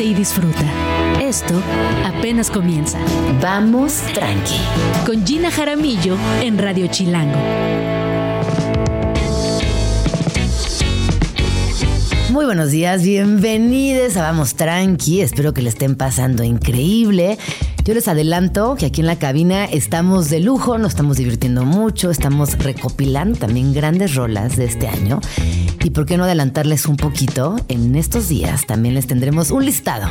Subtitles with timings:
[0.00, 0.64] Y disfruta.
[1.20, 1.60] Esto
[2.04, 2.98] apenas comienza.
[3.42, 4.54] Vamos tranqui.
[5.04, 7.38] Con Gina Jaramillo en Radio Chilango.
[12.30, 15.20] Muy buenos días, bienvenidos a Vamos Tranqui.
[15.20, 17.36] Espero que le estén pasando increíble.
[17.88, 22.10] Yo les adelanto que aquí en la cabina estamos de lujo, nos estamos divirtiendo mucho,
[22.10, 25.22] estamos recopilando también grandes rolas de este año.
[25.82, 30.06] Y por qué no adelantarles un poquito, en estos días también les tendremos un listado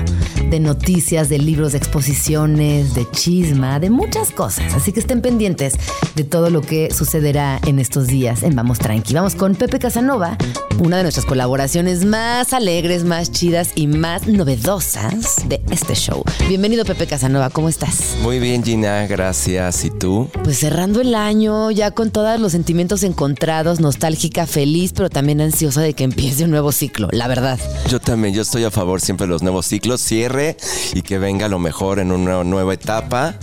[0.49, 4.73] de noticias, de libros, de exposiciones, de chisma, de muchas cosas.
[4.73, 5.75] Así que estén pendientes
[6.15, 9.13] de todo lo que sucederá en estos días en Vamos Tranqui.
[9.13, 10.35] Vamos con Pepe Casanova,
[10.79, 16.23] una de nuestras colaboraciones más alegres, más chidas y más novedosas de este show.
[16.47, 18.15] Bienvenido Pepe Casanova, ¿cómo estás?
[18.21, 19.83] Muy bien, Gina, gracias.
[19.85, 20.29] ¿Y tú?
[20.43, 25.81] Pues cerrando el año, ya con todos los sentimientos encontrados, nostálgica, feliz, pero también ansiosa
[25.81, 27.59] de que empiece un nuevo ciclo, la verdad.
[27.89, 30.57] Yo también, yo estoy a favor siempre de los nuevos ciclos, cierre
[30.93, 33.35] y que venga lo mejor en una nueva etapa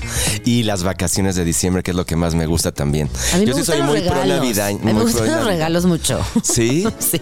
[0.44, 3.08] y las vacaciones de diciembre, que es lo que más me gusta también.
[3.32, 4.36] A mí yo me sí soy gustan muy los pro regalos.
[4.42, 4.70] Navidad.
[4.82, 6.20] Muy me gustan los regalos mucho.
[6.42, 6.86] ¿Sí?
[6.98, 7.20] Sí.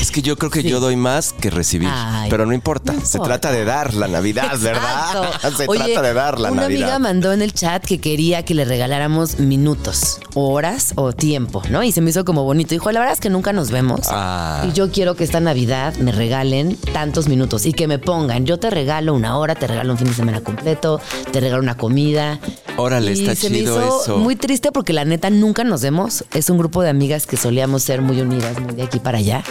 [0.00, 0.68] Es que yo creo que Sí.
[0.68, 1.88] yo doy más que recibir.
[1.90, 2.92] Ay, pero no importa.
[2.92, 5.24] no Se trata de dar la Navidad, ¿verdad?
[5.32, 5.56] Exacto.
[5.56, 6.82] Se Oye, trata de dar la una Navidad.
[6.82, 11.82] amiga mandó en el chat que quería que le regaláramos minutos, horas o tiempo, ¿no?
[11.82, 12.70] Y se me hizo como bonito.
[12.74, 14.00] Dijo, la verdad es que nunca nos vemos.
[14.08, 14.64] Ah.
[14.68, 18.58] Y yo quiero que esta Navidad me regalen tantos minutos y que me pongan, yo
[18.58, 21.00] te regalo una hora, te regalo un fin de semana completo,
[21.32, 22.38] te regalo una comida.
[22.76, 24.18] Órale, Y está se me chido hizo eso.
[24.18, 26.24] muy triste porque la neta nunca nos vemos.
[26.32, 29.42] Es un grupo de amigas que solíamos ser muy unidas, muy de aquí para allá.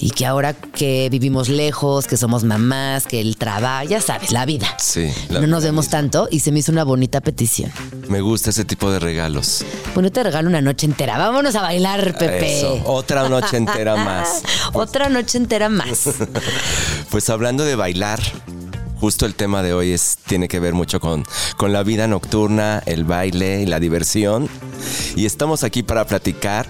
[0.00, 4.44] Y que ahora que vivimos lejos, que somos mamás, que el trabajo, ya sabes, la
[4.46, 4.68] vida.
[4.78, 5.98] Sí, la no nos vemos misma.
[6.30, 7.70] Y se me hizo una bonita petición.
[8.08, 9.64] Me gusta ese tipo de regalos.
[9.94, 11.18] Bueno, te regalo una noche entera.
[11.18, 12.58] Vámonos a bailar, Pepe.
[12.58, 14.42] Eso, otra noche entera más.
[14.72, 16.08] Otra noche entera más.
[17.10, 18.20] Pues hablando de bailar,
[19.00, 21.24] justo el tema de hoy es, tiene que ver mucho con,
[21.56, 24.48] con la vida nocturna, el baile y la diversión.
[25.16, 26.66] Y estamos aquí para platicar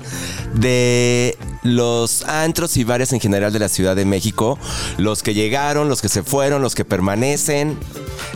[0.55, 4.59] de los antros y bares en general de la Ciudad de México,
[4.97, 7.79] los que llegaron, los que se fueron, los que permanecen.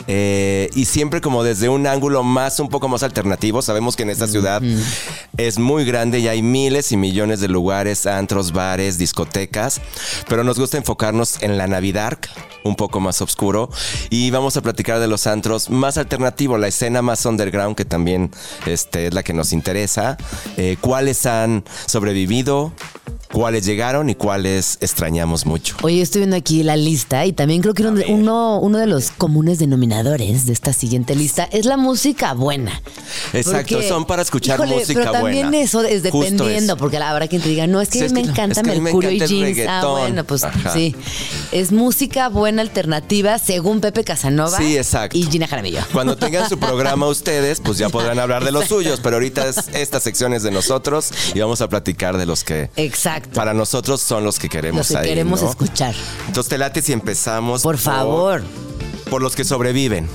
[0.06, 3.62] eh, y siempre como desde un ángulo más, un poco más alternativo.
[3.62, 4.62] Sabemos que en esta ciudad
[5.36, 9.80] es muy grande y hay miles y millones de lugares, antros, bares, discotecas.
[10.28, 12.18] Pero nos gusta enfocarnos en la Navidad,
[12.64, 13.70] un poco más oscuro.
[14.10, 18.30] Y vamos a platicar de los antros más alternativos, la escena más underground, que también
[18.66, 20.16] este, es la que nos interesa.
[20.56, 22.72] Eh, ¿Cuáles han sobrevivido?
[23.32, 25.76] ¿Cuáles llegaron y cuáles extrañamos mucho?
[25.82, 29.10] Oye, estoy viendo aquí la lista y también creo que uno, uno, uno de los
[29.10, 32.82] comunes denominadores de esta siguiente lista es la música buena.
[33.32, 35.64] Exacto, Porque, son para escuchar híjole, música pero también buena.
[35.64, 36.76] eso es dependiendo, eso.
[36.76, 38.80] porque la hora que te diga, no, es que Sí, me encanta es que me
[38.80, 39.58] Mercurio y jeans.
[39.68, 40.72] Ah, bueno, pues Ajá.
[40.74, 40.94] sí.
[41.52, 45.16] Es música buena alternativa según Pepe Casanova Sí, exacto.
[45.16, 45.80] y Gina Jaramillo.
[45.92, 49.68] Cuando tengan su programa ustedes, pues ya podrán hablar de los suyos, pero ahorita es,
[49.72, 53.21] esta sección es de nosotros y vamos a platicar de los que Exacto.
[53.34, 55.50] Para nosotros son los que queremos Los que ahí, queremos ¿no?
[55.50, 55.94] escuchar.
[56.26, 58.42] Entonces te late si empezamos Por favor.
[59.10, 60.08] por los que sobreviven.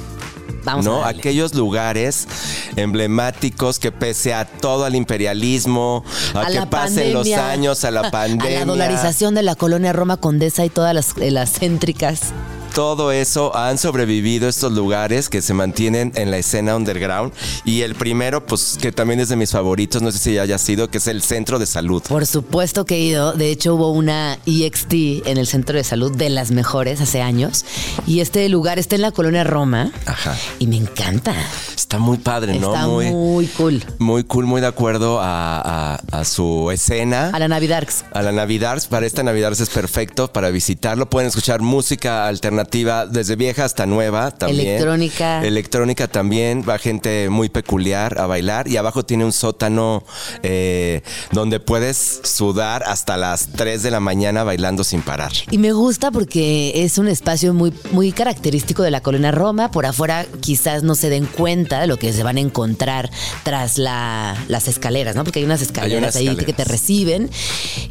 [0.63, 1.03] Vamos ¿no?
[1.03, 1.09] a.
[1.09, 2.27] Aquellos lugares
[2.75, 6.03] emblemáticos que pese a todo el imperialismo,
[6.33, 9.93] a, A que pasen los años, a la A pandemia, la dolarización de la colonia
[9.93, 12.33] Roma Condesa y todas las, eh, las céntricas.
[12.77, 17.33] Todo eso han sobrevivido estos lugares que se mantienen en la escena underground.
[17.65, 20.87] Y el primero, pues que también es de mis favoritos, no sé si haya sido,
[20.87, 22.03] que es el Centro de Salud.
[22.07, 23.33] Por supuesto que he ido.
[23.33, 24.93] De hecho, hubo una EXT
[25.25, 27.65] en el centro de salud de las mejores hace años.
[28.05, 29.91] Y este lugar está en la colonia Roma.
[30.05, 30.35] Ajá.
[30.59, 31.33] Y me encanta.
[31.75, 32.75] Está muy padre, ¿no?
[32.75, 33.83] Está muy, cool.
[33.97, 37.31] muy cool, muy de acuerdo a, a- a su escena.
[37.33, 37.87] A la Navidad.
[38.13, 41.09] A la Navidad, para esta Navidad es perfecto para visitarlo.
[41.09, 44.67] Pueden escuchar música alternativa desde vieja hasta nueva también.
[44.67, 45.43] Electrónica.
[45.45, 46.63] Electrónica también.
[46.67, 48.67] Va gente muy peculiar a bailar.
[48.67, 50.03] Y abajo tiene un sótano
[50.43, 51.01] eh,
[51.31, 55.31] donde puedes sudar hasta las 3 de la mañana bailando sin parar.
[55.51, 59.71] Y me gusta porque es un espacio muy, muy característico de la colonia Roma.
[59.71, 63.09] Por afuera quizás no se den cuenta de lo que se van a encontrar
[63.43, 65.23] tras la- las escaleras, ¿no?
[65.23, 67.29] Porque hay unas escaleras unas ahí que te reciben.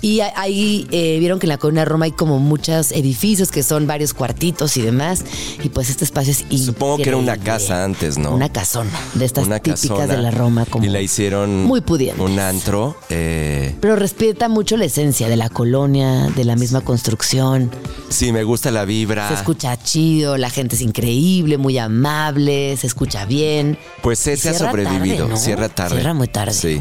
[0.00, 3.86] Y ahí eh, vieron que en la colonia Roma hay como muchos edificios que son
[3.86, 5.22] varios cuartitos y demás.
[5.62, 7.44] Y pues este espacio es Supongo que era una increíble.
[7.52, 8.32] casa antes, ¿no?
[8.32, 10.06] Una casona, de estas Una típicas casona.
[10.06, 10.64] de la Roma.
[10.64, 12.18] Como y la hicieron muy pudientes.
[12.24, 12.96] un antro.
[13.10, 17.70] eh, Pero respeta mucho la esencia de la colonia, de la misma construcción.
[18.08, 19.28] sí, me gusta la vibra.
[19.28, 23.78] Se escucha chido, la gente es increíble, muy amable, se escucha bien.
[24.02, 25.16] Pues ese ha sobrevivido.
[25.18, 25.36] tarde, ¿no?
[25.36, 25.96] Cierra tarde.
[25.96, 26.52] Cierra muy tarde.
[26.54, 26.80] Sí.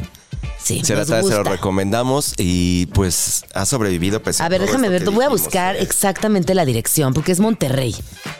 [0.57, 4.21] Sí, Se de se lo recomendamos y pues ha sobrevivido.
[4.21, 7.95] pese A ver, déjame ver, te voy a buscar exactamente la dirección, porque es Monterrey.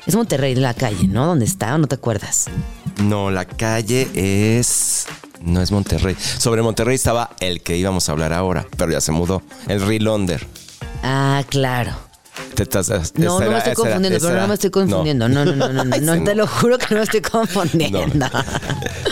[0.06, 1.26] Es Monterrey la calle, ¿no?
[1.26, 2.46] ¿Dónde está o no te acuerdas?
[3.04, 5.06] No, la calle es.
[5.42, 6.16] No es Monterrey.
[6.38, 9.44] Sobre Monterrey estaba el que íbamos a hablar ahora, pero ya se mudó.
[9.68, 10.46] El Rilonder.
[11.04, 12.05] Ah, claro.
[12.56, 15.30] Te estás- No, no me estoy confundiendo, pero no me estoy confundiendo.
[15.30, 18.06] No, no, no, no, no, te lo juro que no me estoy confundiendo.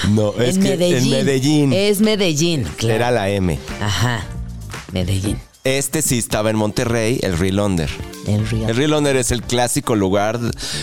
[0.10, 1.04] No, es en que Medellín.
[1.04, 2.96] en Medellín Es Medellín, claro.
[2.96, 3.58] era la M.
[3.82, 4.26] Ajá.
[4.92, 5.38] Medellín.
[5.64, 7.90] Este sí estaba en Monterrey, el Rilonder.
[8.28, 8.70] El Real.
[8.70, 10.40] El es el clásico lugar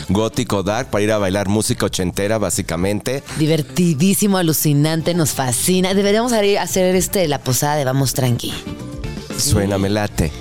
[0.08, 3.22] gótico dark para ir a bailar música ochentera, básicamente.
[3.38, 5.92] Divertidísimo, alucinante, nos fascina.
[5.92, 8.54] Deberíamos hacer- hacer este la posada de Vamos Tranqui.
[9.36, 10.32] Suena me late.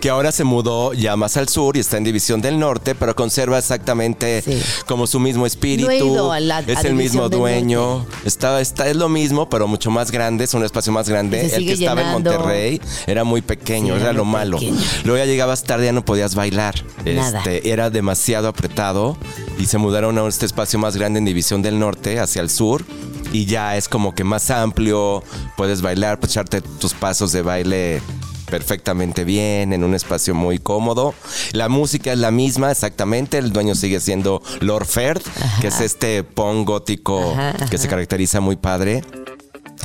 [0.00, 3.16] Que ahora se mudó ya más al sur y está en División del Norte, pero
[3.16, 4.62] conserva exactamente Sí.
[4.86, 5.86] como su mismo espíritu.
[5.88, 8.06] No he ido a la- a es el mismo dueño.
[8.24, 11.46] Está, está, es lo mismo, pero mucho más grande, es un espacio más grande.
[11.54, 14.58] El que estaba en Monterrey era muy pequeño, Sí, era, era lo malo.
[14.58, 14.78] pequeño.
[15.04, 16.76] Luego ya llegabas tarde, ya no podías bailar.
[17.04, 17.38] Nada.
[17.38, 19.16] Este, era demasiado apretado
[19.58, 22.84] y se mudaron a este espacio más grande en División del Norte, hacia el sur.
[23.32, 25.22] Y ya es como que más amplio,
[25.56, 28.00] puedes bailar, pues echarte tus pasos de baile
[28.50, 31.14] perfectamente bien, en un espacio muy cómodo.
[31.52, 33.38] La música es la misma, exactamente.
[33.38, 35.22] El dueño sigue siendo Lord Ferd,
[35.60, 39.02] que es este punk gótico Ajá, que se caracteriza muy padre.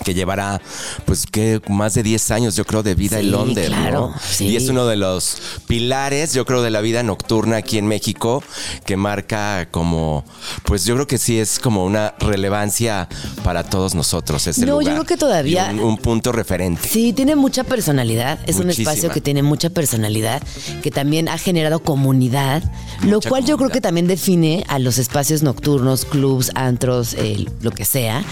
[0.04, 0.62] Que llevará,
[1.06, 4.16] pues, que más de 10 años, yo creo, de vida Sí, en Londres, claro, ¿no?
[4.22, 4.48] sí.
[4.48, 8.44] Y es uno de los pilares, yo creo, de la vida nocturna aquí en México,
[8.86, 10.26] que marca como,
[10.66, 13.08] pues, yo creo que sí es como una relevancia
[13.44, 14.46] para todos nosotros.
[14.48, 14.94] Ese No, yo lugar.
[14.96, 16.88] creo que todavía- Un, un punto referente.
[16.88, 18.40] Sí, tiene mucha personalidad.
[18.46, 18.92] Es un Muchísima.
[18.92, 20.42] espacio que tiene mucha personalidad,
[20.82, 22.62] que también ha generado comunidad,
[23.04, 27.72] lo cual yo creo que también define a los espacios nocturnos, clubs, antros, eh, lo
[27.72, 28.24] que sea.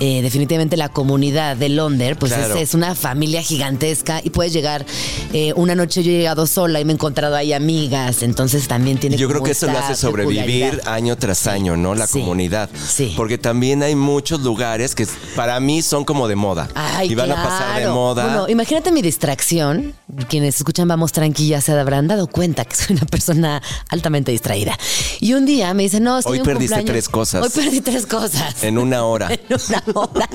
[0.00, 2.54] Eh, definitivamente la comunidad de Londres, pues Claro.
[2.56, 4.84] es, es una familia gigantesca y puedes llegar.
[5.32, 8.98] eh, una noche yo he llegado sola y me he encontrado ahí amigas, entonces también
[8.98, 9.16] tiene.
[9.16, 11.94] Yo creo que eso lo hace sobrevivir año tras año, ¿no?
[11.94, 12.68] La Sí, comunidad.
[12.88, 13.12] sí.
[13.16, 15.06] Porque también hay muchos lugares que
[15.36, 16.68] para mí son como de moda.
[16.74, 18.24] Ay, y van a pasar de moda.
[18.24, 19.94] Bueno, imagínate mi distracción.
[20.28, 24.78] Quienes escuchan Vamos Tranquila se habrán dado cuenta que soy una persona altamente distraída.
[25.20, 26.92] Y un día me dice, no, es que Hoy un perdiste cumpleaños.
[27.04, 27.42] tres cosas.
[27.44, 28.62] Hoy perdí tres cosas.
[28.62, 29.28] en una hora.
[29.32, 30.28] En una hora.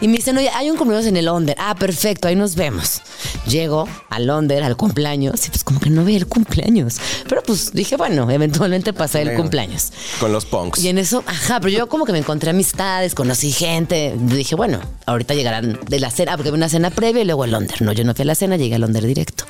[0.00, 1.56] Y me dicen, oye, hay un cumpleaños en el Londres.
[1.58, 3.02] Ah, perfecto, ahí nos vemos.
[3.46, 6.98] Llego a Londres al cumpleaños y pues como que no veía el cumpleaños.
[7.28, 9.92] Pero pues dije, bueno, eventualmente pasé el cumpleaños.
[10.20, 10.82] Con los punks.
[10.84, 14.14] Y en eso, ajá, pero yo como que me encontré amistades, conocí gente.
[14.16, 17.50] Dije, bueno, ahorita llegarán de la cena, porque había una cena previa y luego el
[17.50, 17.80] Londres.
[17.80, 19.44] No, yo no fui a la cena, llegué al Londres directo.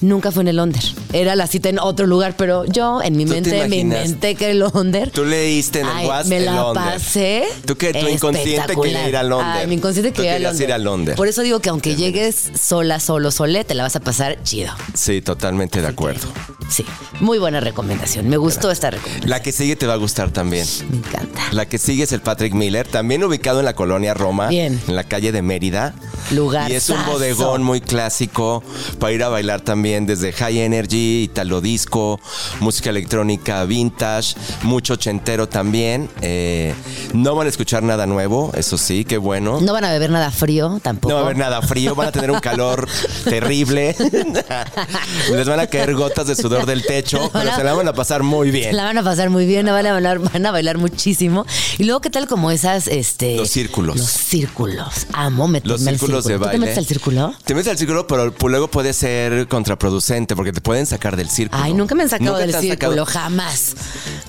[0.00, 0.94] Nunca fue en el Londres.
[1.12, 4.34] Era la cita en otro lugar, pero yo en mi ¿Tú te mente me inventé
[4.34, 5.12] que el Londres.
[5.12, 7.44] Tú leíste en el WhatsApp me la pasé.
[7.66, 9.56] Tú que tu inconsciente quería ir a Londres.
[9.60, 10.68] Ay, mi inconsciente quería ir a querías Londres.
[10.68, 11.16] ir a Londres.
[11.16, 14.72] Por eso digo que aunque llegues sola, solo, solé, te la vas a pasar chido.
[14.94, 16.28] Sí, totalmente de acuerdo.
[16.70, 16.86] Sí,
[17.20, 18.28] muy buena recomendación.
[18.28, 19.28] Me gustó esta recomendación.
[19.28, 20.66] La que sigue te va a gustar también.
[20.88, 21.42] Me encanta.
[21.50, 24.80] La que sigue es el Patrick Miller, también ubicado en la colonia Roma, Bien.
[24.86, 25.94] en la calle de Mérida.
[26.30, 26.72] Lugarzazo.
[26.72, 28.62] Y es un bodegón muy clásico
[29.00, 32.20] para ir a bailar también desde High Energy, Italo Disco,
[32.60, 36.08] música electrónica vintage, mucho ochentero también.
[36.20, 36.72] Eh,
[37.14, 39.60] no van a escuchar nada nuevo, eso sí, qué bueno.
[39.60, 41.08] No van a beber nada frío tampoco.
[41.10, 42.88] No va a haber nada frío, van a tener un calor
[43.24, 43.96] terrible.
[45.32, 48.22] Les van a caer gotas de sudor del techo, pero se la van a pasar
[48.22, 48.76] muy bien.
[48.76, 51.46] La van a pasar muy bien, van a bailar, van a bailar muchísimo.
[51.78, 53.36] Y luego, ¿qué tal como esas, este...
[53.36, 53.96] Los círculos.
[53.96, 55.06] Los círculos.
[55.12, 56.38] Amo meterme Los al círculos de círculo.
[56.38, 56.58] ¿Tú baile.
[56.58, 57.34] te metes al círculo?
[57.44, 61.28] Te metes al círculo, pero pues luego puede ser contraproducente porque te pueden sacar del
[61.30, 61.62] círculo.
[61.62, 63.06] Ay, nunca me han sacado ¿Nunca del círculo, sacado?
[63.06, 63.74] jamás.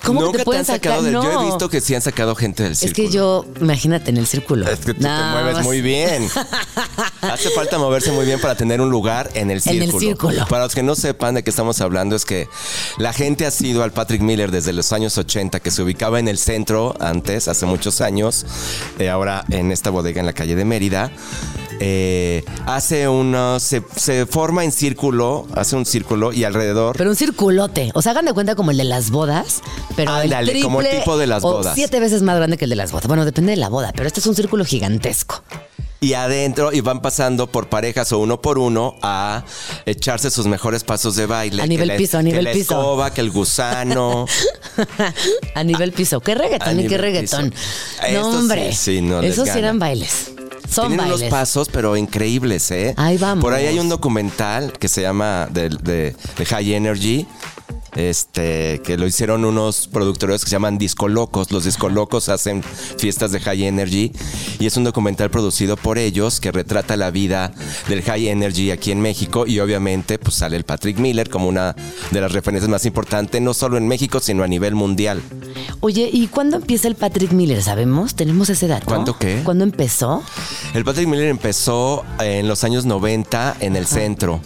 [0.06, 0.80] ¿Cómo Nunca que te pueden han sacar?
[0.94, 1.24] sacado del- no.
[1.24, 3.08] Yo he visto que sí han sacado gente del Es círculo.
[3.08, 4.68] que yo, imagínate, en el círculo.
[4.70, 6.28] Es que tú te mueves muy bien.
[7.22, 9.84] Hace falta moverse muy bien para tener un lugar en el En círculo.
[9.94, 10.46] el círculo.
[10.48, 12.48] Para los que no sepan de qué estamos hablando, es que
[12.98, 16.28] la gente ha sido al Patrick Miller desde los años 80, que se ubicaba en
[16.28, 18.46] el centro antes, hace muchos años,
[19.00, 21.12] eh, ahora en esta bodega en la calle de Mérida.
[21.80, 26.96] Eh, hace uno, se, se forma en círculo, hace un círculo y alrededor.
[26.96, 27.90] Pero un circulote.
[27.96, 29.62] O sea, hagan de cuenta como el de las bodas,
[29.96, 31.74] pero el triple como el tipo de las o bodas.
[31.74, 33.08] siete veces más grande que el de las bodas.
[33.08, 35.44] Bueno, depende de la boda, pero este es un círculo gigantesco.
[36.04, 39.44] Y adentro, y van pasando por parejas o uno por uno a
[39.86, 41.62] echarse sus mejores pasos de baile.
[41.62, 42.74] A nivel la- piso, a nivel que la piso.
[42.74, 44.26] escoba, que el gusano.
[45.54, 46.20] a nivel piso.
[46.20, 47.52] ¿Qué A reggaetón y qué reggaetón?
[47.52, 47.62] piso.
[48.02, 48.74] No, Estos sí, hombre.
[48.74, 50.32] sí, no Esos eran bailes.
[50.68, 51.20] Son Tienen bailes.
[51.20, 52.96] unos pasos, pero increíbles, ¿eh?
[52.98, 53.44] Ahí vamos.
[53.44, 57.28] Por ahí hay un documental que se llama de, de- de High Energy.
[57.96, 61.52] Este, que lo hicieron unos productores que se llaman Disco Locos.
[61.52, 62.64] Los Disco Locos hacen
[62.98, 64.12] fiestas de High Energy
[64.60, 67.54] y es un documental producido por ellos que retrata la vida
[67.88, 71.76] del High Energy aquí en México y obviamente pues sale el Patrick Miller como una
[72.12, 75.22] de las referencias más importantes, no solo en México, sino a nivel mundial.
[75.80, 77.62] Oye, ¿y cuándo empieza el Patrick Miller?
[77.62, 78.16] ¿Sabemos?
[78.16, 78.86] ¿Tenemos ese dato?
[78.86, 79.42] ¿Cuándo qué?
[79.44, 80.24] ¿Cuándo empezó?
[80.74, 84.42] El Patrick Miller empezó en los años 90 en el centro,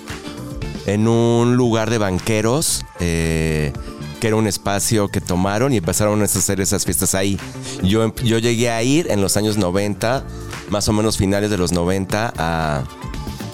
[0.85, 2.85] en un lugar de banqueros.
[2.99, 3.73] eh,
[4.19, 7.37] que era un espacio que tomaron y empezaron a hacer esas fiestas ahí.
[7.83, 10.23] Yo, em- yo llegué a ir en los años 90,
[10.69, 12.83] más o menos finales de los 90, a,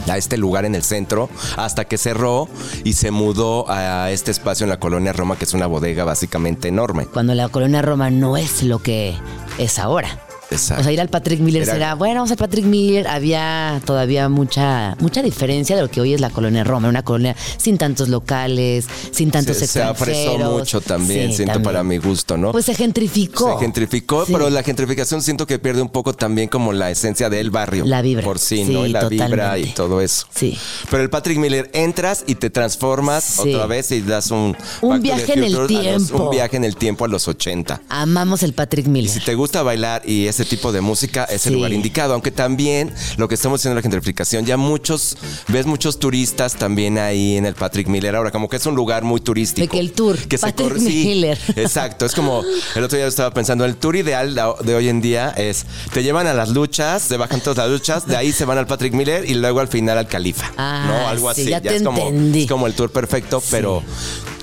[0.07, 2.47] a este lugar en el centro, hasta que cerró
[2.83, 6.67] y se mudó a este espacio en la colonia Roma, que es una bodega básicamente
[6.67, 7.07] enorme.
[7.07, 9.15] Cuando la colonia Roma no es lo que
[9.57, 10.19] es ahora.
[10.51, 10.81] Exacto.
[10.81, 13.07] O sea, ir al Patrick Miller Era- será, bueno, vamos al Patrick Miller.
[13.07, 16.89] Había todavía mucha mucha diferencia de lo que hoy es la colonia Roma.
[16.89, 20.59] Una colonia sin tantos locales, sin tantos se, se afresó extranjeros.
[20.59, 21.63] mucho también, Sí, siento también.
[21.73, 22.51] para mi gusto, ¿no?
[22.51, 23.53] Pues se gentrificó.
[23.53, 24.33] Se gentrificó, Sí.
[24.33, 27.85] pero la gentrificación siento que pierde un poco también como la esencia del barrio.
[27.85, 28.23] La vibra.
[28.23, 28.85] Por sí, Sí, ¿no?
[28.85, 30.27] Y la vibra y todo eso.
[30.35, 30.57] Sí.
[30.89, 34.55] Pero el Patrick Miller entras y te transformas otra vez y das un...
[34.81, 36.23] Un viaje en el los- tiempo.
[36.25, 37.81] un viaje en el tiempo a los 80.
[37.89, 39.11] Amamos el Patrick Y Miller.
[39.11, 41.55] si te gusta bailar y ese tipo de música, es el Sí.
[41.57, 42.13] lugar indicado.
[42.13, 45.17] Aunque también lo que estamos haciendo en la gentrificación, ya muchos,
[45.47, 48.15] ves muchos turistas también ahí en el Patrick Miller.
[48.15, 49.61] Ahora, como que es un lugar muy turístico.
[49.65, 51.37] De que el tour, que se Patrick corre- sí, Miller.
[51.55, 52.05] exacto.
[52.05, 52.43] Es como
[52.75, 56.27] el otro día estaba pensando, el tour ideal de- hoy en día es te llevan
[56.27, 59.29] a las luchas, se bajan todas las luchas, de ahí se van al Patrick Miller
[59.29, 60.51] y luego al final al Califa.
[60.57, 61.07] Ah, ¿No?
[61.07, 61.49] Algo sí, así.
[61.51, 63.83] ya te es, como, es como el tour perfecto, pero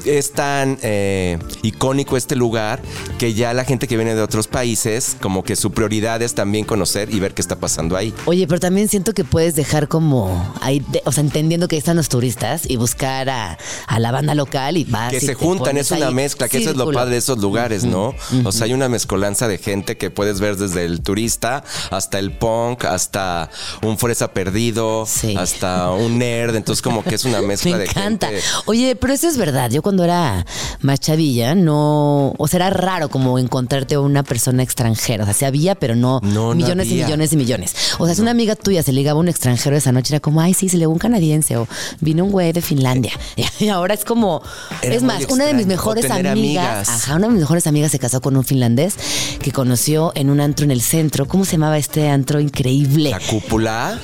[0.08, 2.80] es tan eh, icónico este lugar
[3.18, 6.64] que ya la gente que viene de otros países, como que su prioridad es también
[6.64, 8.14] conocer y ver qué está pasando ahí.
[8.26, 11.78] Oye, pero también siento que puedes dejar como ahí, de- o sea, entendiendo que ahí
[11.78, 15.10] están los turistas y buscar a, a la banda local y vas.
[15.10, 17.38] Que y se juntan, es una ahí mezcla, que eso es lo padre de esos
[17.38, 18.14] lugares, ¿no?
[18.44, 22.32] O sea, hay una mezcolanza de gente que puedes ver desde el turista hasta el
[22.32, 23.50] punk, hasta
[23.82, 25.34] un fresa perdido, Sí.
[25.36, 28.28] hasta un nerd, entonces como que es una mezcla Me de encanta.
[28.28, 28.42] gente.
[28.66, 29.70] Oye, pero eso es verdad.
[29.70, 30.44] Yo cuando era
[30.80, 32.34] más chavilla, no.
[32.38, 35.24] O sea, era raro como encontrarte a una persona extranjera.
[35.24, 37.74] O sea, sí había, pero no, No, no millones y millones y millones.
[37.98, 40.40] O sea, si una amiga tuya se ligaba a un extranjero esa noche, era como,
[40.40, 41.66] ay, sí, se ligó un canadiense o
[42.00, 43.12] vino un güey de Finlandia.
[43.60, 44.42] Y ahora es como.
[44.82, 46.32] Era es más, una de mis mejores amigas.
[46.32, 46.88] amigas.
[46.88, 48.94] Ajá, una de mis mejores amigas se casó con un finlandés
[49.42, 51.26] que conoció en un antro en el centro.
[51.26, 53.10] ¿Cómo se llamaba este antro increíble?
[53.10, 53.98] La cúpula.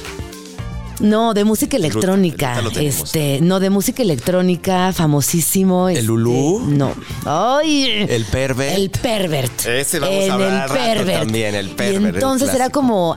[1.01, 2.61] No, de música electrónica.
[2.79, 5.89] Este, no, de música electrónica, famosísimo.
[5.89, 6.63] ¿El este, Lulú?
[6.67, 6.93] No.
[7.25, 8.07] Ay.
[8.09, 8.77] El Pervert.
[8.77, 9.67] El pervert.
[9.67, 11.19] Ese vamos a En hablar el rato pervert.
[11.21, 13.17] también, el Y pervert, el entonces era como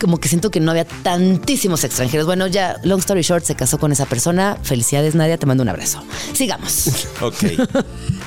[0.00, 2.26] como que siento que no había tantísimos extranjeros.
[2.26, 4.58] Bueno, ya, long story short, se casó con esa persona.
[4.62, 6.02] Felicidades, Nadia, te mando un abrazo.
[6.32, 6.88] Sigamos.
[7.20, 7.68] Ok.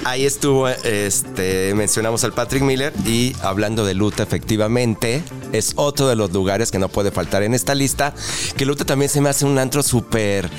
[0.04, 6.16] Ahí estuvo, este, mencionamos al Patrick Miller y hablando de Luta, efectivamente, es otro de
[6.16, 8.14] los lugares que no puede faltar en esta lista.
[8.58, 10.50] Que Luta también se me hace un antro súper,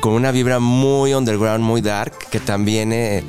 [0.00, 3.22] con una vibra muy underground, muy dark, que también eh,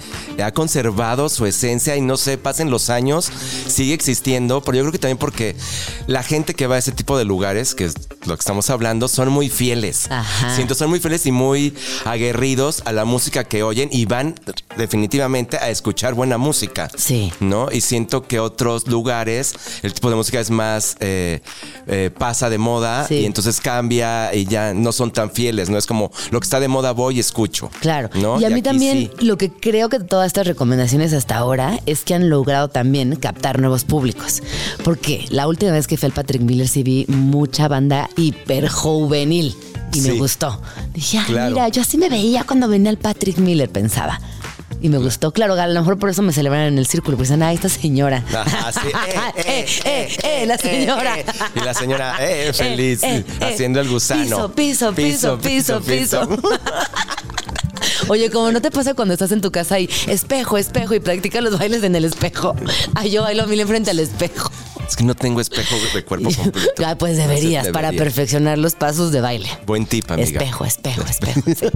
[0.43, 3.29] ha conservado su esencia y no sé, pasen los años,
[3.67, 5.55] sigue existiendo, pero yo creo que también porque
[6.07, 7.89] la gente que va a ese tipo de lugares, que
[8.29, 10.07] lo que estamos hablando, son muy fieles.
[10.09, 10.55] Ajá.
[10.55, 11.74] Siento son muy fieles y muy
[12.05, 14.36] aguerridos a la música que oyen y van
[14.77, 16.89] definitivamente a escuchar buena música.
[16.95, 17.31] Sí.
[17.39, 17.69] ¿No?
[17.71, 21.41] Y siento que otros lugares el tipo de música es más eh,
[21.88, 23.15] eh, pasa de moda Sí.
[23.15, 25.77] y entonces cambia y ya no son tan fieles, ¿no?
[25.77, 27.69] Es como lo que está de moda voy y escucho.
[27.81, 28.09] Claro.
[28.15, 28.39] ¿no?
[28.39, 29.25] Y a mí también sí.
[29.25, 33.59] lo que creo que todas estas recomendaciones hasta ahora es que han logrado también captar
[33.59, 34.41] nuevos públicos.
[34.83, 39.55] Porque la última vez que fui al Patrick Miller sí vi mucha banda hiper juvenil
[39.93, 40.61] y me gustó.
[40.93, 41.51] Dije, ah, Claro.
[41.55, 44.19] mira, yo así me veía cuando venía al Patrick Miller, pensaba.
[44.81, 47.27] Y me gustó, claro, a lo mejor por eso me celebran en el círculo, porque
[47.27, 48.23] dicen, ah, esta señora.
[48.33, 48.88] Ajá, sí.
[49.45, 51.19] eh, eh, eh, la señora.
[51.19, 51.33] eh, eh.
[51.55, 54.49] Y la señora, eh, feliz, Eh, eh, haciendo el gusano.
[54.53, 56.39] Piso, piso, piso, piso, piso.
[58.08, 61.43] Oye, como no te pasa cuando estás en tu casa y espejo, espejo y practicas
[61.43, 62.55] los bailes en el espejo.
[62.96, 64.51] Ay, yo bailo mil enfrente al espejo.
[64.88, 66.84] Es que no tengo espejo de cuerpo completo.
[66.86, 69.48] Ah, pues deberías, para perfeccionar los pasos de baile.
[69.67, 70.27] Buen tip, amiga.
[70.27, 71.41] Espejo, espejo, espejo.
[71.60, 71.67] sí.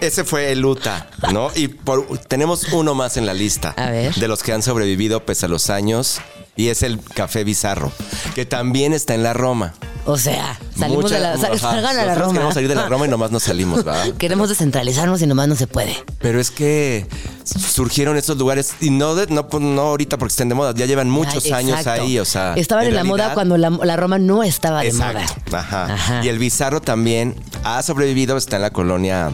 [0.00, 1.50] Ese fue el Uta, ¿no?
[1.54, 3.70] Y por- tenemos uno más en la lista.
[3.76, 4.14] A ver.
[4.14, 6.18] De los que han sobrevivido pese a los años.
[6.58, 7.92] Y es el Café Bizarro,
[8.34, 9.72] que también está en la Roma.
[10.06, 12.32] O sea, salimos Mucha- de la, sal- salgan a la Roma.
[12.32, 14.12] Queremos salir de la Roma y nomás nos salimos, ¿verdad?
[14.18, 15.94] Queremos descentralizarnos y nomás no se puede.
[16.20, 17.06] Pero es que
[17.44, 20.86] surgieron estos lugares y no, de- no, pues, no ahorita porque estén de moda, ya
[20.86, 22.54] llevan muchos Ay, años ahí, o sea.
[22.56, 25.20] Estaban en, la moda cuando la, la Roma no estaba de Exacto.
[25.50, 25.60] moda.
[25.60, 25.94] Ajá.
[25.94, 26.24] Ajá.
[26.24, 29.30] Y el bizarro también ha sobrevivido, está en la colonia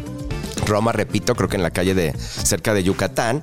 [0.67, 3.43] Roma, repito, creo que en la calle de cerca de Yucatán.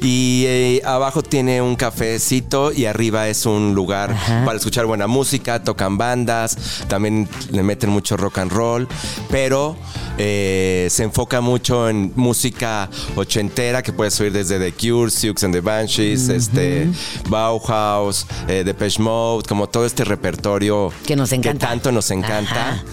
[0.00, 4.14] Y eh, abajo tiene un cafecito y arriba es un lugar
[4.44, 8.88] para escuchar buena música, tocan bandas, también le meten mucho rock and roll,
[9.30, 9.76] pero
[10.18, 15.54] eh, se enfoca mucho en música ochentera que puedes oír desde The Cure, Sioux and
[15.54, 16.88] the Banshees, este,
[17.28, 21.68] Bauhaus, eh, Depeche Mode, como todo este repertorio Que nos encanta.
[21.68, 22.72] tanto nos encanta.
[22.72, 22.84] Ajá.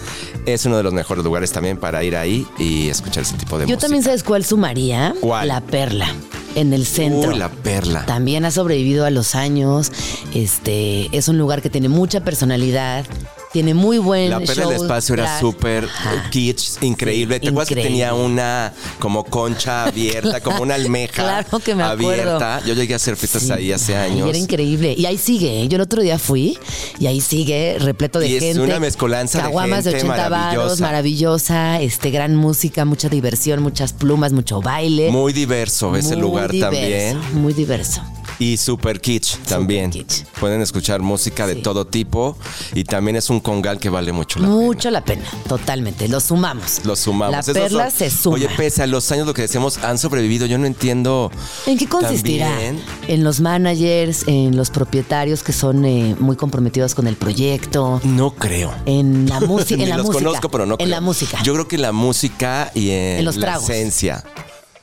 [0.46, 3.64] Es uno de los mejores lugares también para ir ahí y escuchar ese tipo de
[3.64, 3.80] Yo música.
[3.82, 5.14] también sabes cuál sumaría.
[5.20, 5.48] ¿Cuál?
[5.48, 6.08] La perla.
[6.54, 7.30] En el centro.
[7.30, 8.06] Uy, la perla.
[8.06, 9.92] También ha sobrevivido a los años.
[10.34, 13.04] Este es un lugar que tiene mucha personalidad.
[13.52, 15.40] Tiene muy buen La perla del espacio era drag.
[15.40, 15.88] súper
[16.30, 17.34] kitsch, increíble.
[17.36, 21.82] Sí, ¿Te acuerdas que tenía una como concha abierta, como una almeja Claro que me
[21.82, 22.36] acuerdo.
[22.36, 22.62] abierta?
[22.64, 23.50] Yo llegué a hacer fiestas Sí.
[23.52, 24.28] ahí hace años.
[24.28, 24.94] era increíble.
[24.96, 25.62] Y ahí sigue.
[25.62, 25.68] ¿eh?
[25.68, 26.56] Yo el otro día fui
[27.00, 28.60] y ahí sigue repleto de Y es gente.
[28.60, 30.82] una mezcolanza de Caguamas de gente 80 varos, maravillosa.
[30.84, 31.80] maravillosa.
[31.80, 35.10] Este, gran música, mucha diversión, muchas plumas, mucho baile.
[35.10, 37.18] Muy diverso ese Muy lugar diverso, también.
[37.34, 38.00] Muy diverso.
[38.40, 39.90] Y super kitsch también.
[39.90, 40.24] kitsch.
[40.40, 41.62] Pueden escuchar música de Sí.
[41.62, 42.36] todo tipo.
[42.74, 46.08] Y también es un congal que vale mucho la Mucho la pena, totalmente.
[46.08, 46.80] Lo sumamos.
[46.84, 47.32] Lo sumamos.
[47.32, 48.36] La Esos perla son- se suma.
[48.36, 50.46] Oye, pese a los años lo que decíamos, han sobrevivido.
[50.46, 51.30] Yo no entiendo.
[51.66, 52.48] ¿En qué consistirá?
[52.48, 52.82] También.
[53.08, 58.34] En los managers, en los propietarios que son eh, muy comprometidos con el proyecto, No
[58.34, 58.72] creo.
[58.86, 59.82] en la música.
[59.82, 60.24] En la los música.
[60.24, 60.88] conozco, pero no En creo.
[60.88, 61.38] la música.
[61.42, 63.68] Yo creo que la música y en, En los la tragos.
[63.68, 64.24] esencia.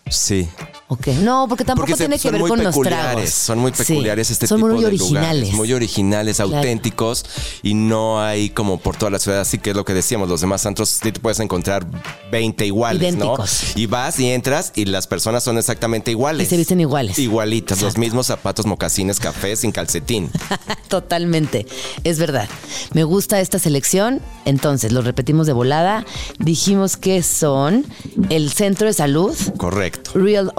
[0.10, 0.48] Sí.
[0.90, 1.08] Ok.
[1.22, 3.30] No, porque tampoco Porque se- tiene que ver con los tragos.
[3.30, 5.12] son muy Sí, peculiares este son tipo muy de originales.
[5.42, 6.56] lugares, muy originales, Claro.
[6.56, 7.26] auténticos
[7.62, 10.40] y no hay como por toda la ciudad, así que es lo que decíamos, los
[10.40, 11.86] demás antros te puedes encontrar
[12.32, 13.64] 20 iguales, Idénticos.
[13.76, 13.82] ¿no?
[13.82, 16.48] Y vas y entras y las personas son exactamente iguales.
[16.48, 17.20] Y se visten iguales.
[17.20, 20.32] Igualitas, los mismos zapatos, mocasines, café, sin calcetín.
[20.88, 21.66] Totalmente,
[22.06, 22.48] es verdad.
[22.94, 24.22] Me gusta esta selección.
[24.46, 26.06] Entonces, lo repetimos de volada.
[26.40, 27.86] Dijimos que son
[28.30, 30.12] el Centro de Salud, Correcto.
[30.16, 30.54] Real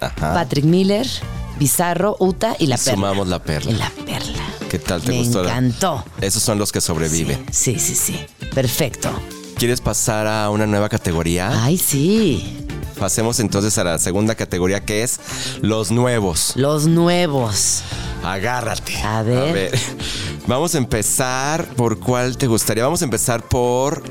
[0.00, 0.34] Ajá.
[0.34, 1.06] Patrick Miller,
[1.58, 2.92] Bizarro, Uta y La Perla.
[2.94, 3.70] sumamos La Perla.
[3.70, 4.42] Y La Perla.
[4.70, 5.44] ¿Qué tal te Me gustó?
[5.44, 6.04] encantó.
[6.20, 7.44] Esos son los que sobreviven.
[7.50, 8.18] Sí, sí, sí.
[8.54, 9.10] Perfecto.
[9.58, 11.64] ¿Quieres pasar a una nueva categoría?
[11.64, 12.56] Ay, sí.
[12.98, 15.18] Pasemos entonces a la segunda categoría que es
[15.60, 16.52] los nuevos.
[16.56, 17.82] Los nuevos.
[18.24, 18.96] Agárrate.
[19.02, 19.76] A ver.
[20.46, 22.82] Vamos a empezar por cuál te gustaría.
[22.84, 24.02] Vamos a empezar por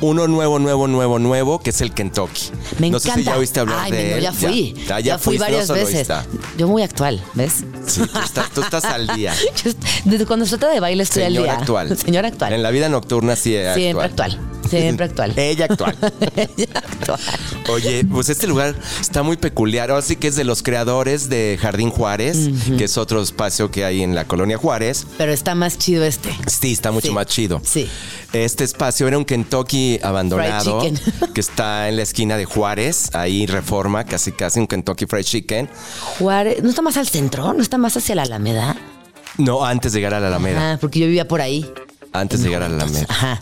[0.00, 2.50] uno nuevo, nuevo, nuevo, nuevo, que es el Kentucky.
[2.78, 3.14] Me no encanta.
[3.14, 4.22] sé si ya oíste hablar Ay, de no, él.
[4.22, 4.74] ya fui.
[4.74, 6.08] Ya, Ya, ya fui varias veces.
[6.58, 7.64] Yo muy actual, ¿ves?
[7.86, 9.32] Sí, tú estás, tú estás al día.
[9.64, 9.70] Yo
[10.04, 11.60] Desde cuando se trata de baile estoy Señora al día.
[11.60, 11.96] actual.
[12.04, 12.52] Señora actual.
[12.52, 14.38] En la vida nocturna sí es Siempre actual.
[14.68, 15.32] Siempre actual.
[15.36, 15.96] Ella actual.
[16.36, 17.20] Ella actual.
[17.70, 19.90] Oye, pues este lugar está muy peculiar.
[19.90, 23.84] Ahora sí que es de los creadores de Jardín Juárez, que es otro espacio que
[23.84, 25.06] hay en la colonia Juárez.
[25.18, 26.30] Pero está más chido este.
[26.46, 27.60] Sí, está mucho Sí, más chido.
[27.64, 27.88] sí.
[28.32, 31.32] Este espacio era un Kentucky abandonado Fried chicken.
[31.34, 35.70] que está en la esquina de Juárez, ahí Reforma, casi casi un Kentucky Fried Chicken.
[36.18, 37.54] Juárez, ¿no está más al centro?
[37.54, 38.76] ¿No está más hacia la Alameda?
[39.38, 40.72] No, antes de llegar a la Alameda.
[40.72, 41.70] Ah, porque yo vivía por ahí.
[42.12, 43.06] Antes de llegar a la Alameda.
[43.08, 43.40] Ajá.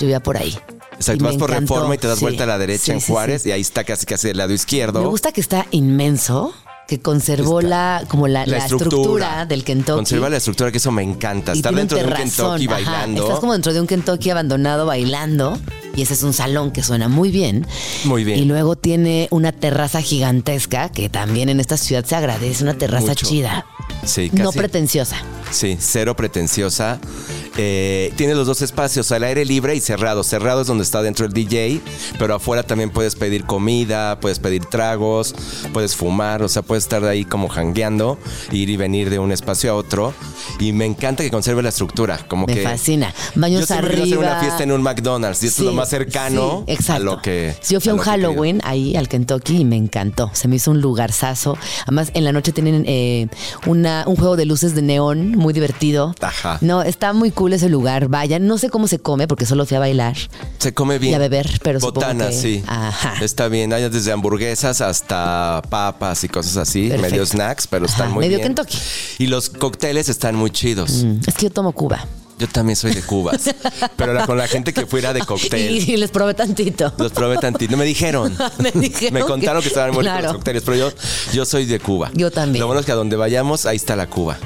[0.00, 0.56] Yo por ahí.
[0.94, 1.74] Exacto, vas por encantó.
[1.74, 2.24] Reforma y te das Sí.
[2.24, 3.48] vuelta a la derecha Sí, en Juárez sí.
[3.50, 5.00] y ahí está casi casi del lado izquierdo.
[5.00, 6.52] Me gusta que está inmenso,
[6.88, 9.44] que conservó la como la, la estructura.
[9.46, 9.96] del Kentucky.
[9.96, 11.52] Conserva la estructura, que eso me encanta.
[11.52, 12.74] Estar dentro de un Kentucky ajá.
[12.74, 13.22] bailando.
[13.24, 15.58] Estás como dentro de un Kentucky abandonado bailando.
[15.94, 17.66] Y ese es un salón que suena muy bien.
[18.04, 18.38] Muy bien.
[18.38, 22.62] Y luego tiene una terraza gigantesca que también en esta ciudad se agradece.
[22.64, 23.26] Una terraza Mucho.
[23.26, 23.66] chida.
[24.04, 25.16] Sí, No casi- pretenciosa.
[25.50, 27.00] Sí, cero pretenciosa.
[27.56, 30.22] Eh, tiene los dos espacios, al aire libre y cerrado.
[30.22, 31.80] Cerrado es donde está dentro el DJ,
[32.18, 35.34] pero afuera también puedes pedir comida, puedes pedir tragos,
[35.72, 38.18] puedes fumar, o sea, puedes estar ahí como jangueando,
[38.52, 40.14] ir y venir de un espacio a otro.
[40.60, 42.62] Y me encanta que conserve la estructura, como Me que...
[42.62, 43.12] fascina.
[43.34, 44.04] Baños Yo siempre arriba.
[44.04, 47.20] hacer una fiesta en un McDonald's y esto es lo más cercano sí, a lo
[47.22, 47.56] que...
[47.68, 48.12] Yo fui a un querido.
[48.12, 50.30] Halloween ahí al Kentucky y me encantó.
[50.32, 51.56] Se me hizo un lugarzazo.
[51.84, 53.28] Además, en la noche tienen eh,
[53.66, 56.14] una, un juego de luces de neón muy divertido.
[56.20, 56.58] Ajá.
[56.60, 58.08] No, está muy cool ese lugar.
[58.08, 58.46] Vayan.
[58.46, 60.16] No sé cómo se come porque solo fui a bailar.
[60.58, 61.12] Se come bien.
[61.12, 62.62] Y a beber, pero supongo Botana, que- sí.
[62.66, 63.14] Ajá.
[63.24, 63.72] Está bien.
[63.72, 66.88] Hay desde hamburguesas hasta papas y cosas así.
[66.88, 67.10] Perfecto.
[67.10, 68.54] Medio snacks, pero están Ajá, muy medio bien.
[68.54, 68.78] Kentucky.
[69.18, 71.04] Y los cócteles están muy chidos.
[71.04, 72.04] Mm, Es que yo tomo Cuba.
[72.38, 73.54] Yo también soy de Cubas.
[73.96, 75.70] pero la- con la gente que fuera de cóctel.
[75.88, 76.92] Y, y les probé tantito.
[76.98, 77.76] Los probé tantito.
[77.76, 78.36] Me dijeron.
[78.58, 80.22] Me dijeron Me contaron que, estaban muy Claro.
[80.24, 80.92] los cócteles, pero yo,
[81.32, 82.10] yo soy de Cuba.
[82.14, 82.60] Yo también.
[82.60, 84.38] Lo bueno es que a donde vayamos, ahí está la Cuba.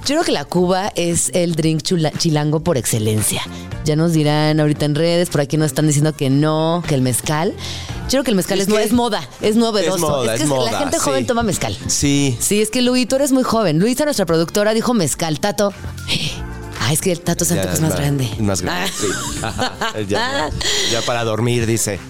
[0.00, 3.42] Yo creo que la Cuba es el drink chula- chilango por excelencia.
[3.84, 7.02] Ya nos dirán ahorita en redes, por aquí nos están diciendo que no, que el
[7.02, 7.54] mezcal.
[8.04, 9.94] Yo creo que el mezcal Es es, no- que es moda, es novedoso.
[9.96, 11.02] es moda, que es moda, la gente sí.
[11.04, 11.76] joven toma mezcal.
[11.86, 12.36] Sí.
[12.40, 13.78] Sí, es que Luis, tú eres muy joven.
[13.78, 15.40] Luisa, nuestra productora, dijo mezcal.
[15.40, 15.72] Tato.
[16.90, 18.28] Ah, es que el Tato Santo es más grande.
[18.40, 19.06] Más grande, sí.
[20.08, 20.50] Ya,
[20.90, 22.00] ya para dormir, dice.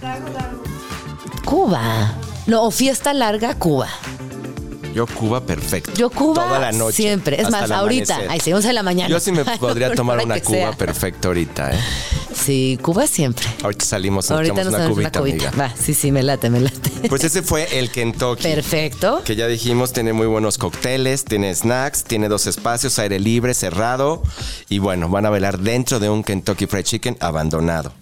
[1.44, 2.14] Cuba.
[2.46, 3.88] No, o fiesta larga, Cuba.
[4.94, 5.92] Yo Cuba perfecto.
[5.94, 6.96] Yo Cuba Toda la noche.
[6.96, 7.42] siempre.
[7.42, 8.32] Es más, ahorita, amanecer.
[8.32, 9.10] ay, sí, 11 de la mañana.
[9.10, 10.72] Yo sí me podría tomar una Cuba sea.
[10.72, 11.78] perfecta ahorita, ¿eh?
[12.44, 13.46] Sí, Cuba siempre.
[13.62, 15.50] Ahorita salimos, Ahorita nos una cubita, amiga.
[15.58, 16.90] Va, sí, sí, me late, me late.
[17.08, 18.42] Pues ese fue el Kentucky.
[18.42, 19.22] Perfecto.
[19.24, 24.22] Que ya dijimos, tiene muy buenos cócteles, tiene snacks, tiene dos espacios, aire libre, cerrado.
[24.68, 27.92] Y bueno, van a bailar dentro de un Kentucky Fried Chicken abandonado.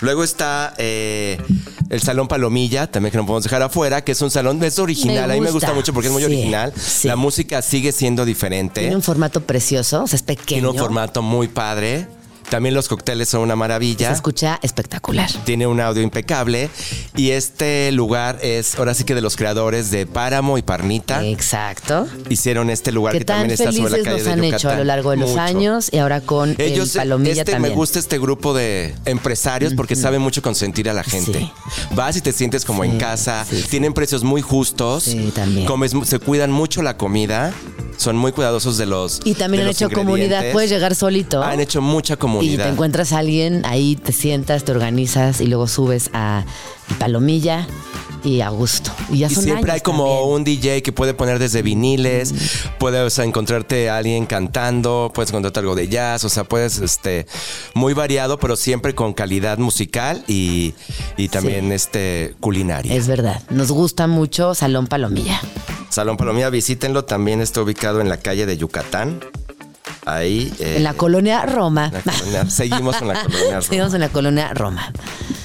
[0.00, 1.40] Luego está eh,
[1.88, 5.30] el Salón Palomilla, también que no podemos dejar afuera, que es un salón, es original.
[5.30, 5.68] A mí me gusta.
[5.68, 6.72] gusta mucho porque es muy Sí, original.
[6.76, 7.08] sí.
[7.08, 8.80] La música sigue siendo diferente.
[8.82, 10.46] Tiene un formato precioso, o sea, es pequeño.
[10.46, 12.06] Tiene un formato muy padre.
[12.52, 14.08] También los cócteles son una maravilla.
[14.08, 15.30] Se escucha espectacular.
[15.46, 16.68] Tiene un audio impecable.
[17.16, 21.24] Y este lugar es ahora sí que de los creadores de Páramo y Parnita.
[21.24, 22.06] Exacto.
[22.28, 24.54] Hicieron este lugar Que también está sobre la calle nos de han Yucatán.
[24.58, 25.40] hecho a lo largo de los Mucho.
[25.40, 27.72] años y ahora con Ellos, el Palomilla este, también.
[27.72, 31.38] me gusta este grupo de empresarios porque saben mucho consentir a la gente.
[31.38, 31.52] Sí.
[31.94, 33.46] Vas y te sientes como en casa.
[33.70, 35.04] Tienen precios muy justos.
[35.04, 35.66] Sí, también.
[35.66, 37.54] Comes, se cuidan mucho la comida.
[37.96, 39.20] Son muy cuidadosos de los.
[39.24, 40.52] Y también de han hecho comunidad.
[40.52, 41.42] Puedes llegar solito.
[41.42, 42.64] Han hecho mucha y comunidad.
[42.64, 46.44] te encuentras a alguien, ahí te sientas, te organizas y luego subes a
[46.98, 47.66] Palomilla
[48.24, 48.92] y a gusto.
[49.10, 50.28] Y ya Y son siempre hay como también.
[50.34, 52.32] un DJ que puede poner desde viniles,
[52.78, 57.26] puedes encontrarte a alguien cantando, puedes encontrarte algo de jazz, o sea, puedes, este,
[57.74, 60.74] muy variado, pero siempre con calidad musical y,
[61.16, 61.72] y también, Sí.
[61.74, 62.94] este, culinaria.
[62.94, 63.42] Es verdad.
[63.50, 65.40] Nos gusta mucho Salón Palomilla.
[65.88, 69.20] Salón Palomilla, visítenlo, también está ubicado en la calle de Yucatán.
[70.04, 70.52] Ahí.
[70.58, 71.86] eh, En la colonia Roma.
[71.86, 73.62] en la colonia- seguimos con la colonia Roma.
[73.62, 74.92] Seguimos en la colonia Roma.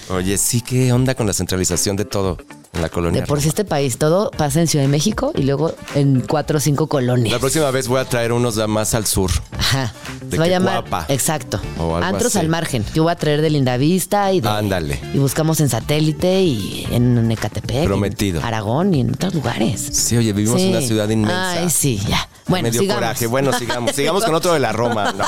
[0.09, 2.37] Oye, sí, ¿qué onda con la centralización de todo
[2.73, 5.43] en la colonia De por sí este país todo pasa en Ciudad de México y
[5.43, 7.31] luego en cuatro o cinco colonias.
[7.33, 9.29] La próxima vez voy a traer unos más al sur.
[9.57, 9.93] Ajá.
[10.21, 10.81] De Se va a que llamar.
[10.81, 11.05] guapa.
[11.09, 11.59] Exacto.
[12.01, 12.39] Antros así.
[12.39, 12.85] al margen.
[12.93, 14.47] Yo voy a traer de Lindavista y de.
[14.47, 14.99] Ándale.
[15.13, 17.85] Y buscamos en satélite y en Ecatepec.
[17.85, 18.39] Prometido.
[18.39, 19.81] En Aragón y en otros lugares.
[19.91, 20.71] Sí, oye, vivimos en Sí.
[20.77, 21.51] una ciudad inmensa.
[21.51, 22.29] Ay, sí, ya.
[22.47, 23.01] Bueno, me dio sigamos.
[23.03, 23.27] coraje.
[23.27, 23.91] Bueno, sigamos.
[23.95, 25.13] Sigamos con otro de la Roma.
[25.17, 25.25] ¿no?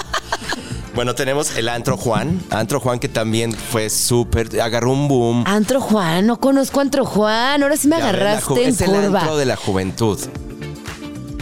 [0.95, 2.41] Bueno, tenemos el Antro Juan.
[2.49, 5.43] Antro Juan que también fue súper, agarró un boom.
[5.47, 7.61] Antro Juan, no conozco Antro Juan.
[7.63, 9.19] Ahora sí me Ya agarraste en es el curva.
[9.19, 10.19] antro de la juventud.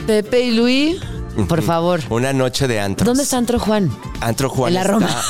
[0.05, 0.97] Pepe y Luis,
[1.47, 1.99] por favor.
[2.09, 3.05] Una noche de antros.
[3.05, 3.91] ¿Dónde está Antro Juan?
[4.21, 5.09] Antro Juan En la está- Roma.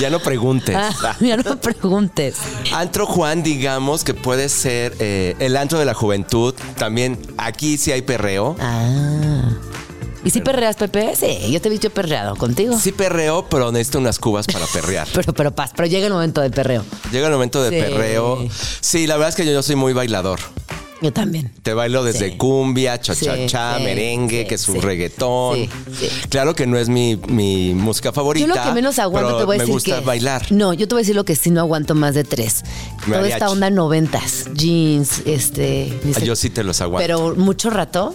[0.00, 0.74] ya no preguntes.
[0.76, 2.36] Ah, ya no preguntes.
[2.72, 6.54] Antro Juan, digamos que puede ser eh, el antro de la juventud.
[6.76, 8.56] También aquí sí hay perreo.
[8.60, 9.50] Ah.
[10.24, 11.14] ¿Y si perreas, Pepe?
[11.14, 12.76] Sí, yo te he visto perreado contigo.
[12.78, 15.06] Sí perreo, pero necesito unas cubas para perrear.
[15.14, 16.84] Pero, pero paz, pero llega el momento del perreo.
[17.12, 17.76] Llega el momento de Sí.
[17.80, 18.38] perreo.
[18.80, 20.40] Sí, la verdad es que yo, yo soy muy bailador.
[21.00, 21.52] Yo también.
[21.62, 22.36] Te bailo desde Sí.
[22.36, 25.68] cumbia, cha-cha-cha, Sí, merengue, sí, que es un reggaetón.
[26.28, 28.46] Claro que no es mi, mi música favorita.
[28.46, 30.50] Yo lo que menos aguanto pero te voy a me decir gusta que bailar.
[30.50, 32.64] No, yo te voy a decir lo que sí no aguanto más de tres.
[33.04, 33.32] Toda Mariachi.
[33.32, 35.92] esta onda noventas, jeans, este.
[36.16, 37.06] Ah, Yo sí te los aguanto.
[37.06, 38.14] Pero mucho rato.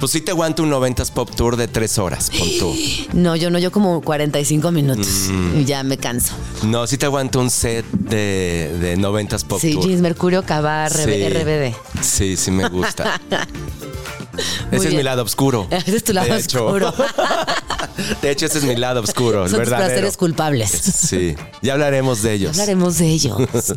[0.00, 2.74] Pues sí te aguanto un 90s Pop Tour de tres horas, pon tú.
[3.12, 5.60] No, yo no, yo como 45 minutos Mm.
[5.60, 6.32] y ya me canso.
[6.62, 9.84] No, sí te aguanto un set de, de 90s Pop sí, Tour.
[9.86, 11.02] jeans, Mercurio, Cava, Sí.
[11.04, 11.74] RBD.
[12.02, 13.20] Sí, sí me gusta.
[14.70, 15.66] Muy ese es mi lado oscuro.
[15.70, 16.66] Ese es tu lado de hecho.
[16.66, 16.94] oscuro.
[18.22, 19.88] de hecho, ese es mi lado oscuro, el Son tus verdadero.
[19.88, 20.70] placeres culpables.
[20.70, 22.50] Sí, ya hablaremos de ellos.
[22.52, 23.36] Hablaremos de ellos.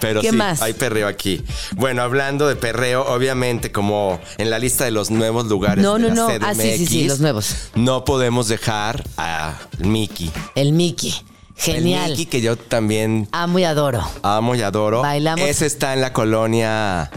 [0.00, 0.60] Pero ¿Qué sí, más?
[0.62, 1.44] hay perreo aquí.
[1.76, 6.00] Bueno, hablando de perreo, obviamente, como en la lista de los nuevos lugares No, de
[6.00, 6.26] no, la no.
[6.28, 7.54] CDMX, Ah, sí, sí, sí, los nuevos.
[7.74, 10.30] No podemos dejar a Mickey.
[10.54, 11.14] El Mickey.
[11.56, 12.04] Genial.
[12.04, 14.02] El Mickey que yo también Amo y adoro.
[14.22, 15.02] amo y adoro.
[15.02, 15.46] Bailamos.
[15.48, 17.10] Ese está en la colonia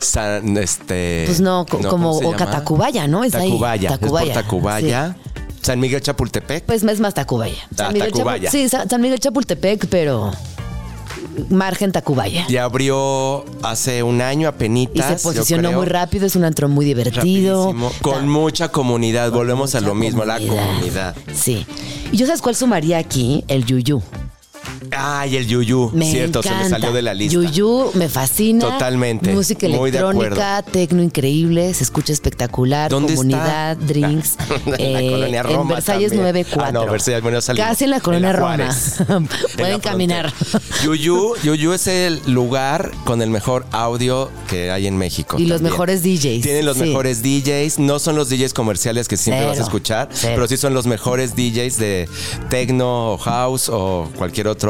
[0.00, 1.24] San, este.
[1.26, 2.50] Pues no, co- ¿cómo como se o llama?
[2.50, 3.24] Tacubaya, ¿no?
[3.24, 3.48] Es ahí.
[3.50, 3.88] Tacubaya.
[3.90, 5.16] es por Tacubaya, Tacubaya.
[5.62, 6.64] San Miguel Chapultepec.
[6.64, 7.54] Pues es más Tacubaya.
[7.78, 8.48] Ah, Miguel Tacubaya.
[8.48, 10.32] Chapu- sí, Sa- San Miguel Chapultepec, pero
[11.50, 12.46] margen Tacubaya.
[12.48, 15.06] Y abrió hace un año Y apenitas.
[15.20, 17.66] se yo posicionó muy rápido, es un antro muy divertido.
[17.66, 19.30] Rapidísimo, con mucha comunidad.
[19.32, 21.14] Volvemos a lo mismo, la comunidad.
[21.34, 21.66] Sí.
[22.12, 24.02] Y yo sabes cuál sumaría aquí, el yuyu.
[24.90, 25.90] Ay, el Yuyu.
[25.94, 27.32] Me Cierto, se me salió de la lista.
[27.40, 28.60] Yuyu me fascina.
[28.60, 29.32] Totalmente.
[29.32, 33.84] Música electrónica, tecno increíble, se escucha espectacular, ¿Dónde comunidad, está?
[33.86, 34.36] drinks.
[34.78, 35.74] en la eh, colonia en Roma.
[35.76, 36.22] Versalles también.
[36.22, 36.64] 94.
[36.66, 37.68] Ah, no, Versalles, bueno, salimos.
[37.68, 38.56] Casi en la colonia Roma.
[39.56, 40.32] Pueden En caminar.
[40.84, 45.38] Yuyu, Yuyu es el lugar con el mejor audio que hay en México.
[45.38, 46.42] Y los mejores DJs.
[46.42, 46.84] Tienen los Sí.
[46.84, 47.78] mejores DJs.
[47.80, 50.34] No son los DJs comerciales que siempre Cero, vas a escuchar, cero.
[50.36, 52.08] pero sí son los mejores DJs de
[52.48, 54.67] techno o house o cualquier otro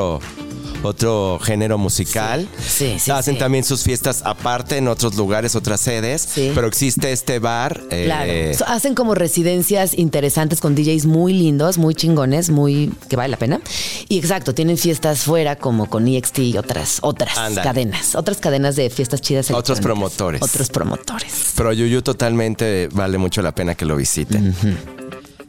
[0.82, 2.48] otro género musical.
[2.64, 6.22] Sí, sí, Hacen también sus fiestas aparte en otros lugares, otras sedes.
[6.32, 6.52] Sí.
[6.54, 7.80] Pero existe este bar.
[7.90, 8.64] eh, Claro.
[8.72, 13.60] Hacen como residencias interesantes con DJs muy lindos, muy chingones, muy que vale la pena.
[14.08, 18.88] Y exacto, tienen fiestas fuera como con EXT y otras otras cadenas, otras cadenas de
[18.90, 19.50] fiestas chidas.
[19.50, 20.40] Otros promotores.
[20.42, 21.52] Otros promotores.
[21.56, 24.54] Pero Yuyu totalmente vale mucho la pena que lo visiten.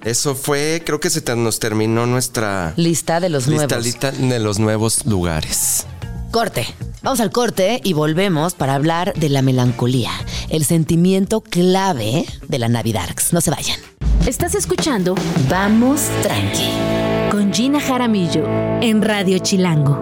[0.03, 3.85] Eso fue, creo que se te- nos terminó nuestra Lista de los lista, nuevos.
[3.85, 5.85] lista de los nuevos lugares.
[6.31, 6.65] Corte.
[7.01, 10.11] Vamos al corte y volvemos para hablar de la melancolía,
[10.49, 13.09] el sentimiento clave de la Navidad.
[13.31, 13.79] No se vayan.
[14.27, 15.15] Estás escuchando
[15.49, 16.69] Vamos tranqui.
[17.31, 18.45] con Gina Jaramillo
[18.81, 19.97] en Radio Chilango.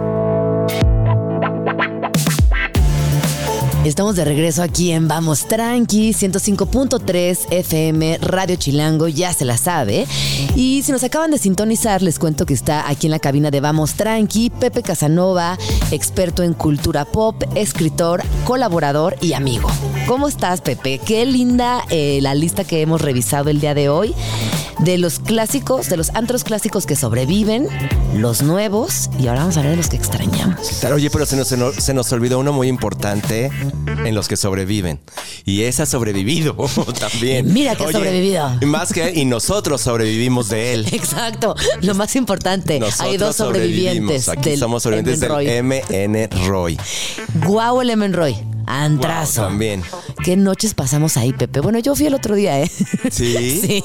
[3.87, 10.05] Estamos de regreso aquí en Vamos Tranqui, 105.3 FM, Radio Chilango, ya se la sabe.
[10.57, 13.61] Y si nos acaban de sintonizar, les cuento que está aquí en la cabina de
[13.61, 15.57] Vamos Tranqui, Pepe Casanova,
[15.91, 19.69] experto en cultura pop, escritor, colaborador y amigo.
[20.07, 20.99] ¿Cómo estás, Pepe?
[20.99, 24.15] Qué linda eh, la lista que hemos revisado el día de hoy
[24.79, 27.67] de los clásicos, de los antros clásicos que sobreviven,
[28.15, 30.67] los nuevos, y ahora vamos a hablar de los que extrañamos.
[30.79, 33.49] Claro, oye, pero se nos, se nos- se nos olvidó uno muy importante
[34.05, 34.99] en los que sobreviven.
[35.45, 36.55] Y ese ha sobrevivido
[36.99, 37.51] también.
[37.51, 38.51] Mira que ha sobrevivido.
[38.67, 40.85] Más que, y nosotros sobrevivimos de él.
[40.91, 42.79] Exacto, lo más importante.
[42.79, 44.29] Nosotros Hay dos sobrevivientes.
[44.29, 46.77] Aquí somos sobrevivientes del MN Roy.
[47.45, 48.37] Guau, el Emen Roy.
[48.67, 49.43] Antrazo.
[49.43, 49.81] También.
[50.23, 51.61] Qué noches pasamos ahí, Pepe.
[51.61, 52.69] Bueno, yo fui el otro día, ¿eh?
[53.09, 53.59] ¿Sí?
[53.61, 53.83] sí.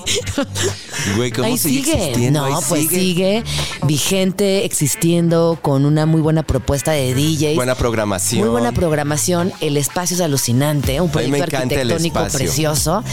[1.17, 2.41] Güey, ¿cómo ahí sigue existiendo?
[2.41, 3.45] No, Ahí pues sigue.
[3.85, 7.55] vigente, existiendo, con una muy buena propuesta de DJs.
[7.57, 8.41] Buena programación.
[8.43, 9.53] Muy buena programación.
[9.61, 11.01] El espacio es alucinante.
[11.01, 13.05] Un proyecto arquitectónico precioso.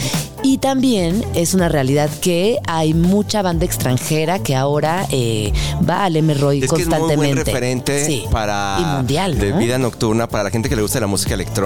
[0.42, 5.52] Y también es una realidad que hay mucha banda extranjera que ahora eh,
[5.88, 6.32] va al M.
[6.34, 7.34] Roy Es que es muy constantemente.
[7.34, 8.24] buen referente Sí.
[8.30, 11.59] para Y mundial, de vida nocturna, para la gente que le gusta la música electrónica.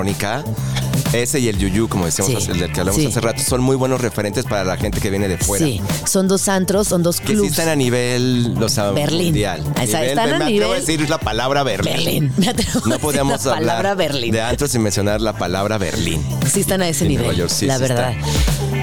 [1.13, 2.51] Ese y el Yuyu, como decíamos, Sí.
[2.51, 3.07] hace- del que hablamos Sí.
[3.07, 5.65] hace rato, son muy buenos referentes para la gente que viene de fuera.
[5.65, 8.53] Sí, son dos antros, son dos Que sí están a nivel
[8.95, 9.27] Berlín.
[9.27, 9.61] mundial.
[9.63, 11.95] O sea, Nivel- están me a atrevo nivel- a decir la palabra Berlín.
[11.95, 12.33] Berlín.
[12.39, 14.33] Me atrevo a No podíamos la hablar palabra Berlín.
[14.33, 16.21] de antros sin mencionar la palabra Berlín.
[16.53, 18.15] Sí están a ese nivel, York, la verdad.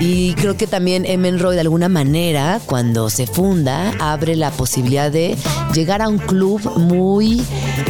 [0.03, 5.37] Y creo que también Emenroy de alguna manera, cuando se funda, abre la posibilidad de
[5.75, 7.43] llegar a un club muy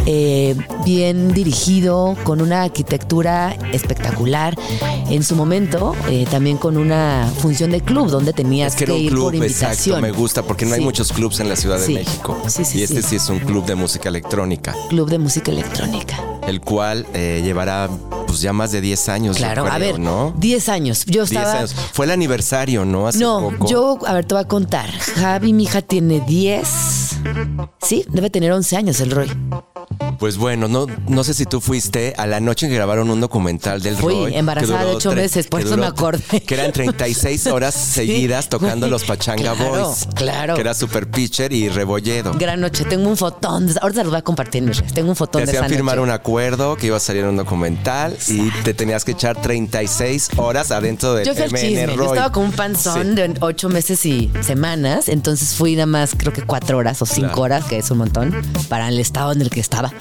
[0.06, 4.58] eh, bien dirigido, con una arquitectura espectacular.
[5.10, 8.94] En su momento, eh, también con una función de club, donde tenías Es que era
[8.94, 9.72] un ir por club, invitación.
[9.74, 10.86] exacto, me gusta, porque no hay Sí.
[10.86, 11.94] muchos clubs en la Ciudad Sí.
[11.94, 12.38] de México.
[12.48, 13.10] Sí, sí, y este sí.
[13.12, 16.18] sí es un club de música electrónica, Club de música electrónica.
[16.46, 17.90] el cual eh, llevará
[18.32, 20.34] pues ya más de 10 años, Claro, a creo, ver, ¿no?
[20.38, 21.06] 10 años.
[21.06, 21.58] Yo 10 estaba.
[21.60, 21.76] años.
[21.94, 23.08] Fue el aniversario, ¿no?
[23.08, 23.68] Hace No, poco.
[23.68, 24.90] yo, a ver, te voy a contar.
[24.92, 26.68] Javi, mi hija, tiene 10.
[27.82, 29.30] Sí, debe tener 11 años el Roy.
[30.20, 33.20] Pues bueno, no, no sé si tú fuiste a la noche en que grabaron un
[33.22, 34.36] documental del Fui, Roy.
[34.36, 36.42] embarazada de ocho meses, por eso me duró- acordé.
[36.42, 40.08] Que eran 36 horas seguidas tocando los Pachanga Claro, Boys.
[40.16, 40.56] claro.
[40.56, 42.34] Que era Super Pitcher y Rebolledo.
[42.34, 43.68] Gran noche, tengo un fotón.
[43.68, 44.62] de- Ahorita lo voy a compartir.
[44.94, 46.04] Tengo un fotón Te de esa firmar noche.
[46.04, 50.72] un acuerdo que iba a salir un documental y te tenías que echar 36 horas
[50.72, 51.96] adentro del Yo fui MN chisme.
[51.96, 53.16] Yo estaba con un panzón Sí.
[53.16, 55.10] de ocho meses y semanas.
[55.10, 57.42] Entonces fui nada más, creo que cuatro horas o cinco Claro.
[57.42, 58.36] horas, que es un montón,
[58.70, 59.92] para el estado en el que estaba.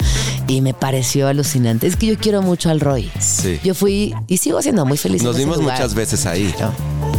[0.47, 1.87] Y me pareció alucinante.
[1.87, 3.09] Es que yo quiero mucho al Roy.
[3.19, 3.59] Sí.
[3.63, 5.23] Yo fui y sigo siendo muy feliz.
[5.23, 5.77] Nos vimos lugar.
[5.77, 6.53] muchas veces ahí.
[6.57, 6.73] Claro.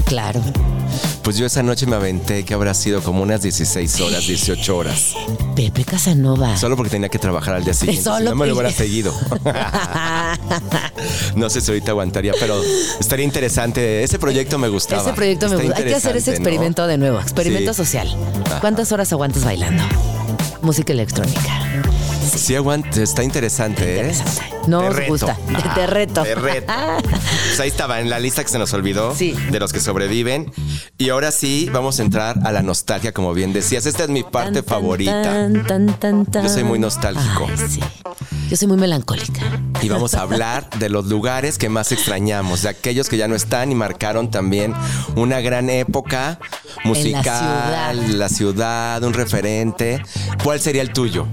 [0.04, 0.42] Claro.
[1.22, 5.14] Pues yo esa noche me aventé que habrá sido como unas 16 horas, 18 horas.
[5.54, 6.56] Pepe Casanova.
[6.56, 8.02] Solo porque tenía que trabajar al día siguiente.
[8.02, 9.14] Solo si no me lo hubiera seguido.
[11.36, 12.60] no sé si ahorita aguantaría, pero
[13.00, 14.02] estaría interesante.
[14.02, 15.02] Ese proyecto me gustaba.
[15.02, 15.78] Ese proyecto me gusta.
[15.78, 17.20] Hay que hacer ese experimento de nuevo.
[17.20, 17.76] Experimento Sí.
[17.76, 18.14] social.
[18.60, 19.82] ¿Cuántas horas aguantas bailando?
[20.62, 21.60] Música electrónica.
[22.22, 24.12] Sí, aguante, está interesante, ¿eh?
[24.66, 25.10] No Te os reto.
[25.12, 25.36] gusta.
[25.46, 26.22] Te- te reto.
[26.22, 26.72] Te reto.
[27.02, 29.32] Pues ahí estaba en la lista que se nos olvidó Sí.
[29.50, 30.52] de los que sobreviven.
[30.98, 33.86] Y ahora sí, vamos a entrar a la nostalgia, como bien decías.
[33.86, 35.22] Esta es mi parte Tan, favorita.
[35.22, 36.42] tan, tan, tan, tan.
[36.44, 37.46] Yo soy muy nostálgico.
[37.48, 37.80] Ay, sí.
[38.48, 39.40] Yo soy muy melancólica.
[39.80, 43.34] Y vamos a hablar de los lugares que más extrañamos, de aquellos que ya no
[43.34, 44.74] están y marcaron también
[45.16, 46.38] una gran época
[46.84, 48.14] musical, ciudad.
[48.18, 50.02] la ciudad, un referente.
[50.44, 51.26] ¿Cuál sería el tuyo?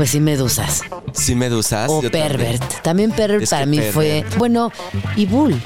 [0.00, 0.80] Pues sí, medusas.
[1.12, 1.90] ¿Sí, Medusas?
[1.90, 2.10] O también.
[2.28, 2.82] Pervert.
[2.82, 4.24] También Pervert Es para mí fue.
[4.38, 4.72] Bueno,
[5.14, 5.60] y Bull.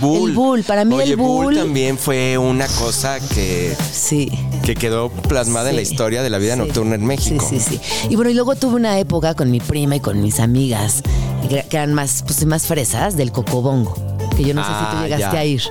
[0.00, 0.30] Bull.
[0.30, 4.32] El Bull, para mí Oye, el Bull- también fue una cosa que, Sí.
[4.64, 6.60] que quedó plasmada en la historia de la vida Sí.
[6.60, 7.46] nocturna en México.
[7.46, 8.06] Sí, sí, sí.
[8.08, 11.02] Y bueno, y luego tuve una época con mi prima y con mis amigas,
[11.46, 13.94] que que eran más, pues, más fresas, del cocobongo.
[14.36, 15.40] Que yo no sé si tú Ah, llegaste ya.
[15.40, 15.62] a ir.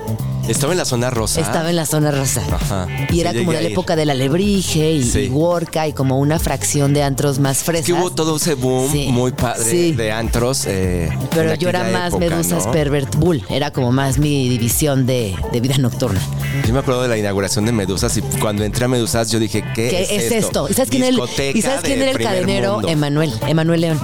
[0.48, 1.40] Estaba en la zona rosa.
[1.40, 2.42] Estaba en la zona rosa.
[2.52, 2.86] Ajá.
[3.08, 5.20] Y Sí, era como de la época del alebrije y, Sí.
[5.20, 7.86] y Worka y como una fracción de antros más Es frescas.
[7.86, 9.08] que hubo todo ese boom Sí.
[9.10, 10.64] muy padre de antros.
[10.66, 12.72] eh, Pero yo era más época, Medusas ¿no?
[12.72, 13.42] Pervert Bull.
[13.48, 16.20] Era como más mi división de, de vida nocturna.
[16.66, 19.62] Yo me acuerdo de la inauguración de Medusas y cuando entré a Medusas yo dije,
[19.74, 20.66] ¿qué, ¿Qué es, esto?
[20.68, 22.72] ¿Y sabes quién, era el- Discoteca ¿y sabes quién de era el primer cadenero?
[22.74, 22.88] mundo.
[22.88, 23.32] Emanuel.
[23.48, 24.00] Emanuel León.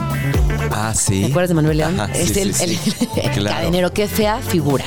[0.83, 1.21] Ah, sí.
[1.21, 2.01] ¿Te acuerdas de Manuel León?
[2.01, 2.64] Ajá, sí, es sí, el, sí.
[2.64, 3.57] el- el Claro.
[3.57, 3.93] cadenero.
[3.93, 4.85] Qué fea figura.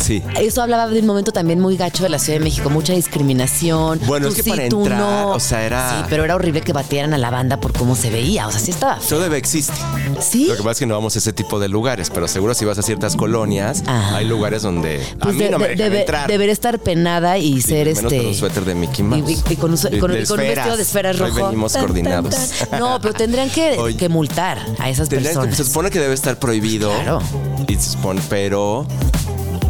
[0.00, 0.22] Sí.
[0.40, 4.00] Eso hablaba de un momento también muy gacho de la Ciudad de México, mucha discriminación.
[4.06, 5.30] Bueno, Tú es que sí, para entrar, no.
[5.30, 8.10] o sea, era- Sí, pero era horrible que batearan a la banda por cómo se
[8.10, 8.46] veía.
[8.46, 8.96] O sea, sí estaba.
[8.96, 9.18] feo.
[9.18, 9.72] Todavía existe.
[10.20, 10.46] Sí.
[10.46, 12.64] Lo que pasa es que no vamos a ese tipo de lugares, pero seguro si
[12.64, 14.16] vas a ciertas colonias, Ah.
[14.16, 16.28] hay lugares donde a Pues mí de- no me de- dejan debe- entrar.
[16.28, 18.16] debería estar penada y ser menos este.
[18.18, 19.30] con un suéter de Mickey y- Mouse.
[19.48, 21.30] Y, y con un, sue- De- con- de y con un vestido de esferas Hoy
[21.30, 21.46] rojo.
[21.46, 22.34] venimos Tan, tan, coordinados.
[22.70, 22.80] tan.
[22.80, 25.56] No, pero tendrían que, que multar a esas que- personas.
[25.56, 26.92] se supone que debe estar prohibido.
[26.92, 27.20] Claro.
[27.66, 28.86] Y se supone, pero.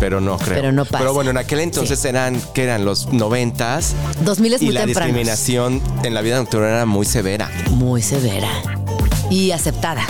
[0.00, 0.54] Pero no creo.
[0.56, 0.98] Pero no pasa.
[0.98, 3.94] Pero bueno, en aquel entonces eran, que eran los noventas.
[4.24, 5.06] 2000 es Y muy la temprano.
[5.06, 7.50] discriminación en la vida nocturna era muy severa.
[7.70, 8.48] Muy severa.
[9.30, 10.04] Y aceptada.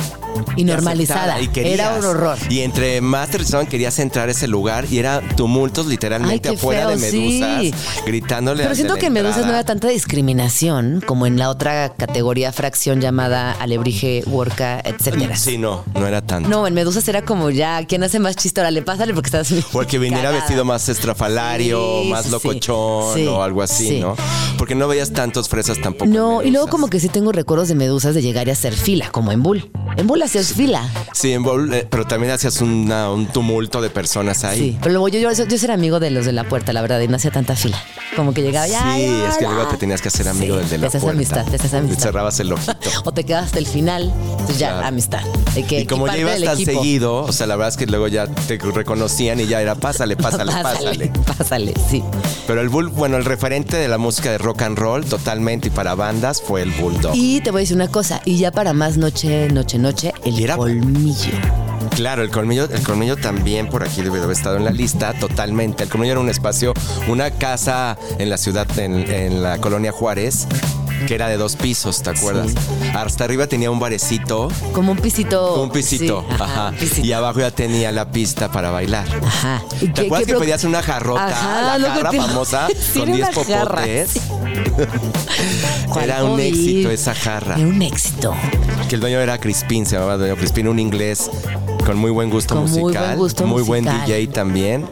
[0.57, 1.40] Y normalizada.
[1.40, 1.75] Y querías.
[1.75, 2.38] Era un horror.
[2.49, 6.55] Y entre más te rechazaban, querías entrar a ese lugar y era tumultos literalmente Ay,
[6.57, 7.75] afuera de Medusas, sí.
[8.07, 12.53] gritándole Pero siento que en Medusas no era tanta discriminación como en la otra categoría
[12.53, 15.37] fracción llamada alebrije, worka, etcétera.
[15.37, 16.49] Sí, no, no era tanto.
[16.49, 18.61] No, en Medusas era como ya, ¿quién hace más chiste?
[18.61, 19.53] Órale, pásale porque estás.
[19.73, 20.40] Porque viniera cagada.
[20.40, 24.01] vestido más estrafalario, Sí, más locochón Sí, o algo así, sí.
[24.01, 24.16] ¿no?
[24.59, 26.07] Porque no veías tantos fresas tampoco.
[26.07, 29.11] No, y luego como que sí tengo recuerdos de Medusas de llegar y hacer fila,
[29.11, 29.70] como en Bull.
[29.97, 30.88] En Bull hacías fila.
[31.12, 34.58] Sí, en Bowl, eh, pero también hacías una- un tumulto de personas ahí.
[34.58, 36.82] Sí, pero luego yo, yo, yo, yo era amigo de los de la puerta, la
[36.82, 37.78] verdad, y no hacía tanta fila.
[38.16, 38.94] Como que llegaba ya.
[38.94, 39.50] Sí, ya, es que ya.
[39.52, 41.16] luego te tenías que hacer amigo Sí, del de la te puerta.
[41.16, 42.02] amistad, te haces Y amistad.
[42.02, 42.74] cerrabas el ojito.
[43.04, 44.87] O te quedas hasta el final, entonces ya, Claro.
[44.88, 45.22] amistad.
[45.68, 46.72] Que Y como ya ibas tan equipo.
[46.80, 50.16] seguido, o sea, la verdad es que luego ya te reconocían y ya era pásale,
[50.16, 51.12] pásale, pásale.
[51.38, 52.02] Pásale, sí.
[52.46, 55.70] Pero el Bull, bueno, el referente de la música de rock and roll totalmente y
[55.70, 57.12] para bandas fue el Bulldog.
[57.14, 60.38] Y te voy a decir una cosa, y ya para más noche, noche, noche, el
[60.40, 61.73] era- colmillo.
[61.90, 65.12] Claro, el colmillo, el colmillo también por aquí debe de haber estado en la lista
[65.14, 65.85] totalmente.
[65.85, 66.75] El colmillo era un espacio,
[67.09, 70.47] una casa en la ciudad, en, en la colonia Juárez,
[71.07, 72.53] que era de dos pisos, ¿te acuerdas?
[72.94, 75.62] Hasta arriba tenía un barecito, Como un pisito.
[75.62, 77.07] un pisito, sí, ajá, pisito.
[77.07, 79.07] y abajo ya tenía la pista para bailar.
[79.25, 79.62] Ajá.
[79.81, 83.01] ¿Y ¿Te qué- acuerdas qué que pedías una jarrota, Ajá, la jarra te- famosa Sí,
[83.01, 84.11] con era 10 una jarra, popotes?
[84.11, 84.20] sí.
[85.88, 87.57] ¿Cuál Era un éxito esa jarra.
[87.57, 88.35] Era un éxito.
[88.88, 91.31] Que el dueño era Crispín, se llamaba dueño Crispín, un inglés
[91.85, 93.07] con muy buen gusto Con muy musical.
[93.07, 93.85] buen gusto muy buen.
[93.85, 94.87] DJ también.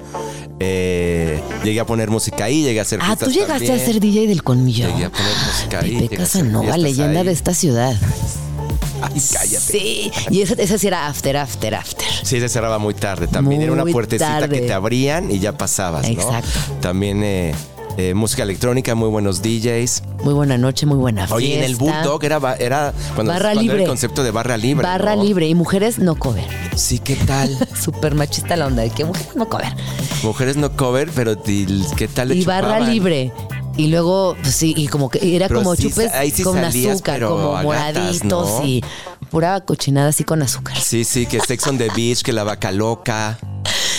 [0.61, 3.81] Eh, llegué a poner música ahí, llegué a hacer Ah, tú llegaste también.
[3.81, 4.87] a ser DJ del colmillo.
[4.89, 6.01] Llegué a poner música ahí.
[6.03, 7.27] Pepe Casanova, leyenda ahí.
[7.27, 7.97] de esta ciudad.
[9.03, 9.59] Ay, cállate.
[9.59, 12.07] Sí, y ese, ese sí era after, after, after.
[12.23, 13.27] Sí, se cerraba muy tarde.
[13.27, 14.61] También era una Muy puertecita tarde.
[14.61, 16.13] que te abrían y ya pasabas, ¿no?
[16.13, 16.61] Exacto.
[16.81, 17.53] También eh,
[17.97, 20.03] eh, música electrónica, muy buenos DJs.
[20.25, 21.35] Muy buena noche, muy buena fiesta.
[21.35, 23.83] Oye, en el Bulldog era, era cuando, Barra cuando era libre.
[23.83, 24.83] el concepto de barra libre.
[24.83, 25.25] Barra ¿no?
[25.25, 26.47] libre y mujeres no cover.
[26.77, 27.57] Sí, ¿qué tal?
[27.81, 29.75] Súper machista la onda de que mujeres no cover.
[30.23, 33.33] Mujeres no cover, pero ¿qué tal le Y barra libre.
[33.77, 36.97] Y luego, pues sí, y como que era Pero como sí chupes sí con salías,
[36.97, 38.67] azúcar, como moraditos ¿no?
[38.67, 38.85] y
[39.31, 40.77] pura cochinada así con azúcar.
[40.79, 43.39] Sí, sí, que Sex on the Beach, que la vaca loca,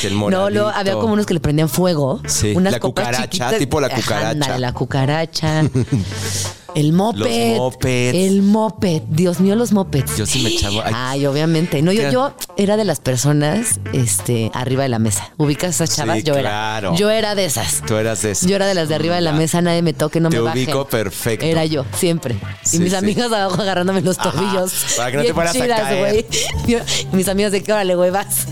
[0.04, 0.20] que el.
[0.20, 2.22] No, luego había como unos que le prendían fuego.
[2.28, 3.58] Sí, unas la copas cucaracha, chiquitas.
[3.58, 4.30] tipo la cucaracha.
[4.30, 5.64] ándale, la cucaracha.
[6.76, 7.20] El moped.
[7.20, 8.16] Los mopeds.
[8.18, 9.02] El moped.
[9.10, 10.18] Dios mío, los mopeds.
[10.18, 10.94] Yo sí me echaba- ay.
[10.96, 11.82] Ay, obviamente.
[11.82, 15.32] No, yo, yo era de las personas este, arriba de la mesa.
[15.38, 16.18] ¿Ubicas esas chavas?
[16.18, 16.90] Sí, yo claro.
[16.90, 16.98] era.
[16.98, 17.82] Yo era de esas.
[17.86, 18.48] Tú eras de eso.
[18.48, 20.42] Yo era de las de arriba de la mesa, nadie me toque, no Te me
[20.44, 20.64] baje.
[20.64, 21.46] ubico perfecto.
[21.46, 22.36] Era yo, siempre.
[22.64, 22.96] Sí, y mis sí.
[22.96, 24.74] amigas abajo agarrándome los Ajá, tobillos.
[24.98, 26.26] para que no te fueras a chidas, caer.
[26.68, 26.80] Yo-
[27.12, 28.48] y mis amigas de que órale, güey, vas.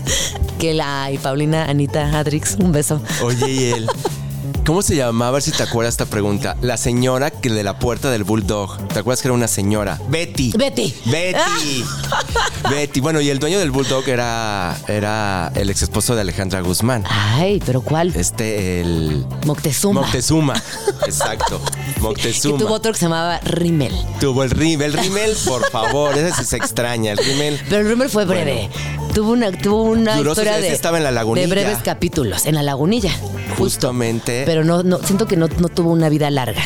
[0.58, 3.00] Que la y Paulina, Anita, Adrix, un beso.
[3.22, 3.86] Oye, y él.
[4.64, 5.28] ¿Cómo se llamaba?
[5.28, 6.56] A ver si te acuerdas esta pregunta.
[6.60, 8.76] La señora que de la puerta del Bulldog.
[8.88, 10.00] ¿Te acuerdas que era una señora?
[10.08, 10.52] Betty.
[10.56, 10.94] Betty.
[11.06, 11.84] Betty.
[12.70, 13.00] Betty.
[13.00, 17.02] Bueno, y el dueño del Bulldog era, era el ex esposo de Alejandra Guzmán.
[17.10, 18.14] Ay, pero ¿cuál?
[18.14, 19.26] Este, el.
[19.46, 20.02] Moctezuma.
[20.02, 20.54] Moctezuma.
[21.06, 21.60] Exacto.
[21.94, 22.58] Que Moctezuma.
[22.58, 23.94] tuvo otro que se llamaba Rimmel.
[24.20, 24.92] Tuvo el rímel.
[24.94, 26.16] El rímel, por favor.
[26.16, 27.12] Ese sí se extraña.
[27.12, 27.60] El rímel.
[27.68, 28.68] Pero el Rimmel fue breve.
[29.14, 31.46] Tuvo una, tuvo una Duró, historia de, estaba en la lagunilla.
[31.46, 32.46] de breves capítulos.
[32.46, 33.12] En la lagunilla.
[33.58, 34.42] Justamente.
[34.46, 36.62] Pero no, no, siento que no, no tuvo una vida larga.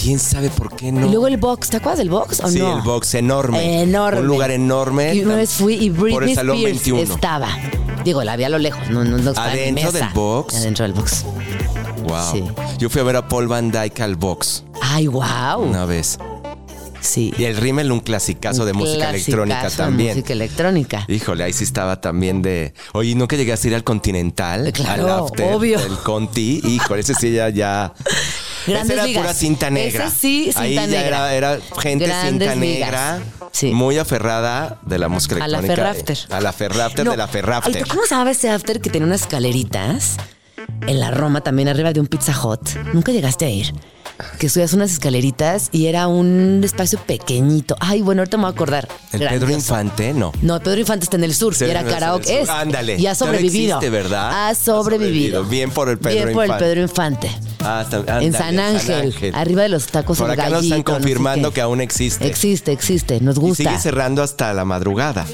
[0.00, 1.06] ¿Quién sabe por qué no?
[1.06, 2.76] Y luego el box, ¿te acuerdas del box o Sí, no?
[2.76, 3.82] el box enorme.
[3.82, 4.20] Enorme.
[4.20, 5.14] Un lugar enorme.
[5.14, 7.14] Y una vez fui y Por Britney el Salón Spears 21.
[7.14, 7.48] estaba.
[8.04, 10.54] Digo, la vi a lo lejos, no, no, ¿Adentro del box?
[10.54, 11.24] Adentro del box.
[12.06, 12.32] Wow.
[12.32, 12.44] Sí.
[12.78, 15.58] Yo fui a ver a Paul Van Dyke al box Ay, wow.
[15.58, 16.18] una vez.
[17.00, 17.32] sí.
[17.38, 20.10] Y el rímel, un clasicazo de música clasicazo electrónica de también.
[20.16, 21.04] música electrónica.
[21.08, 22.74] Híjole, ahí sí estaba también de.
[22.92, 24.72] Oye, ¿nunca llegaste a ir al Continental?
[24.72, 25.78] Claro, al after obvio.
[25.78, 26.60] del Conti.
[26.64, 27.48] Híjole, ese sí ya.
[27.50, 27.92] ya
[28.66, 29.22] Grandes esa era ligas.
[29.22, 30.06] pura cinta negra.
[30.06, 31.06] Ese sí, cinta Ahí ya.
[31.06, 33.20] Era, era gente Grandes cinta negra.
[33.52, 33.72] Sí.
[33.72, 35.92] Muy aferrada de la música A la electrónica.
[35.94, 36.18] Ferrafter.
[36.30, 37.86] A la Ferrafter No, de la Ferrafter.
[37.86, 40.16] ¿Cómo llamaba ese after que tenía unas escaleritas?
[40.86, 42.60] En la Roma, también arriba de un Pizza Hut.
[42.92, 43.72] Nunca llegaste a ir.
[44.38, 47.76] Que subías unas escaleritas y era un espacio pequeñito.
[47.80, 48.88] Ay, bueno, ahorita me voy a acordar.
[49.12, 49.50] El Pedro.
[49.50, 50.32] Infante, no.
[50.40, 51.54] No, Pedro Infante está en el sur.
[51.54, 52.40] Sí, y era karaoke.
[52.40, 52.48] Es.
[52.48, 52.96] Ándale.
[52.98, 53.76] Y ha sobrevivido.
[53.76, 54.30] existe, ¿verdad?
[54.30, 55.44] Ha Ha sobrevivido.
[55.44, 56.64] Bien por el Pedro Bien por el Infante.
[56.64, 57.30] Pedro Infante.
[57.60, 60.92] Ah, está- ándale, en San Ángel, arriba de los tacos Por acá nos están gallito,
[60.92, 62.26] no sé confirmando que aún existe.
[62.26, 63.20] Existe, existe.
[63.20, 63.64] Nos Y gusta.
[63.64, 65.26] sigue cerrando hasta la madrugada.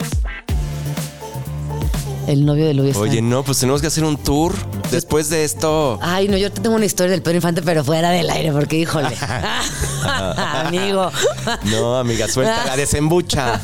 [2.26, 2.96] El novio de Luis.
[2.96, 4.54] Oye, no, pues tenemos que hacer un tour.
[4.90, 5.98] Después de esto.
[6.02, 8.78] Ay, no, yo te tengo una historia del Pedro Infante, pero fuera del aire, porque
[8.78, 9.08] híjole.
[10.04, 11.10] Amigo.
[11.64, 13.60] No, amiga, suelta la desembucha.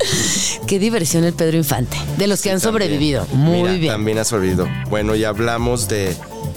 [0.66, 1.96] Qué diversión el Pedro Infante.
[2.18, 2.72] De los que han También.
[2.88, 3.26] sobrevivido.
[3.32, 3.92] Muy Mira, bien.
[3.92, 4.66] También ha sobrevivido.
[4.90, 6.16] Bueno, ya hablamos de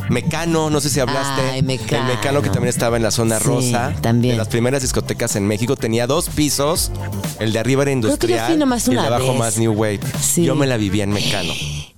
[0.09, 1.41] Mecano, no sé si hablaste.
[1.51, 2.09] Ay, Mecano.
[2.09, 3.93] El Mecano que también estaba en la zona Sí, rosa.
[4.01, 4.33] también.
[4.33, 5.75] De las primeras discotecas en México.
[5.75, 6.91] Tenía dos pisos.
[7.39, 8.47] El de arriba era Creo que industrial.
[8.47, 9.37] fui nomás y el de abajo vez.
[9.39, 9.99] más New Wave.
[10.21, 10.43] Sí.
[10.43, 11.53] Yo me la vivía en Mecano.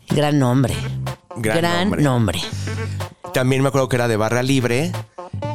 [0.10, 0.76] Gran nombre.
[1.38, 2.02] Gran nombre.
[2.04, 2.42] nombre.
[3.34, 4.92] También me acuerdo que era de barra libre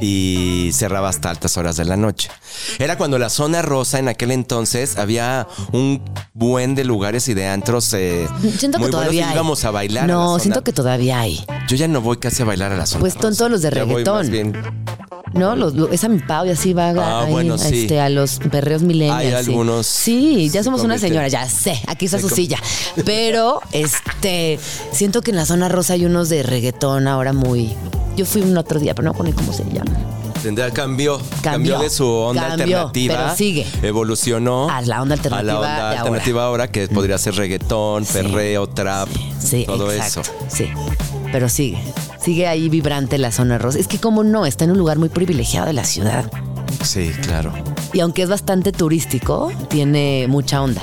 [0.00, 2.30] y cerraba hasta altas horas de la noche.
[2.78, 6.02] Era cuando la zona rosa en aquel entonces había un
[6.32, 8.26] buen de lugares y de antros eh,
[8.56, 10.06] Siento que muy buenos todavía y íbamos a bailar.
[10.08, 11.44] No, siento que todavía hay.
[11.68, 13.00] Yo ya no voy casi a bailar a la zona.
[13.00, 14.16] Pues son todos los de Ya voy reggaetón.
[14.18, 14.52] más bien-
[15.34, 17.82] No, los, lo- es a mi pau y así va Ah, ahí, bueno, sí.
[17.82, 19.16] este, a los perreos milenios.
[19.18, 22.34] Hay algunos- Sí, ya se somos una convierten- señora, ya sé, aquí está se su
[22.34, 22.58] silla.
[23.04, 24.58] Pero, este,
[24.92, 27.74] siento que en la zona rosa hay unos de reggaetón ahora muy.
[28.16, 29.90] Yo fui un otro día, pero no pone cómo se llama.
[30.42, 33.14] Tendrá- cambió, cambió, Cambió, de su onda cambió, alternativa.
[33.24, 33.66] pero sigue.
[33.82, 38.04] Evolucionó A la onda alternativa a la onda de alternativa ahora, que podría ser reggaetón,
[38.06, 39.08] perreo, trap,
[39.40, 40.20] Sí, todo exacto.
[40.20, 40.32] eso.
[40.48, 40.68] Sí,
[41.32, 41.78] pero sigue.
[42.20, 43.78] Sigue ahí vibrante la zona rosa.
[43.78, 46.30] Es que, como no, está en un lugar muy privilegiado de la ciudad.
[46.84, 47.52] Sí, claro.
[47.92, 50.82] Y aunque es bastante turístico, tiene mucha onda.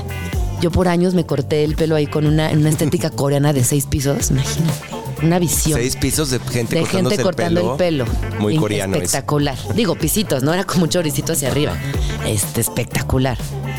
[0.62, 4.32] Yo por años me corté el pelo ahí con una, estética coreana de seis pisos,
[4.32, 4.74] imagínate.
[5.22, 5.80] Una visión.
[5.80, 8.06] Seis pisos de gente de gente cortando el pelo.
[8.40, 8.96] Muy coreano.
[8.96, 9.58] Espectacular.
[9.76, 11.78] Digo, pisitos, no era como un choricito hacia arriba.
[12.26, 13.38] Este, espectacular.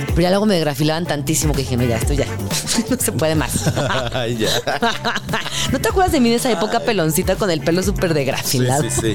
[0.09, 2.27] Pero ya luego me degrafilaban tantísimo que dije, no, ya, esto ya.
[2.91, 3.55] no se puede más.
[5.73, 8.85] ¿No te acuerdas de mí de esa época peloncita con el pelo súper degrafilado?
[8.91, 9.15] sí, sí.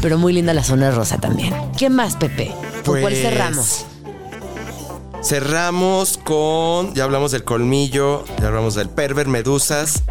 [0.00, 1.54] Pero muy linda la zona rosa también.
[1.76, 2.52] ¿Qué más, Pepe?
[2.84, 3.84] ¿Por cuál Pues, cerramos?
[5.22, 6.94] Cerramos con.
[6.94, 10.02] Ya hablamos del colmillo, ya hablamos del perver, medusas.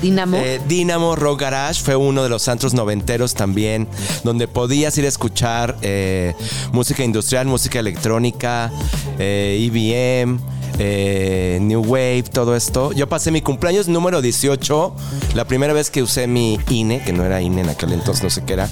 [0.00, 0.36] Dinamo.
[0.38, 3.88] Eh, Dynamo Rock Garage fue uno de los antros noventeros también,
[4.24, 6.34] donde podías ir a escuchar eh,
[6.72, 8.70] música industrial, música electrónica,
[9.18, 10.40] eh, EBM,
[10.78, 12.92] eh, New Wave, todo esto.
[12.92, 14.94] Yo pasé mi cumpleaños número 18,
[15.34, 18.30] la primera vez que usé mi INE, que no era INE en aquel entonces, no
[18.30, 18.68] sé qué era.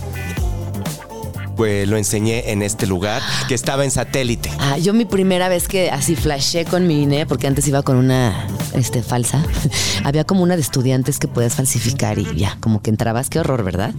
[1.58, 4.48] Pues lo enseñé en este lugar, que estaba en satélite.
[4.60, 7.96] Ah, yo mi primera vez que así flashé con mi INE, porque antes iba con
[7.96, 9.44] una este, falsa,
[10.04, 13.64] había como una de estudiantes que puedes falsificar y ya, como que entrabas, qué horror,
[13.64, 13.92] ¿verdad?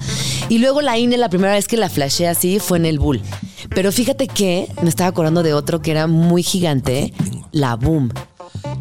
[0.48, 3.22] Y luego la INE, la primera vez que la flashé así fue en el Bull.
[3.76, 7.14] Pero fíjate que me estaba acordando de otro que era muy gigante,
[7.52, 8.10] la Boom.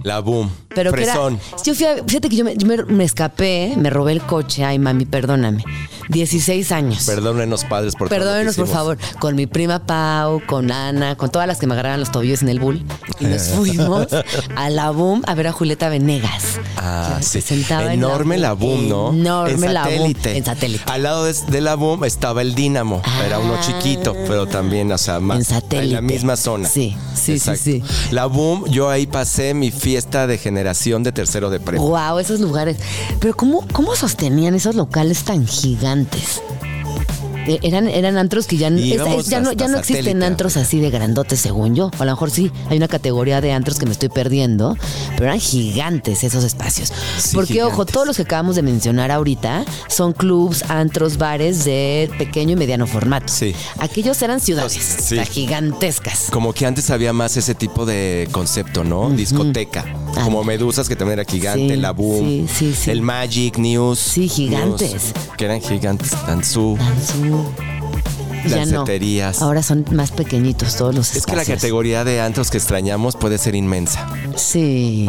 [0.04, 0.50] La boom.
[0.74, 1.38] Pero que era, Fresón.
[1.64, 4.64] yo fui a- fíjate que yo, me, yo me- me escapé, me robé el coche,
[4.64, 5.64] ay mami, perdóname.
[6.08, 7.04] 16 años.
[7.04, 8.98] Perdónenos, padres, por Perdónenos, por favor.
[9.18, 12.48] Con mi prima Pau, con Ana, con todas las que me agarraban los tobillos en
[12.48, 12.82] el bull.
[13.20, 14.06] Y nos fuimos
[14.56, 16.58] a la boom a ver a Julieta Venegas.
[16.76, 17.40] Ah, sí.
[17.48, 19.12] en Enorme la boom, ¿no?
[19.12, 19.92] Enorme en la boom.
[19.96, 20.36] satélite.
[20.38, 20.84] En satélite.
[20.86, 23.02] Al lado de, de la boom estaba el Dínamo.
[23.26, 23.60] Era uno Ah.
[23.60, 25.38] chiquito, pero también, o sea, más.
[25.38, 25.88] En satélite.
[25.88, 26.68] En la misma zona.
[26.68, 27.82] Sí, sí, sí, sí.
[28.12, 31.82] La boom, yo ahí pasé mi fiesta de generación de tercero de prepa.
[31.82, 32.76] Wow, esos lugares.
[33.20, 35.97] Pero ¿cómo, cómo sostenían esos locales tan gigantes?
[35.98, 36.67] antes.
[37.48, 40.56] Eh, Eran, eran antros que ya, es- es- ya no, ya no existen satélite, antros
[40.56, 41.90] así de grandotes, según yo.
[41.98, 44.76] A lo mejor sí, hay una categoría de antros que me estoy perdiendo,
[45.12, 46.92] pero eran gigantes esos espacios.
[47.18, 52.10] Sí, Porque, ojo, todos los que acabamos de mencionar ahorita son clubs, antros, bares de
[52.18, 53.32] pequeño y mediano formato.
[53.32, 53.54] Sí.
[53.78, 55.14] Aquellos eran ciudades, Sí.
[55.14, 56.26] o sea, gigantescas.
[56.30, 59.10] Como que antes había más ese tipo de concepto, ¿no?
[59.10, 59.84] Discoteca.
[60.24, 62.46] Como Medusas, que también era gigante, la Boom,
[62.86, 63.98] el Magic News.
[63.98, 64.90] Sí, gigantes.
[64.92, 65.02] News,
[65.36, 66.10] que eran gigantes.
[66.26, 66.76] Tanzú.
[68.48, 68.84] Ya no.
[69.42, 71.58] Ahora son más pequeñitos todos los Es que la espacios.
[71.60, 74.06] categoría de antros que extrañamos puede ser inmensa.
[74.36, 75.08] Sí.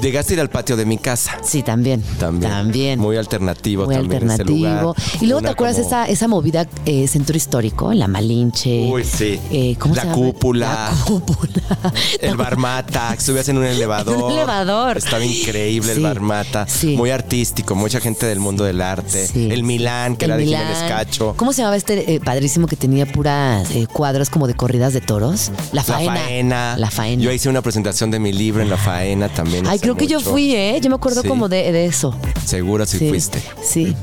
[0.00, 1.38] Llegaste a ir al patio de mi casa.
[1.42, 2.02] Sí, también.
[2.18, 2.50] También.
[2.50, 2.98] También.
[3.00, 4.58] Muy alternativo Muy también ese alternativo.
[4.94, 4.94] lugar.
[5.20, 8.86] Y luego Una te acuerdas como- esa, esa movida eh, centro histórico, la Malinche.
[8.90, 9.38] Uy, sí.
[9.50, 10.90] Eh, ¿Cómo La se cúpula.
[10.96, 11.52] La cúpula.
[12.20, 14.14] El barmata, que subías en un elevador.
[14.18, 14.96] En un elevador.
[14.98, 16.66] Estaba increíble Sí, el barmata.
[16.66, 16.96] sí.
[16.96, 19.26] Muy artístico, mucha gente del mundo del arte.
[19.26, 19.48] Sí.
[19.50, 20.44] El Milán, que El era de.
[20.46, 21.34] Jiménez Cacho.
[21.36, 25.50] ¿Cómo se llamaba este eh, padrísimo que tenía puras cuadros como de corridas de toros?
[25.72, 26.14] La faena.
[26.14, 26.76] La faena.
[26.78, 27.22] La faena.
[27.22, 29.66] Yo hice una presentación de mi libro en la faena también.
[29.66, 30.78] Ay, creo que yo fui, ¿eh?
[30.82, 31.28] Yo me acuerdo Sí.
[31.28, 32.14] como de, de eso.
[32.44, 33.42] Seguro si fuiste.
[33.62, 33.94] Sí.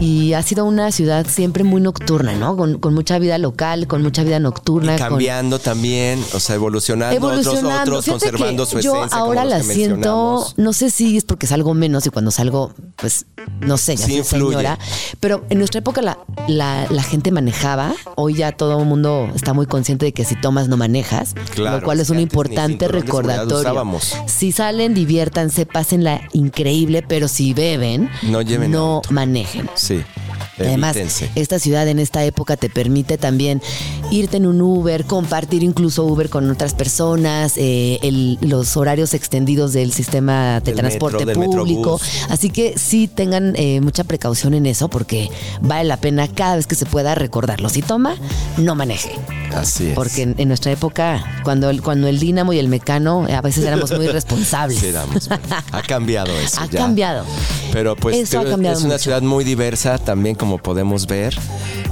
[0.00, 2.56] Y ha sido una ciudad siempre muy nocturna, ¿no?
[2.56, 4.96] Con, con mucha vida local, con mucha vida nocturna.
[4.96, 7.98] Y con- cambiando también, o sea, evolucionando, evolucionando.
[7.98, 9.18] otros, otros conservando su yo esencia.
[9.18, 12.72] ahora como los la siento, no sé si es porque salgo menos y cuando salgo,
[12.96, 13.26] pues,
[13.60, 14.78] no sé, ya Sí soy señora.
[15.20, 16.18] Pero en nuestra época la,
[16.48, 17.94] la, la gente manejaba.
[18.16, 21.34] Hoy ya todo el mundo está muy consciente de que si tomas no manejas.
[21.54, 23.98] Claro, lo cual es un importante recordatorio.
[24.26, 29.70] Si salen, diviértanse, pásenla increíble, pero si beben, No lleven no manejen.
[29.84, 30.02] Sí.
[30.58, 31.30] Además, evítense.
[31.34, 33.60] esta ciudad en esta época te permite también
[34.12, 39.72] irte en un Uber, compartir incluso Uber con otras personas, eh, el- los horarios extendidos
[39.72, 42.00] del sistema de Del transporte metro, público.
[42.28, 45.28] Así que sí tengan eh, mucha precaución en eso porque
[45.60, 47.68] vale la pena cada vez que se pueda recordarlo.
[47.68, 48.14] Si toma,
[48.56, 49.10] no maneje.
[49.54, 49.94] Así es.
[49.94, 53.40] Porque en, en nuestra época, cuando el, cuando el dínamo y el mecano, eh, a
[53.42, 54.78] veces éramos muy irresponsables.
[54.78, 55.28] Sí, damos.
[55.72, 56.60] Ha cambiado eso.
[56.64, 56.78] Ha ya.
[56.78, 57.24] cambiado.
[57.72, 59.02] Pero pues Eso ha te- cambiado es una mucho.
[59.02, 59.73] ciudad muy diversa
[60.04, 61.36] también, como podemos ver.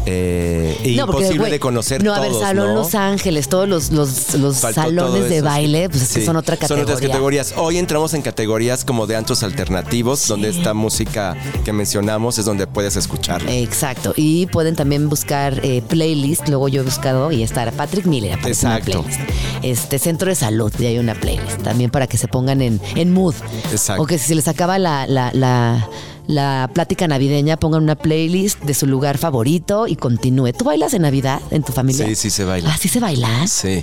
[0.06, 2.74] Eh, e No, imposible de conocer No, todos, a ver, Salón ¿no?
[2.74, 6.36] Los Ángeles, todos los, los, los salones de eso, baile, pues es que Sí, son
[6.36, 6.84] otra Son categoría.
[6.84, 7.54] otras categorías.
[7.56, 12.66] Hoy entramos en categorías como de antros alternativos, donde esta música que mencionamos es donde
[12.66, 13.52] puedes escucharla.
[13.54, 14.12] Exacto.
[14.16, 16.48] Y pueden también buscar eh, playlist.
[16.48, 18.38] Luego yo he buscado y está Patrick Miller.
[18.38, 19.02] una Exacto.
[19.02, 19.20] playlist.
[19.62, 21.62] Este Centro de Salud, y hay una playlist.
[21.62, 23.34] También para que se pongan en, en mood.
[23.70, 24.02] Exacto.
[24.02, 25.88] O que si se les acaba la, la, la,
[26.32, 30.52] la plática navideña, pongan una playlist de su lugar favorito y continúe.
[30.52, 32.06] ¿Tú bailas en Navidad en tu familia?
[32.06, 32.70] Sí, sí se baila.
[32.72, 33.46] Ah, sí se baila.
[33.46, 33.82] Sí.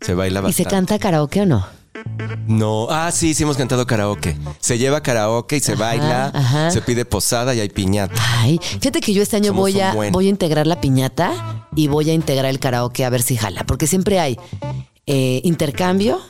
[0.00, 0.70] Se baila ¿Y se bastante.
[0.70, 1.66] canta karaoke o no?
[2.48, 2.88] No.
[2.90, 4.36] Ah, sí, sí hemos cantado karaoke.
[4.58, 6.70] Se lleva karaoke y se baila, ajá.
[6.70, 8.14] se pide posada y hay piñata.
[8.40, 10.12] Ay, fíjate que yo este año Somos voy a, buen.
[10.12, 13.64] voy a integrar la piñata y voy a integrar el karaoke a ver si jala,
[13.64, 14.36] porque siempre hay
[15.06, 16.20] eh, intercambio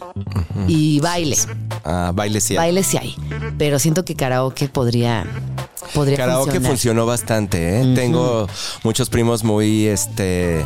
[0.69, 1.37] y baile.
[1.85, 2.55] Ah, baile sí.
[2.55, 2.59] hay.
[2.59, 3.15] Baile sí hay,
[3.59, 5.27] pero siento que karaoke podría,
[5.95, 6.71] podría Karaoke funcionar.
[6.71, 7.93] funcionó bastante, ¿eh?
[7.95, 8.49] Tengo
[8.85, 10.65] muchos primos muy, este,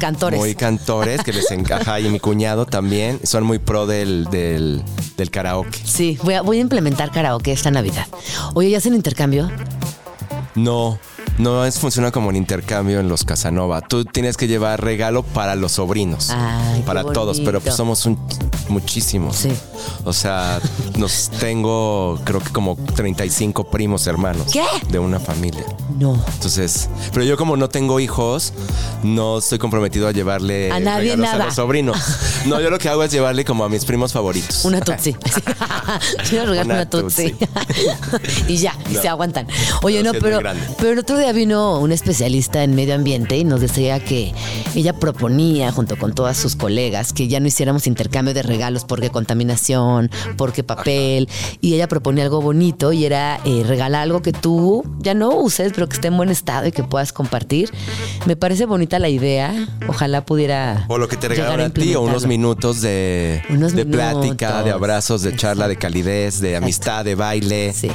[0.00, 0.38] Cantores.
[0.38, 4.82] muy cantores que les encaja y mi cuñado también son muy pro del, del,
[5.16, 5.78] del karaoke.
[5.84, 8.06] Sí, voy a, voy a implementar karaoke esta Navidad.
[8.54, 9.50] Oye, ¿ya hacen intercambio?
[10.54, 10.98] No,
[11.38, 13.80] no es funciona como un intercambio en los Casanova.
[13.80, 18.04] Tú tienes que llevar regalo para los sobrinos, Ay, qué para todos, pero pues somos
[18.06, 18.18] un-
[18.68, 19.36] muchísimos.
[19.36, 19.52] Sí.
[20.04, 20.60] O sea,
[20.96, 24.64] nos tengo creo que como 35 primos hermanos ¿Qué?
[24.90, 25.64] de una familia.
[25.98, 26.22] No.
[26.34, 28.52] Entonces, pero yo como no tengo hijos,
[29.02, 31.42] no estoy comprometido a llevarle A nadie regalos nada.
[31.44, 31.96] a los sobrinos.
[32.46, 34.64] No, yo lo que hago es llevarle como a mis primos favoritos.
[34.64, 35.14] Una tutsi.
[36.28, 37.34] Quiero regalar Una una, tutsi.
[38.48, 39.46] y ya, y se aguantan.
[39.82, 40.40] Oye, No, no, pero,
[40.78, 44.34] pero el otro día vino un especialista en medio ambiente y nos decía que
[44.74, 49.10] ella proponía, junto con todas sus colegas, que ya no hiciéramos intercambio de regalos porque
[49.10, 51.28] contaminación, porque papel.
[51.60, 55.72] Y ella proponía algo bonito y era eh, regalar algo que tú ya no uses,
[55.74, 57.70] pero que esté en buen estado y que puedas compartir.
[58.26, 59.68] Me parece bonita la idea.
[59.88, 60.84] Ojalá pudiera.
[60.88, 64.70] O lo que te regalaron a ti, o unos minutos de, Unos de plática, de
[64.70, 67.72] abrazos, de charla, de calidez, de amistad, de baile.
[67.72, 67.90] Sí.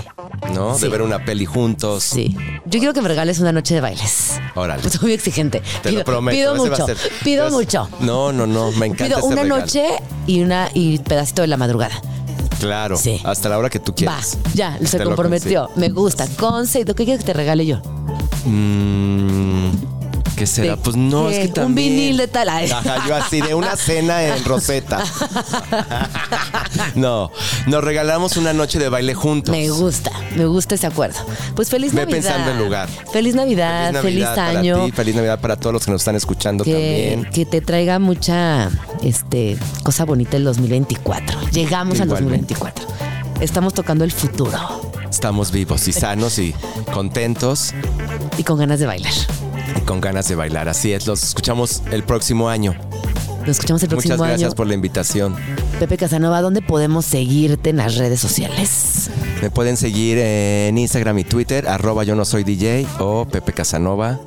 [0.53, 0.75] ¿No?
[0.75, 0.83] Sí.
[0.83, 2.03] De ver una peli juntos.
[2.03, 2.35] Sí.
[2.65, 4.39] Yo quiero que me regales una noche de bailes.
[4.55, 4.81] Órale.
[4.81, 5.61] Pues soy muy exigente.
[5.81, 6.35] Te pido, lo prometo.
[6.35, 6.85] Pido va mucho.
[7.23, 7.87] Pido es- mucho.
[8.01, 8.71] No, no, no.
[8.73, 9.61] Me encanta Pido ese una regalo.
[9.61, 9.85] noche
[10.27, 11.95] y una y pedacito de la madrugada.
[12.59, 12.97] Claro.
[12.97, 13.21] Sí.
[13.23, 14.37] Hasta la hora que tú Va, quieras.
[14.53, 15.69] ya, se Te comprometió.
[15.75, 16.27] Me gusta.
[16.37, 17.81] Conceito, ¿qué quieres que te regale yo?
[18.45, 19.52] Mm,
[20.43, 20.75] ¿Qué será?
[20.75, 21.33] ¿De Pues no, qué?
[21.35, 21.89] es que Un también.
[21.89, 22.49] vinil de tal.
[22.49, 25.03] Ajá, yo así de una cena en Rosetta.
[26.95, 27.31] no,
[27.67, 29.51] nos regalamos una noche de baile juntos.
[29.55, 31.19] Me gusta, me gusta ese acuerdo.
[31.55, 32.17] Pues feliz Ve Navidad.
[32.21, 32.89] pensando en lugar.
[33.11, 34.73] Feliz Navidad, feliz, Navidad año.
[34.75, 36.71] Para ti, feliz Navidad para todos los que nos están escuchando que,
[37.13, 37.31] también.
[37.33, 38.69] que te traiga mucha
[39.01, 41.39] este, cosa bonita el 2024.
[41.51, 42.53] Llegamos al Igualmente.
[42.55, 42.85] 2024.
[43.39, 44.57] Estamos tocando el futuro
[45.09, 46.55] Estamos vivos y sanos y
[46.93, 47.73] contentos
[48.37, 49.11] y con ganas de bailar.
[49.77, 50.69] Y con ganas de bailar.
[50.69, 52.75] Así es, los escuchamos el próximo año.
[53.41, 54.55] Nos escuchamos el próximo Muchas gracias año.
[54.55, 55.35] por la invitación.
[55.79, 59.09] Pepe Casanova, ¿dónde podemos seguirte en las redes sociales?
[59.41, 64.19] Me pueden seguir en Instagram y Twitter, arroba yo no soy DJ o Pepe Casanova.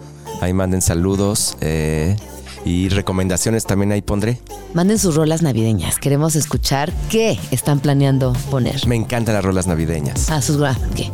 [0.43, 1.57] Ahí manden saludos.
[1.63, 2.15] eh,
[2.67, 4.39] Y recomendaciones también ahí pondré.
[4.75, 5.99] Manden sus rolas navideñas.
[5.99, 8.87] Queremos escuchar qué están planeando poner.
[8.87, 10.29] Me encantan las rolas navideñas.
[10.31, 10.59] Ah, sus
[10.95, 11.11] ¿qué?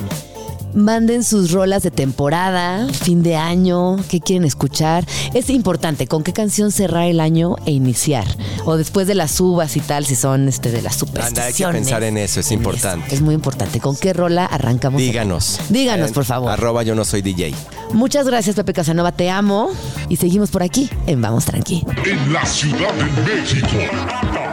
[0.74, 5.04] Manden sus rolas de temporada, fin de año, qué quieren escuchar.
[5.34, 8.26] Es importante con qué canción cerrar el año e iniciar.
[8.64, 11.38] O después de las uvas y tal, si son este de las supersticiones.
[11.38, 13.14] Anda, hay que pensar en eso, es importante.
[13.14, 13.80] Es muy importante.
[13.80, 15.00] ¿Con qué rola arrancamos?
[15.00, 15.60] Díganos.
[15.68, 16.50] Díganos, por favor.
[16.50, 17.54] Arroba yo no soy DJ.
[17.92, 19.12] Muchas gracias, Pepe Casanova.
[19.12, 19.70] Te amo.
[20.08, 21.84] Y seguimos por aquí en Vamos Tranqui.
[22.04, 24.51] En la Ciudad de México.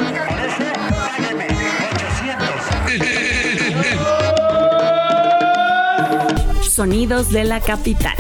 [6.80, 8.16] Sonidos de la capital.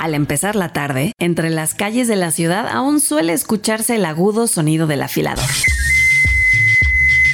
[0.00, 4.46] Al empezar la tarde, entre las calles de la ciudad aún suele escucharse el agudo
[4.46, 5.42] sonido del afilador.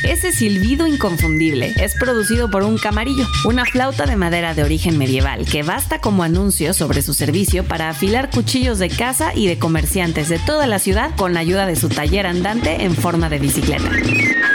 [0.02, 5.44] Ese silbido inconfundible es producido por un camarillo, una flauta de madera de origen medieval
[5.44, 10.28] que basta como anuncio sobre su servicio para afilar cuchillos de caza y de comerciantes
[10.28, 13.90] de toda la ciudad con ayuda de su taller andante en forma de bicicleta.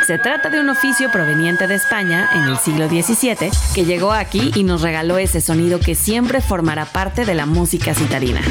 [0.08, 4.52] Se trata de un oficio proveniente de España en el siglo XVII que llegó aquí
[4.56, 8.42] y nos regaló ese sonido que siempre formará parte de la música citarina.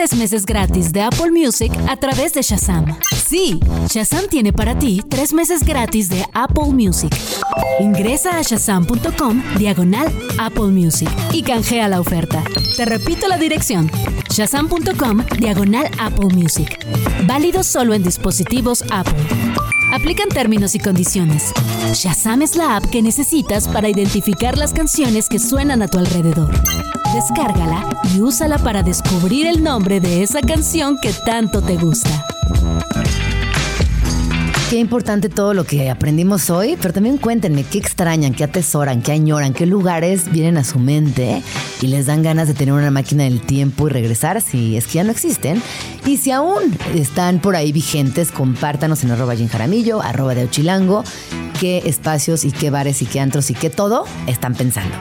[0.00, 2.86] Tres meses gratis de Apple Music a través de Shazam.
[3.14, 7.14] Sí, Shazam tiene para ti tres meses gratis de Apple Music.
[7.80, 12.42] Ingresa a shazam.com diagonal Apple Music y canjea la oferta.
[12.78, 13.90] Te repito la dirección:
[14.30, 16.78] shazam.com diagonal Apple Music.
[17.26, 19.59] Válido solo en dispositivos Apple.
[19.92, 21.52] Aplican términos y condiciones.
[21.94, 26.50] Shazam es la app que necesitas para identificar las canciones que suenan a tu alrededor.
[27.12, 32.24] Descárgala y úsala para descubrir el nombre de esa canción que tanto te gusta.
[34.70, 39.10] Qué importante todo lo que aprendimos hoy, pero también cuéntenme qué extrañan, qué atesoran, qué
[39.10, 41.42] añoran, qué lugares vienen a su mente
[41.82, 44.92] y les dan ganas de tener una máquina del tiempo y regresar si es que
[44.92, 45.60] ya no existen.
[46.06, 51.02] Y si aún están por ahí vigentes, compártanos en arroba Jaramillo, arroba de Ochilango,
[51.58, 54.94] qué espacios y qué bares y qué antros y qué todo están pensando.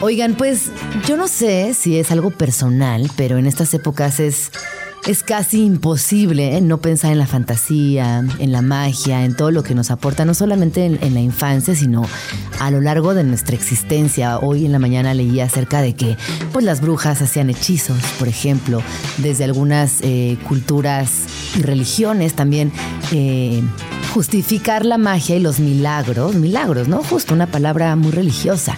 [0.00, 0.70] Oigan, pues
[1.08, 4.52] yo no sé si es algo personal, pero en estas épocas es,
[5.06, 6.60] es casi imposible ¿eh?
[6.60, 10.34] no pensar en la fantasía, en la magia, en todo lo que nos aporta, no
[10.34, 12.04] solamente en, la infancia, sino
[12.60, 14.38] a lo largo de nuestra existencia.
[14.38, 16.16] Hoy en la mañana leí acerca de que
[16.52, 18.82] pues, las brujas hacían hechizos, por ejemplo,
[19.18, 21.10] desde algunas eh, culturas
[21.56, 22.72] y religiones también.
[23.12, 23.62] Eh,
[24.12, 27.02] justificar la magia y los milagros, milagros, ¿no?
[27.02, 28.74] Justo una palabra muy religiosa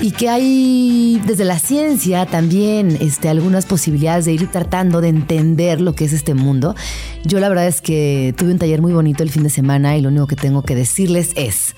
[0.00, 5.80] y que hay desde la ciencia también este, algunas posibilidades de ir tratando de entender
[5.80, 6.74] lo que es este mundo.
[7.24, 10.00] Yo la verdad es que tuve un taller muy bonito el fin de semana y
[10.00, 11.74] lo único que tengo que decirles es,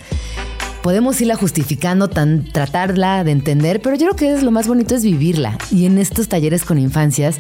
[0.83, 4.95] podemos irla justificando, tan, tratarla de entender, pero yo creo que es lo más bonito
[4.95, 5.59] es vivirla.
[5.71, 7.39] Y en estos talleres con infancias,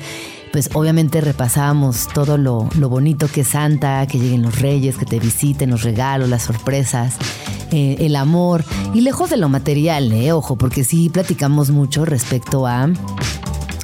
[0.56, 5.04] pues obviamente repasábamos todo lo, lo bonito que es Santa, que lleguen los reyes, que
[5.04, 7.16] te visiten, los regalos, las sorpresas.
[7.72, 12.66] Eh, el amor y lejos de lo material, eh, ojo, porque sí platicamos mucho respecto
[12.66, 12.88] a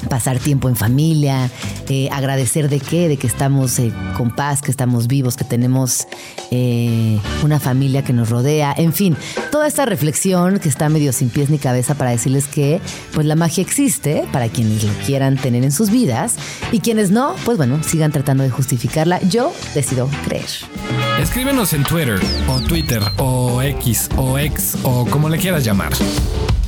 [0.08, 1.50] pasar tiempo en familia,
[1.88, 6.06] eh, agradecer de qué, de que estamos eh, con paz, que estamos vivos, que tenemos
[6.50, 9.16] eh, una familia que nos rodea, en fin,
[9.50, 12.80] toda esta reflexión que está medio sin pies ni cabeza para decirles que
[13.12, 16.36] pues la magia existe para quienes lo quieran tener en sus vidas
[16.70, 19.20] y quienes no, pues bueno, sigan tratando de justificarla.
[19.22, 20.46] Yo decido creer.
[21.20, 25.92] Escríbenos en Twitter o Twitter o X o X o como le quieras llamar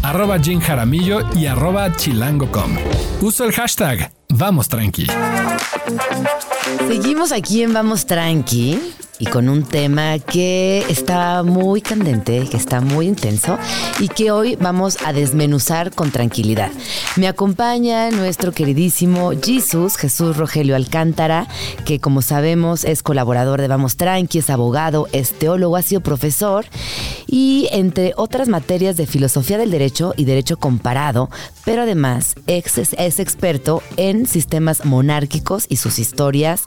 [0.05, 2.77] arroba Jim Jaramillo y arroba chilango.com.
[3.25, 5.07] Uso el hashtag Vamos Tranqui.
[6.87, 8.79] Seguimos aquí en Vamos Tranqui
[9.19, 13.59] y con un tema que está muy candente, que está muy intenso
[14.01, 16.71] y que hoy vamos a desmenuzar con tranquilidad.
[17.17, 21.47] Me acompaña nuestro queridísimo Jesús, Jesús Rogelio Alcántara,
[21.85, 26.67] que como sabemos es colaborador de Vamos Tranqui, es abogado, es teólogo, ha sido profesor
[27.27, 31.31] y entre otras materias de filosofía del derecho y derecho comparado,
[31.65, 36.65] pero además es, es experto en sistemas monárquicos y sus historias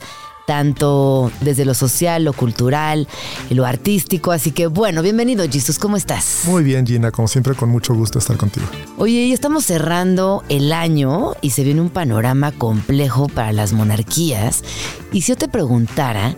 [0.48, 3.06] tanto desde lo social, lo cultural,
[3.50, 4.32] y lo artístico.
[4.32, 6.44] Así que bueno, bienvenido Jesús, ¿cómo estás?
[6.46, 8.66] Muy bien Gina, como siempre con mucho gusto estar contigo.
[8.98, 14.64] Oye, ya estamos cerrando el año y se viene un panorama complejo para las monarquías.
[15.12, 16.34] Y si yo te preguntara,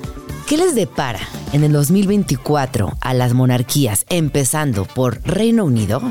[0.47, 1.19] ¿qué les depara
[1.53, 6.01] en el 2024 a las monarquías, empezando por Reino Unido?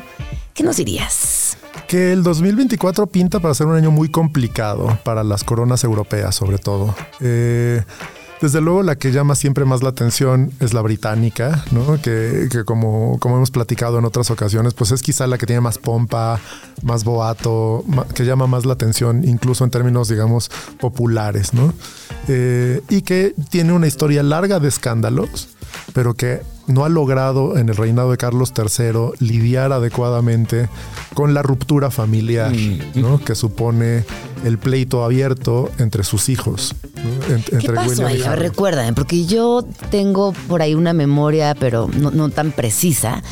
[0.54, 1.58] ¿Qué nos dirías?
[1.86, 6.58] Que el 2024 pinta para ser un año muy complicado para las coronas europeas, sobre
[6.58, 6.94] todo.
[7.20, 7.82] Eh,
[8.40, 12.00] desde luego la que llama siempre más la atención es la británica, ¿no?
[12.00, 16.38] que, como, hemos platicado en otras ocasiones, pues es quizá la que tiene más pompa,
[16.82, 21.74] más boato, que llama más la atención, incluso en términos, digamos, populares, ¿no?
[22.28, 25.48] Eh, y que tiene una historia larga de escándalos,
[25.92, 30.68] pero que no ha logrado en el reinado de Carlos III lidiar adecuadamente
[31.14, 32.52] con la ruptura familiar,
[32.94, 33.18] ¿no?
[33.24, 34.04] que supone
[34.44, 36.74] el pleito abierto entre sus hijos.
[36.94, 37.34] ¿no?
[37.34, 38.36] En- ¿Qué entre pasó William y ahí?
[38.36, 43.22] Recuerden, porque yo tengo por ahí una memoria, pero no, no tan precisa,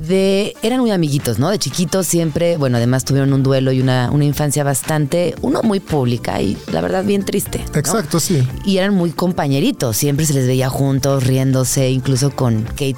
[0.00, 0.54] de...
[0.62, 1.50] Eran muy amiguitos, ¿no?
[1.50, 5.80] De chiquitos siempre, bueno, además tuvieron un duelo y una, una infancia bastante, uno muy
[5.80, 7.64] pública y la verdad bien triste.
[7.72, 7.78] ¿no?
[7.78, 8.46] Exacto, sí.
[8.64, 12.96] Y eran muy compañeritos, siempre se les veía juntos, riéndose, incluso con Kate.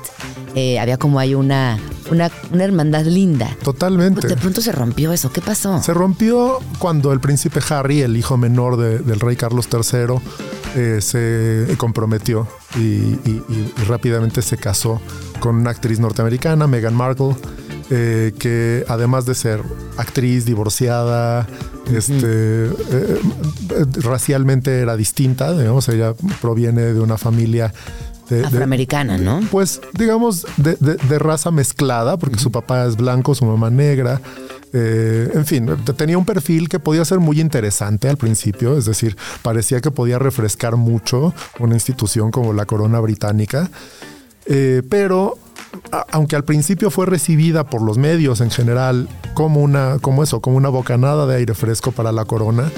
[0.55, 1.79] eh, había como hay una,
[2.11, 3.57] una, una hermandad linda.
[3.63, 4.27] Totalmente.
[4.29, 5.83] De pronto se rompió eso, ¿qué pasó?
[5.83, 10.17] Se rompió cuando el príncipe Harry, el hijo menor de- del rey Carlos III,
[10.75, 12.47] eh, se comprometió
[12.77, 15.01] y, y- y- y rápidamente se casó
[15.41, 17.37] con una actriz norteamericana, Meghan Markle,
[17.91, 19.61] eh, que además de ser
[19.99, 21.47] actriz divorciada,
[21.93, 22.15] este,
[22.67, 27.73] eh, eh, racialmente era distinta, digamos, ella proviene de una familia
[28.31, 29.41] de- de- Afroamericana, ¿no?
[29.51, 34.21] pues digamos de, de- de raza mezclada, porque su papá es blanco, su mamá negra.
[34.77, 38.87] Eh, en fin, te- tenía un perfil que podía ser muy interesante al principio, es
[38.87, 43.71] decir, parecía que podía refrescar mucho una institución como la corona británica,
[44.47, 45.39] Eh, pero
[46.11, 50.57] aunque al principio fue recibida por los medios en general como una, como eso, como
[50.57, 52.71] una bocanada de aire fresco para la corona,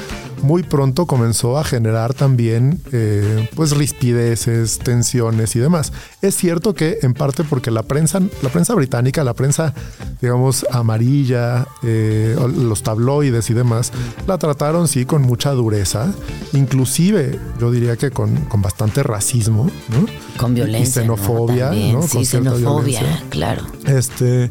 [0.43, 5.93] muy pronto comenzó a generar también eh, pues rispideces, tensiones y demás.
[6.23, 9.75] Es cierto que en parte porque la prensa, la prensa británica, la prensa,
[10.21, 13.93] digamos, amarilla, eh, los tabloides y demás,
[14.27, 16.13] la trataron sí con mucha dureza,
[16.53, 20.07] inclusive yo diría que con, con bastante racismo, ¿no?
[20.37, 21.03] Con violencia.
[21.03, 21.71] Y xenofobia, ¿no?
[21.71, 22.03] También, ¿no?
[22.03, 22.86] Sí, Con cierta xenofobia,
[23.31, 23.67] claro.
[23.87, 24.51] Este,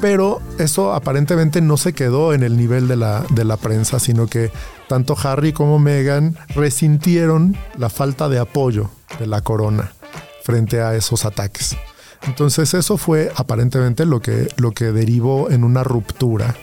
[0.00, 4.26] pero eso aparentemente no se quedó en el nivel de la, de la prensa, sino
[4.26, 4.50] que
[4.88, 9.92] tanto Harry como Meghan resintieron la falta de apoyo de la corona
[10.42, 11.76] frente a esos ataques.
[12.26, 16.54] Entonces eso fue aparentemente lo que, lo que derivó en una ruptura.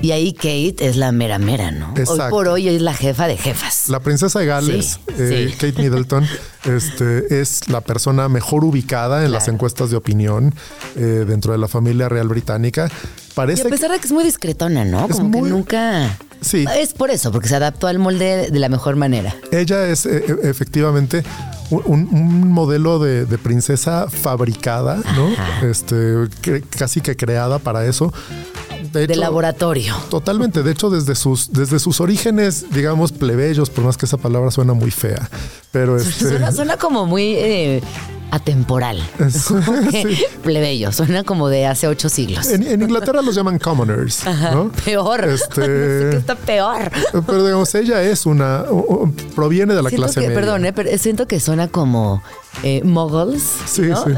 [0.00, 1.94] Y ahí Kate es la mera mera, ¿no?
[2.06, 3.88] Hoy por hoy es la jefa de jefas.
[3.88, 5.56] La princesa de Gales, Sí, eh, sí.
[5.56, 6.26] Kate Middleton,
[6.64, 10.54] este, es la persona mejor ubicada en las encuestas de opinión
[10.96, 12.86] eh, dentro de la familia real británica.
[12.86, 15.08] Y Parece a pesar de que es muy discretona, ¿no?
[15.08, 16.18] Como muy- que nunca...
[16.40, 16.64] Sí.
[16.76, 19.34] Es por eso, porque se adaptó al molde de la mejor manera.
[19.52, 21.24] Ella es eh, eh, efectivamente
[21.70, 25.68] un, modelo de, de princesa fabricada, ¿no?
[25.68, 25.96] Este,
[26.40, 28.12] que- casi que creada para eso.
[28.92, 29.94] De, laboratorio.
[30.08, 30.62] Totalmente.
[30.62, 34.72] De hecho, desde sus, desde sus orígenes, digamos, plebeyos, por más que esa palabra suena
[34.72, 35.28] muy fea.
[35.70, 36.28] Pero este.
[36.28, 37.82] Suena, suena como muy eh,
[38.30, 39.00] atemporal.
[39.30, 40.18] Sí.
[40.42, 40.92] Plebeyo.
[40.92, 42.46] Suena como de hace ocho siglos.
[42.48, 44.22] En, en Inglaterra los llaman commoners,
[44.52, 44.70] ¿no?
[44.84, 45.24] Peor.
[45.28, 46.90] Este- No sé qué está peor.
[47.26, 48.62] Pero digamos, ella es una.
[48.70, 50.40] o- o- proviene de la Siento clase que, media.
[50.40, 52.22] perdón, eh, pero siento que suena como
[52.62, 53.42] eh, muggles.
[53.66, 54.02] Sí, ¿no?
[54.04, 54.10] sí.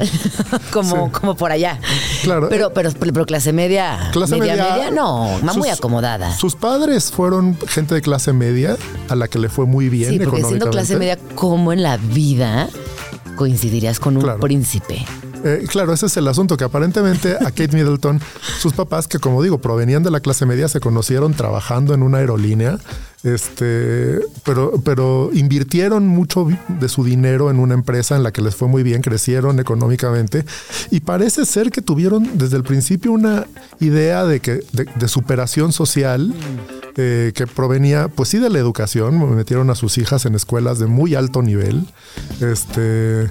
[0.73, 1.79] como, como por allá.
[2.23, 2.49] Claro.
[2.49, 4.11] Pero, pero, pero clase media.
[4.13, 5.39] Clase media, media, media, no.
[5.43, 6.37] Más muy acomodada.
[6.37, 8.77] Sus padres fueron gente de clase media
[9.09, 11.97] a la que le fue muy bien sí, porque siendo clase media, como en la
[11.97, 12.69] vida
[13.39, 14.41] coincidirías con un Claro.
[14.41, 15.07] príncipe?
[15.45, 18.21] Eh, claro, ese es el asunto, que aparentemente a Kate Middleton,
[18.61, 22.19] sus papás, que como digo, provenían de la clase media, se conocieron trabajando en una
[22.19, 22.79] aerolínea,
[23.23, 28.57] este, pero, pero invirtieron mucho de su dinero en una empresa en la que les
[28.57, 30.45] fue muy bien, crecieron económicamente
[30.91, 33.47] y parece ser que tuvieron desde el principio una
[33.81, 36.33] idea de que de, de superación social
[37.01, 39.37] eh, que provenía, pues sí, de la educación.
[39.37, 41.87] Metieron a sus hijas en escuelas de muy alto nivel,
[42.41, 43.31] este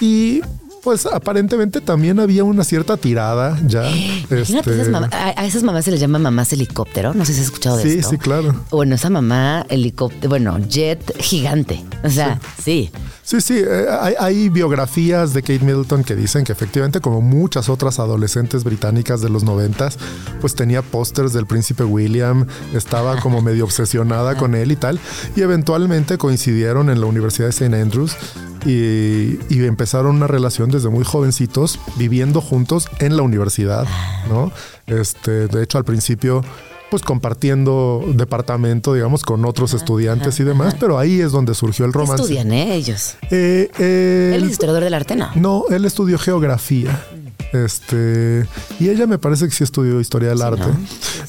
[0.00, 0.42] y
[0.86, 3.82] pues aparentemente también había una cierta tirada ya.
[4.30, 7.12] Este, esas a, esas mamás se les llama mamás helicóptero.
[7.12, 8.10] No sé si has escuchado de Sí, esto.
[8.10, 8.54] sí, claro.
[8.70, 11.84] Bueno, esa mamá helicóptero, bueno, jet gigante.
[12.04, 12.90] O sea, sí.
[13.24, 17.68] Sí, sí, eh, hay, hay biografías de Kate Middleton que dicen que efectivamente, como muchas
[17.68, 19.98] otras adolescentes británicas de los noventas,
[20.40, 25.00] pues tenía pósters del príncipe William, estaba como medio obsesionada con él y tal,
[25.34, 27.74] y eventualmente coincidieron en la Universidad de St.
[27.80, 28.16] Andrews
[28.64, 33.86] y, y empezaron una relación desde muy jovencitos, viviendo juntos en la universidad,
[34.28, 34.52] ¿no?
[34.86, 36.42] Este, de hecho, al principio
[36.90, 41.92] pues compartiendo departamento, digamos, con otros estudiantes y demás, pero ahí es donde surgió el
[41.92, 42.22] ¿Qué romance.
[42.22, 43.16] estudian, eh, ellos?
[43.30, 45.28] Eh, eh, Él es historiador del arte, ¿no?
[45.34, 47.04] no, él estudió geografía.
[47.52, 48.46] Este,
[48.78, 50.64] y ella me parece que sí estudió historia del arte.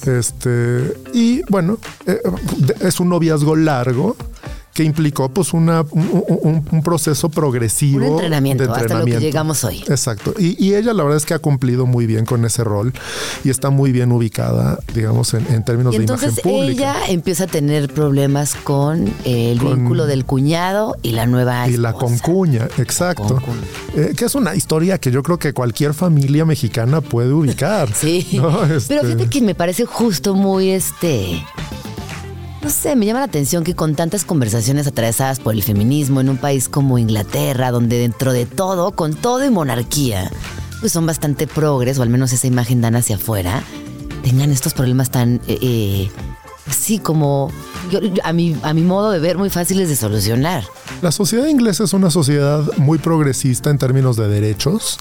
[0.05, 2.21] Este, y bueno, eh,
[2.81, 4.15] es un noviazgo largo
[4.77, 8.93] que implicó pues una, un, un- un proceso progresivo Un entrenamiento, de hasta lo que
[8.93, 9.25] entrenamiento.
[9.25, 9.79] llegamos hoy.
[9.87, 10.35] Exacto.
[10.37, 12.93] Y, y ella la verdad es que ha cumplido muy bien con ese rol
[13.43, 16.69] y está muy bien ubicada, digamos, en, en términos Y de imagen pública.
[16.69, 21.77] ella empieza a tener problemas con el Con- vínculo del cuñado y la nueva Y
[21.77, 22.05] la esposa.
[22.21, 23.23] concuña, exacto.
[23.23, 23.61] concuña.
[23.95, 27.89] Eh, que es una historia que yo creo que cualquier familia mexicana puede ubicar.
[27.95, 28.27] Sí.
[28.33, 28.63] ¿no?
[28.65, 31.43] Este, Pero fíjate que me parece justo muy este.
[32.67, 36.27] No sé, me llama la atención que con tantas conversaciones atravesadas por el feminismo en
[36.27, 40.29] un país como Inglaterra, donde dentro de todo, con todo y monarquía,
[40.81, 43.63] pues son bastante progres, o al menos esa imagen dan hacia afuera,
[44.21, 46.11] tengan estos problemas tan, eh, eh,
[46.69, 47.51] sí, como
[47.91, 50.63] yo- yo- a, mi, a mi modo de ver, muy fáciles de solucionar.
[51.01, 54.97] La sociedad inglesa es una sociedad muy progresista en términos de derechos,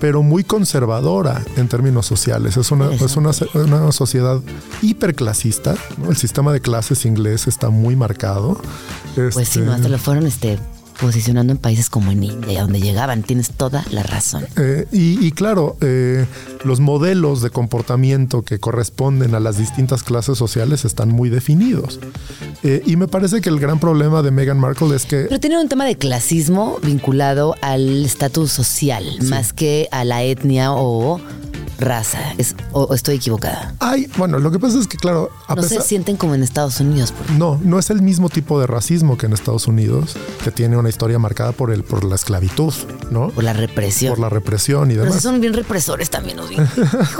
[0.00, 2.56] pero muy conservadora en términos sociales.
[2.56, 4.40] Es una, es una, una sociedad
[4.82, 5.74] hiperclasista.
[5.98, 6.10] ¿no?
[6.10, 8.60] El sistema de clases inglés está muy marcado.
[9.14, 10.58] Pues sí, Este, no, hasta lo fueron este,
[11.02, 13.24] posicionando en países como en India, donde llegaban.
[13.24, 14.46] Tienes toda la razón.
[14.56, 16.26] Eh, y, y claro, eh,
[16.64, 21.98] los modelos de comportamiento que corresponden a las distintas clases sociales están muy definidos.
[22.62, 25.60] Eh, y me parece que el gran problema de Meghan Markle es que Pero tiene
[25.60, 31.20] un tema de clasismo vinculado al estatus social, más que a la etnia o
[31.78, 32.18] raza.
[32.38, 33.74] Es, o, o estoy equivocada.
[33.80, 36.80] hay, bueno, lo que pasa es que claro, a No se sienten como en Estados
[36.80, 37.12] Unidos.
[37.36, 40.88] no, no es el mismo tipo de racismo que en Estados Unidos, que tiene una
[40.88, 42.72] historia marcada por el, por la esclavitud,
[43.10, 43.28] ¿no?
[43.30, 44.12] por la represión.
[44.12, 45.22] Por la represión y Pero demás.
[45.22, 46.46] son bien represores también, ¿no?
[46.46, 46.66] Bien-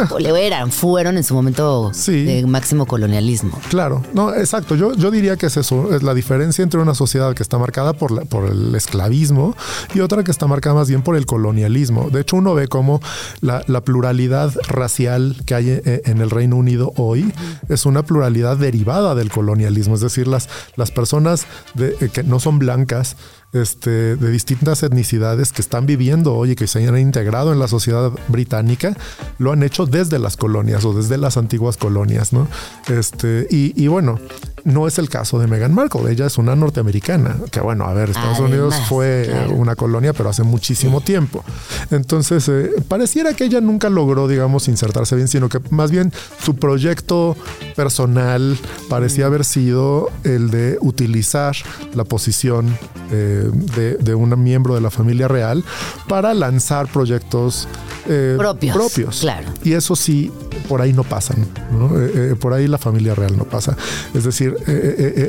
[0.05, 2.25] Híjole, o eran, fueron en su momento Sí.
[2.25, 3.59] de máximo colonialismo.
[3.69, 4.75] Claro, no, exacto.
[4.77, 7.93] Yo, yo diría que es eso, es la diferencia entre una sociedad que está marcada
[7.93, 9.55] por, la- por el esclavismo
[9.95, 12.09] y otra que está marcada más bien por el colonialismo.
[12.11, 13.01] De hecho, uno ve cómo
[13.41, 14.32] la, la pluralidad
[14.69, 17.33] racial que hay eh, en el Reino Unido hoy
[17.69, 19.95] es una pluralidad derivada del colonialismo.
[19.95, 21.47] Es decir, las, las personas
[21.79, 23.17] eh, que no son blancas
[23.53, 27.69] este, de distintas etnicidades que están viviendo hoy y que se han integrado en la
[27.69, 28.97] sociedad británica,
[29.39, 32.49] lo han hecho desde las colonias o desde las antiguas colonias, ¿no?
[32.89, 34.19] Este, y bueno,
[34.65, 38.11] no es el caso de Meghan Markle, ella es una norteamericana, que bueno, a ver,
[38.11, 39.51] Estados Además, Unidos fue claro.
[39.51, 41.45] eh, una colonia, pero hace muchísimo tiempo.
[41.91, 46.57] Entonces, eh, pareciera que ella nunca logró, digamos, insertarse bien, sino que más bien su
[46.57, 47.37] proyecto
[47.77, 48.59] personal
[48.89, 51.55] parecía haber sido el de utilizar
[51.95, 52.77] la posición
[53.11, 55.65] eh, de, de un miembro de la familia real
[56.09, 57.69] para lanzar proyectos
[58.09, 59.21] eh, Propios, propios.
[59.21, 59.49] claro.
[59.63, 60.31] Y eso sí,
[60.69, 61.99] por ahí no pasan, ¿no?
[62.01, 63.77] Eh, eh, por ahí la familia real no pasa.
[64.15, 64.57] Es decir,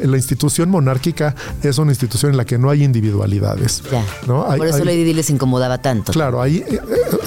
[0.04, 3.84] la institución monárquica es una institución en la que no hay individualidades.
[3.92, 4.04] Ya.
[4.28, 4.50] ¿no?
[4.50, 6.12] Hay- Por eso hay- Lady Di les incomodaba tanto.
[6.12, 6.64] Claro, hay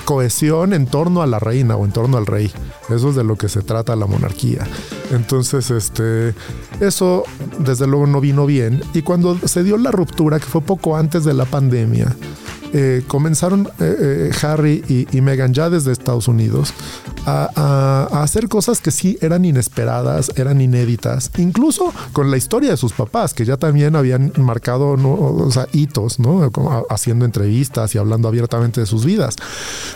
[0.05, 2.51] cohesión en torno a la reina o en torno al rey.
[2.89, 4.67] Eso es de lo que se trata la monarquía.
[5.11, 6.35] Entonces, este,
[6.81, 7.25] eso
[7.59, 8.83] desde luego no vino bien.
[8.95, 12.15] Y cuando se dio la ruptura, que fue poco antes de la pandemia,
[12.73, 16.73] eh, comenzaron eh, eh, Harry y, y Meghan ya desde Estados Unidos
[17.27, 22.93] a, hacer cosas que sí eran inesperadas, eran inéditas, incluso con la historia de sus
[22.93, 24.97] papás, que ya también habían marcado
[25.73, 26.51] hitos, ¿no?
[26.89, 29.37] Haciendo entrevistas y hablando abiertamente de sus vidas.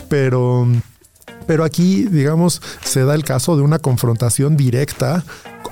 [0.09, 0.67] Pero
[1.51, 5.25] pero aquí, digamos, se da el caso de una confrontación directa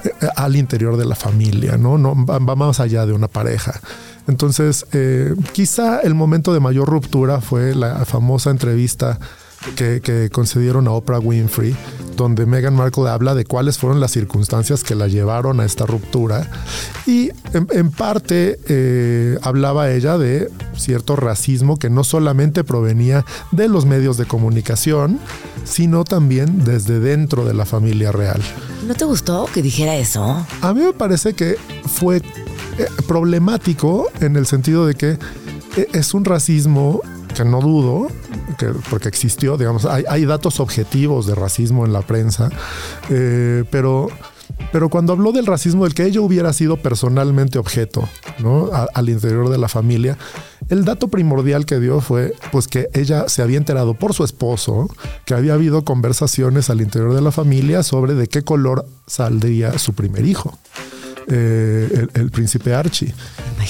[0.02, 1.98] eh, al interior de la familia, ¿no?
[1.98, 3.80] no va, más allá de una pareja.
[4.26, 9.20] Entonces, eh, quizá el momento de mayor ruptura fue la famosa entrevista
[9.76, 11.76] que, que concedieron a Oprah Winfrey,
[12.16, 16.50] donde Meghan Markle habla de cuáles fueron las circunstancias que la llevaron a esta ruptura.
[17.06, 23.68] Y en, en parte eh, hablaba ella de cierto racismo que no solamente provenía de
[23.68, 25.18] los medios de comunicación,
[25.64, 28.40] sino también desde dentro de la familia real.
[28.86, 30.46] ¿No te gustó que dijera eso?
[30.60, 32.22] A mí me parece que fue eh,
[33.06, 35.18] problemático en el sentido de que
[35.76, 37.02] eh, es un racismo
[37.38, 38.08] que no dudo,
[38.58, 42.50] que, porque existió, digamos, hay, hay datos objetivos de racismo en la prensa,
[43.10, 44.08] eh, pero,
[44.72, 48.08] pero cuando habló del racismo del que ella hubiera sido personalmente objeto,
[48.40, 48.70] ¿no?
[48.92, 50.18] Al interior de la familia,
[50.68, 54.88] el dato primordial que dio fue pues que ella se había enterado por su esposo
[55.24, 59.94] que había habido conversaciones al interior de la familia sobre de qué color saldría su
[59.94, 60.58] primer hijo,
[61.30, 63.14] eh, el, el príncipe Archie.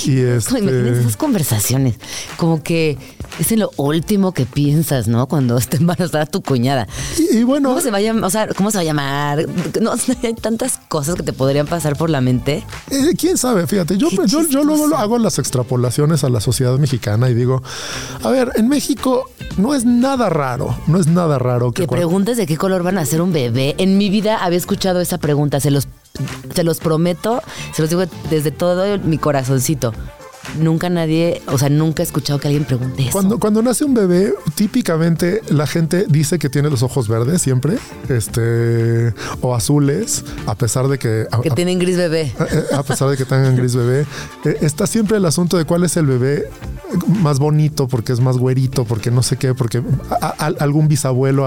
[0.04, 1.94] Y este, Imagínate esas conversaciones.
[2.36, 2.96] Como que
[3.38, 5.26] es en lo último que piensas, ¿no?
[5.26, 6.86] Cuando está embarazada tu cuñada.
[7.18, 8.24] Y, y bueno, ¿Cómo se va a llamar?
[8.24, 9.46] O sea, ¿cómo se va a llamar?
[9.80, 9.92] No,
[10.22, 12.64] hay tantas cosas que te podrían pasar por la mente.
[12.90, 17.28] eh, quién sabe, fíjate, yo, yo, yo luego hago las extrapolaciones a la sociedad mexicana
[17.30, 17.62] y digo,
[18.22, 22.06] a ver, en México no es nada raro, no es nada raro que Que cuando-
[22.08, 23.74] preguntes de qué color van a ser un bebé.
[23.78, 25.88] En mi vida había escuchado esa pregunta, se los,
[26.54, 27.42] se los prometo,
[27.72, 29.92] se los digo desde todo mi corazoncito.
[30.58, 33.12] Nunca nadie, o sea, nunca he escuchado que alguien pregunte eso.
[33.12, 37.78] Cuando, cuando nace un bebé, típicamente la gente dice que tiene los ojos verdes siempre,
[38.08, 42.32] este, o azules, a pesar de que, a, que tienen gris bebé.
[42.74, 44.06] a pesar de que tengan gris bebé,
[44.44, 46.48] eh, está siempre el asunto de cuál es el bebé
[47.22, 49.82] más bonito, porque es más güerito, porque no sé qué, porque
[50.20, 51.46] a- algún bisabuelo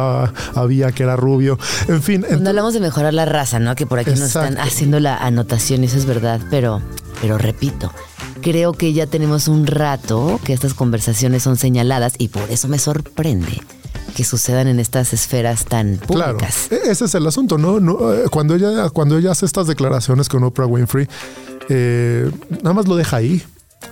[0.55, 2.23] había que era rubio, en fin.
[2.27, 3.75] Cuando hablamos de mejorar la raza, ¿no?
[3.75, 4.67] Que por aquí nos están Exacto.
[4.67, 6.81] haciendo la anotación, eso es verdad, pero,
[7.21, 7.91] pero repito,
[8.41, 12.79] creo que ya tenemos un rato que estas conversaciones son señaladas y por eso me
[12.79, 13.61] sorprende
[14.15, 16.71] que sucedan en estas esferas tan públicas.
[16.71, 17.79] e- ese es el asunto, ¿no?
[17.79, 21.07] No, eh, cuando ella, cuando ella hace estas declaraciones con Oprah Winfrey,
[21.69, 22.29] eh,
[22.61, 23.41] nada más lo deja ahí.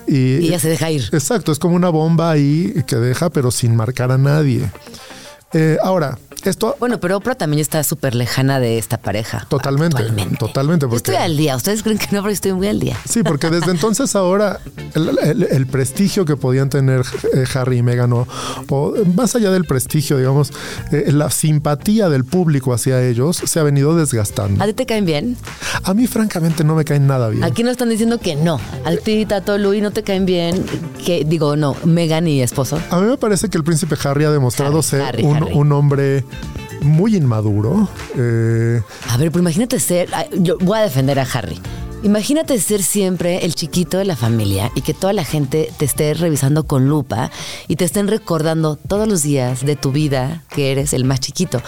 [0.08, 1.04] Y, Y ella se deja ir.
[1.14, 4.70] Exacto, es como una bomba ahí que deja, pero sin marcar a nadie.
[5.54, 9.46] Eh, ahora, esto Bueno, pero Oprah también está súper lejana de esta pareja.
[9.50, 10.04] Totalmente,
[10.40, 11.56] totalmente, Yo porque- estoy al día.
[11.56, 12.96] Ustedes creen que no, pero estoy muy al día.
[13.08, 14.60] Sí, porque desde entonces ahora
[14.96, 17.02] el, el- el prestigio que podían tener
[17.34, 18.28] eh, Harry y Meghan o,
[18.70, 20.52] o más allá del prestigio, digamos,
[20.92, 24.64] eh, la simpatía del público hacia ellos se ha venido desgastando.
[24.64, 25.38] ¿A ti te caen bien?
[25.84, 27.44] A mí francamente no me caen nada bien.
[27.44, 28.60] Aquí nos están diciendo que no.
[28.86, 30.64] A ti, Tato, Luis, no te caen bien.
[31.06, 32.80] Que digo, no, Megan y esposo.
[32.90, 35.54] A mí me parece que el príncipe Harry ha demostrado Harry, ser Harry, un, Harry.
[35.54, 36.24] un hombre
[36.82, 37.88] muy inmaduro.
[38.18, 40.10] eh, A ver, pero imagínate ser.
[40.40, 41.60] Yo voy a defender a Harry.
[42.02, 46.14] Imagínate ser siempre el chiquito de la familia y que toda la gente te esté
[46.14, 47.30] revisando con lupa
[47.68, 51.62] y te estén recordando todos los días de tu vida que eres el más chiquito.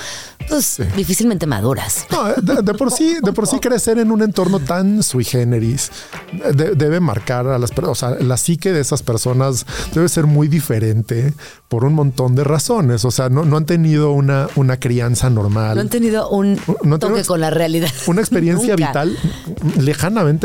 [0.47, 2.05] Pues difícilmente maduras.
[2.09, 5.23] No, eh, de, de por sí, de por sí crecer en un entorno tan sui
[5.23, 5.91] generis
[6.33, 10.09] eh, de- debe marcar a las personas, o sea, la psique de esas personas debe
[10.09, 11.33] ser muy diferente
[11.69, 13.05] por un montón de razones.
[13.05, 15.75] O sea, no, no han tenido una, una crianza normal.
[15.75, 17.89] No han tenido un No han toque tenido con la realidad.
[18.07, 18.87] una experiencia Nunca.
[19.03, 19.17] vital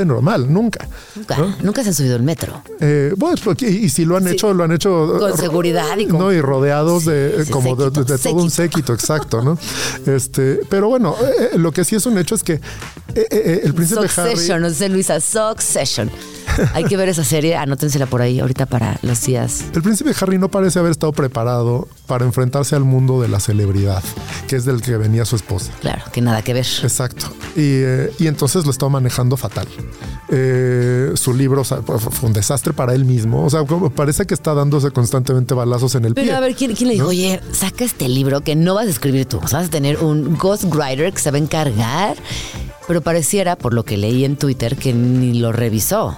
[0.05, 0.89] normal, nunca.
[1.15, 1.55] Nunca, ¿no?
[1.63, 2.63] nunca se han subido al metro.
[2.81, 3.13] Eh,
[3.43, 4.31] porque- y, y si lo han Sí.
[4.31, 7.77] hecho, lo han hecho Con eh, seguridad y con- no y rodeados de Sí, como
[7.77, 9.59] de, todo un séquito, exacto, ¿no?
[10.07, 12.61] Este, pero bueno, eh, eh, lo que sí es un hecho es que eh,
[13.31, 16.11] eh, el príncipe Succession, Harry no sé Luisa, Succession.
[16.75, 19.65] Hay que ver esa serie, anótensela por ahí ahorita para los días.
[19.75, 24.03] el príncipe Harry no parece haber estado preparado para enfrentarse al mundo de la celebridad,
[24.49, 25.73] que es del que venía su esposa.
[25.81, 26.67] Claro, que nada que ver.
[26.83, 27.27] Exacto.
[27.55, 29.67] Y, eh, y entonces lo estaba manejando fatal.
[30.29, 33.45] Eh, su libro o sea, fue un desastre para él mismo.
[33.45, 36.25] O sea, como parece que está dándose constantemente balazos en el pie.
[36.25, 38.91] Pero a ver, ¿quién, quién le dijo, oye, saca este libro que no vas a
[38.91, 39.39] escribir tú?
[39.43, 42.17] O sea, vas a tener un ghostwriter que se va a encargar.
[42.87, 46.17] Pero pareciera, por lo que leí en Twitter, que ni lo revisó.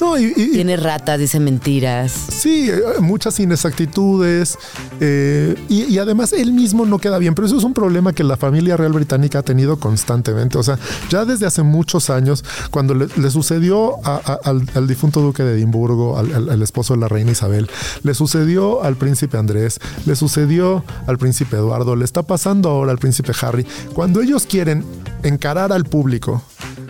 [0.00, 2.10] No, y- Tiene ratas, dice mentiras.
[2.12, 4.56] Sí, eh, muchas inexactitudes
[4.98, 8.24] eh, y, y además él mismo no queda bien, pero eso es un problema que
[8.24, 10.56] la familia real británica ha tenido constantemente.
[10.56, 10.78] O sea,
[11.10, 15.42] ya desde hace muchos años, cuando le, le sucedió a- a- al, al difunto duque
[15.42, 17.68] de Edimburgo, al, al- al esposo de la reina Isabel,
[18.02, 22.98] le sucedió al príncipe Andrés, le sucedió al príncipe Eduardo, le está pasando ahora al
[22.98, 23.66] príncipe Harry.
[23.92, 24.82] Cuando ellos quieren
[25.22, 26.09] encarar al público,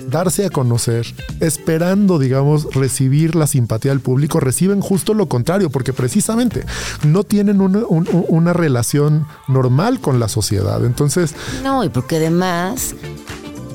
[0.09, 1.07] darse a conocer,
[1.41, 6.64] esperando, digamos, recibir la simpatía del público, reciben justo lo contrario, porque precisamente
[7.05, 10.85] no tienen una, un- un- una relación normal con la sociedad.
[10.85, 12.95] Entonces, No, y porque además.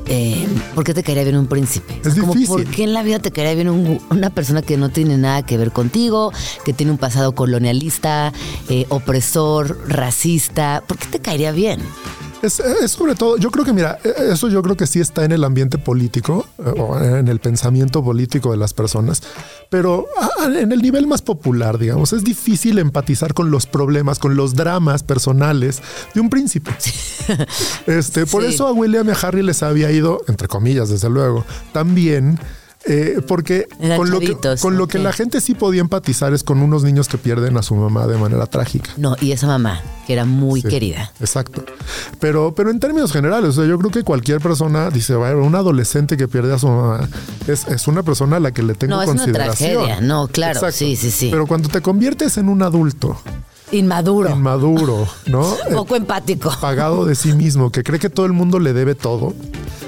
[0.08, 2.00] Eh, ¿Por qué te caería bien un príncipe?
[2.06, 2.48] Es como, difícil.
[2.64, 5.44] ¿Por qué en la vida te caería bien un- una persona que no tiene nada
[5.44, 6.32] que ver contigo,
[6.64, 8.32] que tiene un pasado colonialista,
[8.70, 10.84] eh, opresor, racista?
[10.86, 11.80] ¿Por qué te caería bien?
[12.46, 14.00] Es, es sobre todo, yo creo que, mira,
[14.32, 18.04] eso yo creo que sí está en el ambiente político, eh, o en el pensamiento
[18.04, 19.22] político de las personas,
[19.70, 20.06] pero
[20.56, 25.04] en el nivel más popular, digamos, es difícil empatizar con los problemas, con los dramas
[25.04, 25.82] personales
[26.14, 26.72] de un príncipe.
[27.88, 28.50] Este, por Sí.
[28.54, 32.40] eso a William y a Harry les había ido, entre comillas, desde luego, también.
[32.88, 36.44] Eh, porque Eran con, lo que, con lo que la gente sí podía empatizar es
[36.44, 38.92] con unos niños que pierden a su mamá de manera trágica.
[38.98, 41.12] No, y esa mamá, que era muy Sí, querida.
[41.20, 41.64] Exacto.
[42.20, 45.56] Pero, pero en términos generales, o sea, yo creo que cualquier persona, dice, "Vaya, un
[45.56, 47.08] adolescente que pierde a su mamá,
[47.48, 49.72] es, es una persona a la que le tengo No, es una consideración.
[49.86, 50.02] tragedia.
[50.02, 51.30] No, claro, sí, sí, sí.
[51.32, 53.18] Pero cuando te conviertes en un adulto
[53.72, 54.30] Inmaduro.
[54.30, 55.44] inmaduro, ¿no?
[55.70, 56.52] Eh, poco empático.
[56.62, 59.34] pagado de sí mismo, que cree que todo el mundo le debe todo,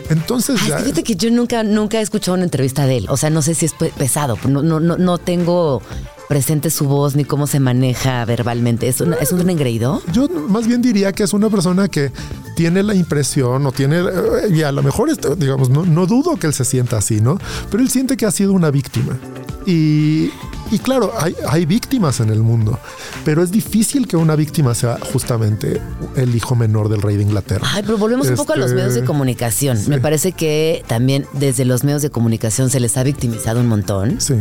[0.09, 0.77] entonces Ay, ya...
[0.79, 3.05] fíjate que yo nunca, nunca he escuchado una entrevista de él.
[3.09, 4.37] O sea, no sé si es pe- pesado.
[4.47, 5.81] No, no, no, no tengo
[6.29, 8.87] presente su voz ni cómo se maneja verbalmente.
[8.87, 10.01] ¿Es, una- ¿es un engreído?
[10.13, 12.11] Yo más bien diría que es una persona que
[12.55, 16.47] tiene la impresión o tiene, eh, y a lo mejor, digamos, no, no dudo que
[16.47, 17.37] él se sienta así, ¿no?
[17.69, 19.17] Pero él siente que ha sido una víctima.
[19.65, 20.31] Y,
[20.71, 22.79] y claro, hay, hay víctimas en el mundo,
[23.25, 25.81] pero es difícil que una víctima sea justamente
[26.15, 27.67] el hijo menor del rey de Inglaterra.
[27.73, 29.77] Ay, pero volvemos un poco a los Este, medios de comunicación.
[29.87, 34.19] Me parece que también desde los medios de comunicación se les ha victimizado un montón.
[34.19, 34.35] Sí.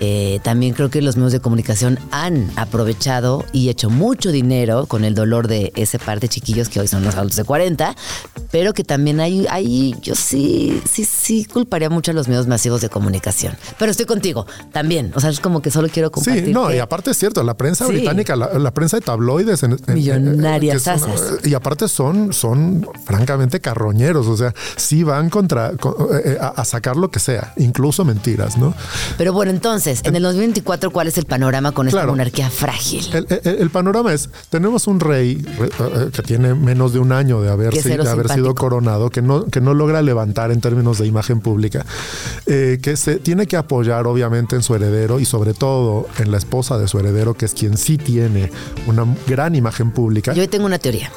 [0.00, 5.04] Eh, también creo que los medios de comunicación han aprovechado y hecho mucho dinero con
[5.04, 7.94] el dolor de ese par de chiquillos que hoy son los adultos de 40,
[8.50, 12.80] pero que también hay, hay yo sí, sí, sí culparía mucho a los medios masivos
[12.80, 13.56] de comunicación.
[13.78, 15.12] Pero estoy contigo también.
[15.14, 16.46] O sea, es como que solo quiero compartir.
[16.46, 17.92] Sí, no, que- y aparte es cierto, la prensa Sí.
[17.92, 21.38] británica, la, la prensa de tabloides en, en- Millonarias asas.
[21.44, 25.94] y aparte son, son francamente carroñeros, o sea, sí van contra con-
[26.24, 28.74] eh, a, a sacar lo que sea, incluso mentiras, ¿no?
[29.18, 32.12] Pero bueno, entonces, en el 2024, ¿cuál es el panorama con esta Claro.
[32.12, 33.04] monarquía frágil?
[33.12, 37.12] El, el- el panorama es, tenemos un rey re- eh, que tiene menos de un
[37.12, 37.80] año de haber, de
[38.34, 41.84] sido coronado, que no, que no logra levantar en términos de imagen pública,
[42.46, 46.38] eh, que se tiene que apoyar obviamente en su heredero y sobre todo en la
[46.38, 48.50] esposa de su heredero, que es quien sí tiene
[48.88, 50.32] una gran imagen pública.
[50.32, 51.12] Yo hoy tengo una teoría.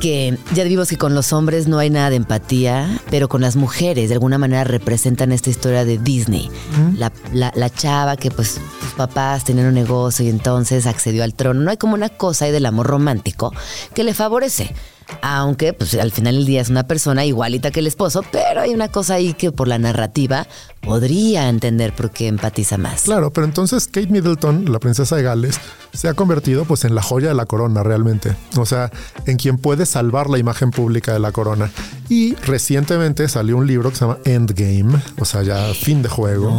[0.00, 3.56] Que ya vimos que con los hombres no hay nada de empatía, pero con las
[3.56, 6.50] mujeres de alguna manera representan esta historia de Disney.
[6.96, 11.34] La, la- la chava que pues sus papás tenían un negocio y entonces accedió al
[11.34, 11.60] trono.
[11.62, 13.52] No hay como una cosa ahí del amor romántico
[13.94, 14.74] que le favorece.
[15.22, 18.74] Aunque pues al final del día es una persona igualita que el esposo, pero hay
[18.74, 20.46] una cosa ahí que por la narrativa
[20.86, 23.02] podría entender por qué empatiza más.
[23.02, 25.60] Claro, pero entonces Kate Middleton, la princesa de Gales,
[25.92, 28.34] se ha convertido pues en la joya de la corona realmente.
[28.56, 28.90] O sea,
[29.26, 31.70] en quien puede salvar la imagen pública de la corona.
[32.08, 36.52] Y recientemente salió un libro que se llama Endgame, o sea, ya fin de juego,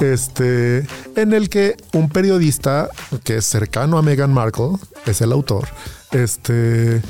[0.00, 2.90] este, en el que un periodista
[3.24, 4.72] que es cercano a Meghan Markle,
[5.06, 5.66] es el autor,
[6.10, 7.00] este,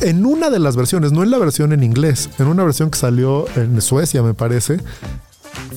[0.00, 2.98] en una de las versiones, no en la versión en inglés, en una versión que
[2.98, 4.80] salió en Suecia, me parece,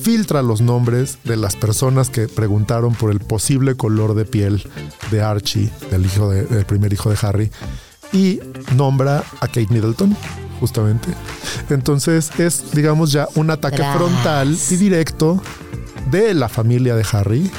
[0.02, 4.62] filtra los nombres de las personas que preguntaron por el posible color de piel
[5.10, 7.50] de Archie, del hijo de- del primer hijo de Harry,
[8.12, 8.40] y
[8.76, 10.16] nombra a Kate Middleton,
[10.58, 11.08] justamente.
[11.68, 13.96] Entonces es, digamos, ya un ataque Tras.
[13.96, 15.40] frontal y directo
[16.10, 17.50] de la familia de Harry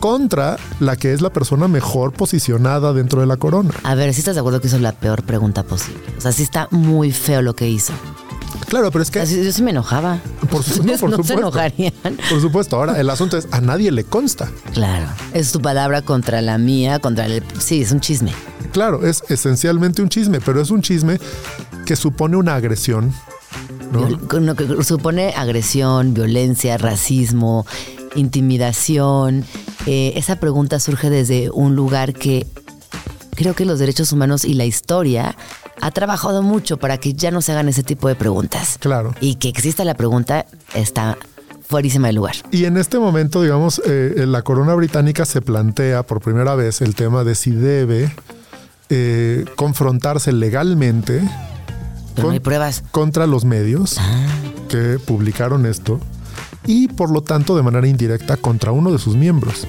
[0.00, 3.70] contra la que es la persona mejor posicionada dentro de la corona.
[3.84, 6.00] A ver, si estás de acuerdo que hizo la peor pregunta posible.
[6.16, 7.92] O sea, sí está muy feo lo que hizo.
[8.70, 10.18] Claro, pero es que Así, yo sí me enojaba.
[10.50, 11.38] Por su- no, por no se supuesto.
[11.40, 11.92] enojarían.
[12.30, 14.48] Por supuesto, ahora el asunto es, a nadie le consta.
[14.72, 15.06] Claro.
[15.34, 17.42] Es tu palabra contra la mía, contra el.
[17.58, 18.32] Sí, es un chisme.
[18.72, 21.18] Claro, es esencialmente un chisme, pero es un chisme
[21.84, 23.12] que supone una agresión.
[23.92, 24.54] ¿no?
[24.54, 27.66] Que supone agresión, violencia, racismo,
[28.14, 29.44] intimidación.
[29.86, 32.46] Eh, esa pregunta surge desde un lugar que
[33.34, 35.34] creo que los derechos humanos y la historia
[35.80, 38.76] ha trabajado mucho para que ya no se hagan ese tipo de preguntas.
[38.80, 39.14] Claro.
[39.20, 41.16] Y que exista la pregunta está
[41.66, 42.34] fuerísima de lugar.
[42.50, 46.94] Y en este momento, digamos, eh, la corona británica se plantea por primera vez el
[46.94, 48.12] tema de si debe
[48.88, 51.22] eh, confrontarse legalmente
[52.16, 52.82] Pero no hay pruebas.
[52.90, 54.26] contra los medios Ah.
[54.68, 56.00] que publicaron esto
[56.66, 59.66] y por lo tanto de manera indirecta contra uno de sus miembros.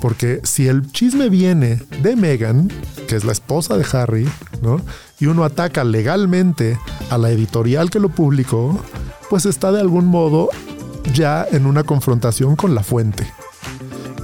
[0.00, 2.70] Porque si el chisme viene de Meghan,
[3.08, 4.28] que es la esposa de Harry,
[4.62, 4.80] ¿no?
[5.20, 6.78] Y uno ataca legalmente
[7.10, 8.80] a la editorial que lo publicó,
[9.30, 10.48] pues está de algún modo
[11.12, 13.26] ya en una confrontación con la fuente.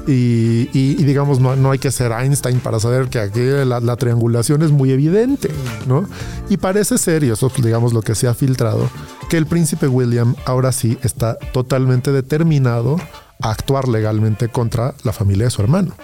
[0.06, 4.62] Y, digamos, no, no hay que ser Einstein para saber que aquí la, la triangulación
[4.62, 5.50] es muy evidente,
[5.86, 6.04] ¿no?
[6.48, 8.90] Y parece ser, y eso es, digamos lo que se ha filtrado,
[9.28, 12.96] que el príncipe William ahora sí está totalmente determinado
[13.40, 15.94] a actuar legalmente contra la familia de su hermano.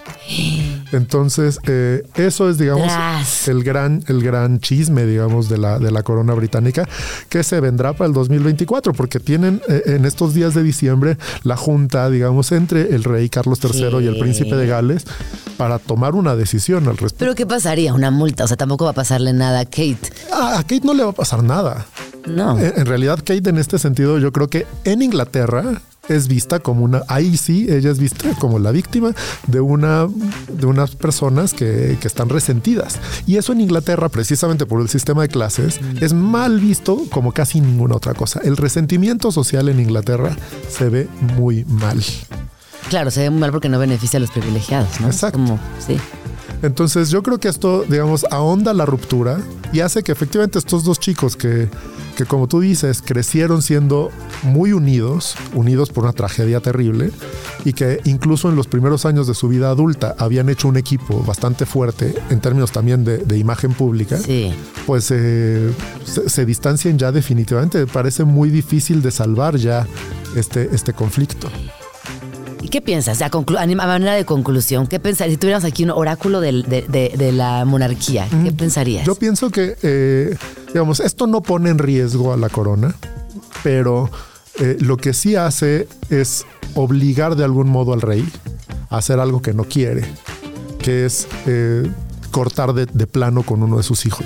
[0.93, 3.49] Entonces, eh, eso es, digamos, Tras.
[3.49, 6.89] el gran, el gran chisme, digamos, de la, de la corona británica
[7.29, 11.57] que se vendrá para el 2024, porque tienen eh, en estos días de diciembre la
[11.57, 15.05] junta, digamos, entre el rey Carlos III y el príncipe de Gales
[15.57, 17.19] para tomar una decisión al respecto.
[17.19, 17.95] Pero ¿qué pasaría?
[17.95, 18.45] Una multa.
[18.45, 19.99] O sea, tampoco va a pasarle nada a Kate.
[20.33, 21.87] Ah, a Kate no le va a pasar nada.
[22.27, 22.59] No.
[22.59, 26.85] En, en realidad, Kate en este sentido, yo creo que en Inglaterra es vista como
[26.85, 29.13] una, ahí sí, ella es vista como la víctima
[29.47, 30.09] de una,
[30.49, 32.99] de unas personas que, que están resentidas.
[33.27, 37.61] Y eso en Inglaterra, precisamente por el sistema de clases, es mal visto como casi
[37.61, 38.41] ninguna otra cosa.
[38.45, 40.37] El resentimiento social en Inglaterra
[40.69, 42.03] se ve muy mal.
[42.89, 45.09] Claro, se ve muy mal porque no beneficia a los privilegiados, ¿no?
[45.09, 45.39] Exacto.
[45.39, 45.97] Como, sí.
[46.63, 49.41] Entonces yo creo que esto, digamos, ahonda la ruptura
[49.73, 51.69] y hace que efectivamente estos dos chicos que,
[52.17, 54.11] que como tú dices, crecieron siendo
[54.43, 57.11] muy unidos, unidos por una tragedia terrible,
[57.65, 61.23] y que incluso en los primeros años de su vida adulta habían hecho un equipo
[61.23, 64.53] bastante fuerte en términos también de, de imagen pública, Sí.
[64.87, 65.71] pues eh,
[66.05, 67.87] se, se distancian ya definitivamente.
[67.87, 69.87] Parece muy difícil de salvar ya
[70.35, 71.49] este, este conflicto.
[72.63, 73.23] ¿Y qué piensas?
[73.23, 75.35] A, a manera de conclusión, ¿qué pensarías?
[75.35, 76.41] Si tuviéramos aquí un oráculo
[76.89, 79.07] de- de la monarquía, ¿qué pensarías?
[79.07, 80.37] Yo pienso que, eh,
[80.77, 82.95] digamos, esto no pone en riesgo a la corona,
[83.63, 84.11] pero
[84.61, 86.45] eh, lo que sí hace es
[86.75, 88.29] obligar de algún modo al rey
[88.91, 90.05] a hacer algo que no quiere,
[90.79, 91.91] que es eh,
[92.31, 94.25] cortar de, de plano con uno de sus hijos.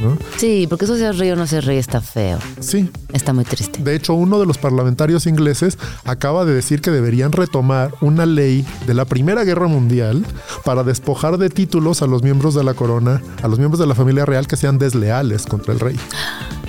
[0.00, 0.16] ¿no?
[0.38, 2.38] Sí, porque eso ser rey o no ser rey está feo.
[2.60, 2.90] Sí.
[3.12, 3.82] Está muy triste.
[3.82, 8.64] De hecho, uno de los parlamentarios ingleses acaba de decir que deberían retomar una ley
[8.86, 10.24] de la Primera Guerra Mundial
[10.64, 13.94] para despojar de títulos a los miembros de la corona, a los miembros de la
[13.94, 15.96] familia real que sean desleales contra el rey.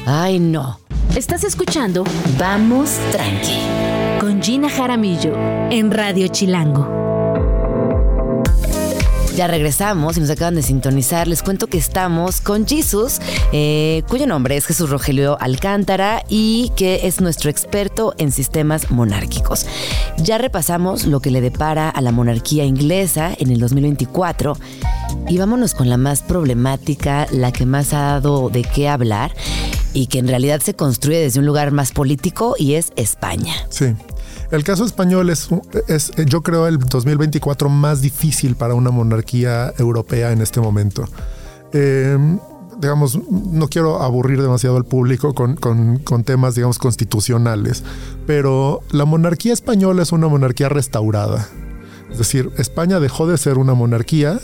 [0.05, 0.79] Ay, no.
[1.15, 2.03] Estás escuchando
[2.39, 3.59] Vamos tranqui.
[4.19, 5.33] con Gina Jaramillo
[5.69, 7.00] en Radio Chilango.
[9.35, 11.27] Ya regresamos y nos acaban de sintonizar.
[11.27, 13.19] Les cuento que estamos con Jesus,
[13.53, 19.65] eh, cuyo nombre es Jesús Rogelio Alcántara y que es nuestro experto en sistemas monárquicos.
[20.17, 24.57] Ya repasamos lo que le depara a la monarquía inglesa en el 2024
[25.29, 29.33] y vámonos con la más problemática, la que más ha dado de qué hablar
[29.93, 33.53] y que en realidad se construye desde un lugar más político y es España.
[33.69, 33.93] Sí.
[34.51, 35.47] El caso español es,
[35.87, 41.05] es, eh, yo creo, el 2024 más difícil para una monarquía europea en este momento.
[41.71, 42.17] Eh,
[42.81, 47.83] digamos, no quiero aburrir demasiado al público con, con- con temas, digamos, constitucionales,
[48.27, 51.47] pero la monarquía española es una monarquía restaurada.
[52.11, 54.37] Es decir, España dejó de ser una monarquía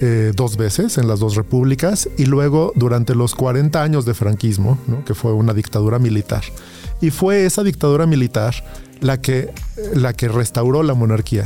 [0.00, 4.78] eh, dos veces en las dos repúblicas y luego durante los 40 años de franquismo,
[4.86, 5.04] ¿no?
[5.04, 6.42] que fue una dictadura militar.
[7.02, 8.54] Y fue esa dictadura militar
[9.04, 9.52] la que,
[9.92, 11.44] la que restauró la monarquía.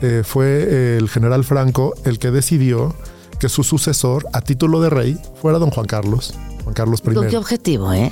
[0.00, 2.94] Eh, fue eh, el general Franco el que decidió
[3.38, 6.34] que su sucesor a título de rey fuera don Juan Carlos,
[6.64, 7.12] Juan Carlos I.
[7.12, 8.10] ¿Con qué objetivo, eh?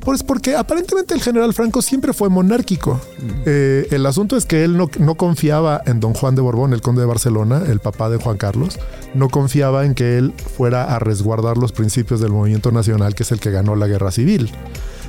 [0.00, 3.00] Pues porque aparentemente el general Franco siempre fue monárquico.
[3.46, 6.82] Eh, el asunto es que él no, no confiaba en don Juan de Borbón, el
[6.82, 8.78] conde de Barcelona, el papá de Juan Carlos.
[9.14, 13.32] No confiaba en que él fuera a resguardar los principios del movimiento nacional, que es
[13.32, 14.50] el que ganó la guerra civil.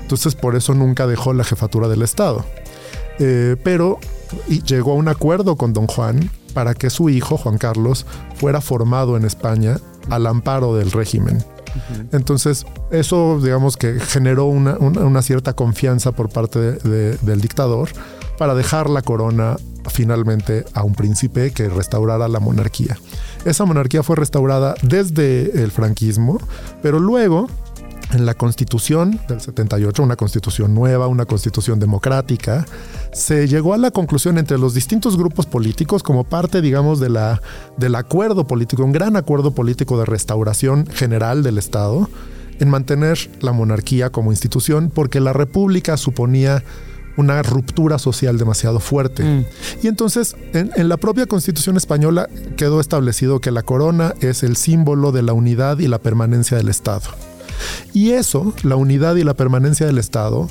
[0.01, 2.45] Entonces por eso nunca dejó la jefatura del Estado.
[3.19, 3.97] Eh, pero
[4.47, 8.05] y llegó a un acuerdo con don Juan para que su hijo, Juan Carlos,
[8.35, 9.77] fuera formado en España
[10.09, 11.43] al amparo del régimen.
[12.13, 17.41] Entonces, eso, digamos que generó una, una- una cierta confianza por parte de- de- del
[17.41, 17.89] dictador
[18.37, 19.57] para dejar la corona
[19.89, 22.97] finalmente a un príncipe que restaurara la monarquía.
[23.43, 26.39] Esa monarquía fue restaurada desde el franquismo,
[26.81, 27.47] pero luego
[28.13, 32.65] en la constitución del 78, una constitución nueva, una constitución democrática,
[33.15, 37.41] se llegó a la conclusión entre los distintos grupos políticos como parte, digamos, de la,
[37.77, 42.09] del acuerdo político, un gran acuerdo político de restauración general del Estado,
[42.59, 46.61] en mantener la monarquía como institución, porque la república suponía
[47.15, 49.45] una ruptura social demasiado fuerte.
[49.81, 52.27] Y entonces, en, en la propia constitución española
[52.57, 56.67] quedó establecido que la corona es el símbolo de la unidad y la permanencia del
[56.67, 57.07] Estado.
[57.93, 60.49] Y eso, la unidad y la permanencia del Estado,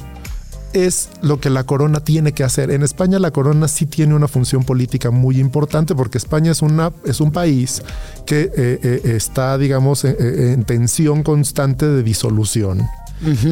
[0.75, 2.71] es lo que la corona tiene que hacer.
[2.71, 6.93] En España la corona sí tiene una función política muy importante porque España es, una,
[7.05, 7.83] es un país
[8.27, 8.51] que eh,
[8.83, 12.83] eh, está, digamos, eh, en tensión constante de disolución.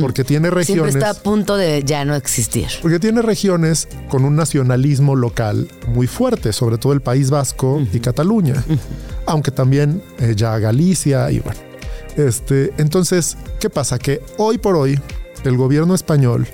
[0.00, 0.94] Porque tiene Siempre regiones...
[0.96, 2.66] está a punto de ya no existir.
[2.82, 8.00] Porque tiene regiones con un nacionalismo local muy fuerte, sobre todo el País Vasco y
[8.00, 8.62] Cataluña,
[9.26, 11.60] aunque también eh, ya Galicia y bueno.
[12.16, 13.98] Este, entonces, ¿qué pasa?
[13.98, 15.00] Que hoy por hoy
[15.44, 16.46] el gobierno español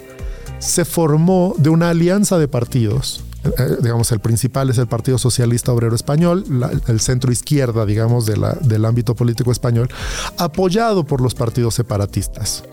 [0.59, 3.23] se formó de una alianza de partidos.
[3.45, 6.45] eh, digamos, el principal es el Partido Socialista Obrero Español,
[6.89, 9.89] el centro izquierda, digamos, de la- del ámbito político español,
[10.37, 12.65] apoyado por los partidos separatistas.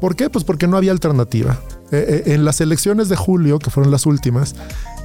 [0.00, 0.30] ¿Por qué?
[0.30, 1.58] Pues porque no había alternativa.
[1.90, 4.54] Eh, eh, en las elecciones de julio, que fueron las últimas,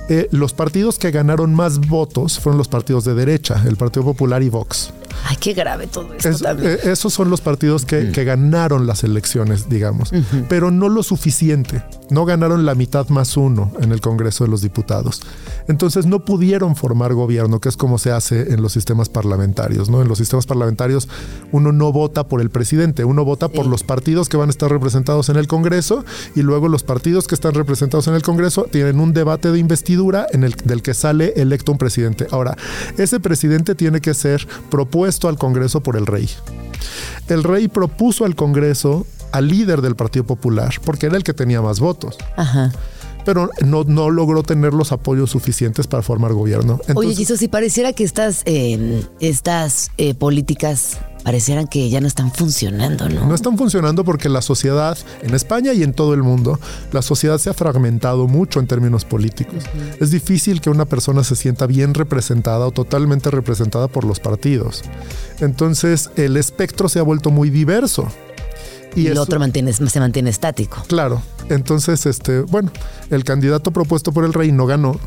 [0.09, 4.43] eh, los partidos que ganaron más votos fueron los partidos de derecha, el Partido Popular
[4.43, 4.91] y Vox.
[5.27, 6.73] Ay, qué grave todo esto Es- también.
[6.73, 10.11] eh, esos son los partidos que, que ganaron las elecciones, digamos,
[10.49, 11.83] pero no lo suficiente.
[12.11, 15.21] No ganaron la mitad más uno en el Congreso de los Diputados.
[15.67, 19.89] Entonces no pudieron formar gobierno, que es como se hace en los sistemas parlamentarios.
[19.89, 20.01] ¿no?
[20.03, 21.07] En los sistemas parlamentarios
[21.51, 24.69] uno no vota por el presidente, uno vota por los partidos que van a estar
[24.69, 26.05] representados en el Congreso
[26.35, 29.57] y luego los partidos que están representados en el Congreso tienen un debate de
[29.95, 32.27] investidura en el del que sale electo un presidente.
[32.31, 32.55] Ahora,
[32.97, 36.29] ese presidente tiene que ser propuesto al Congreso por el rey.
[37.27, 41.61] El rey propuso al Congreso al líder del Partido Popular, porque era el que tenía
[41.61, 42.71] más votos, Ajá.
[43.25, 46.79] pero no, no logró tener los apoyos suficientes para formar gobierno.
[46.93, 52.31] Oye, Jesús, si pareciera que estas, eh, estas eh, políticas parecieran que ya no están
[52.31, 53.25] funcionando, ¿no?
[53.27, 56.59] no están funcionando porque la sociedad en España y en todo el mundo,
[56.93, 59.63] la sociedad se ha fragmentado mucho en términos políticos.
[59.99, 64.83] Es difícil que una persona se sienta bien representada o totalmente representada por los partidos.
[65.39, 68.07] Entonces, el espectro se ha vuelto muy diverso.
[68.95, 70.81] y el eso- otro mantiene, se mantiene estático.
[70.87, 71.21] Claro.
[71.49, 72.71] Entonces, este, bueno,
[73.09, 74.97] el candidato propuesto por el rey no ganó.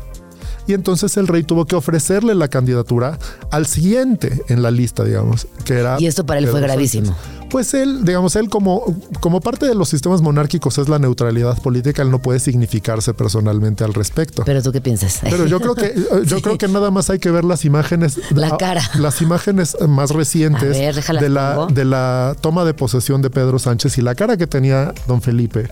[0.69, 3.17] Y entonces el rey tuvo que ofrecerle la candidatura
[3.49, 5.97] al siguiente en la lista, digamos, que era.
[5.99, 7.15] Y esto para él fue gravísimo.
[7.49, 8.83] Pues él, digamos, él como,
[9.19, 13.83] como parte de los sistemas monárquicos es la neutralidad política, él no puede significarse personalmente
[13.83, 14.43] al respecto.
[14.45, 15.21] Pero tú qué piensas?
[15.23, 15.95] Pero yo creo que
[16.27, 18.83] yo creo que nada más hay que ver las imágenes La ah, cara.
[18.99, 23.97] las imágenes más recientes ver, de la de la toma de posesión de Pedro Sánchez
[23.97, 25.67] y la cara que tenía don Felipe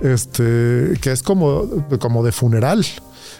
[0.00, 1.68] este que es como
[1.98, 2.84] como de funeral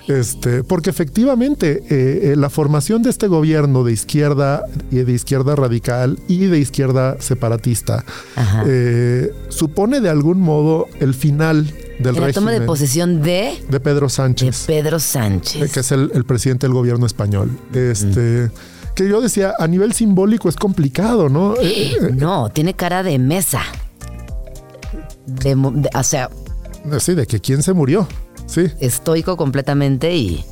[0.09, 5.55] este, porque efectivamente eh, eh, la formación de este gobierno de izquierda y de izquierda
[5.55, 8.05] radical y de izquierda separatista
[8.66, 13.81] eh, supone de algún modo el final del la toma de régimen posesión de, de
[13.81, 15.73] Pedro de Sánchez Pedro eh, Sánchez.
[15.73, 17.51] que es el, el presidente del gobierno español.
[17.74, 18.51] Este,
[18.95, 21.55] que yo decía, a nivel simbólico es complicado, ¿no?
[22.16, 23.61] No, tiene cara de mesa.
[25.27, 26.31] De de- o sea,
[27.01, 28.07] sí, de que quién se murió.
[28.47, 28.66] Sí.
[28.81, 30.44] estoico completamente y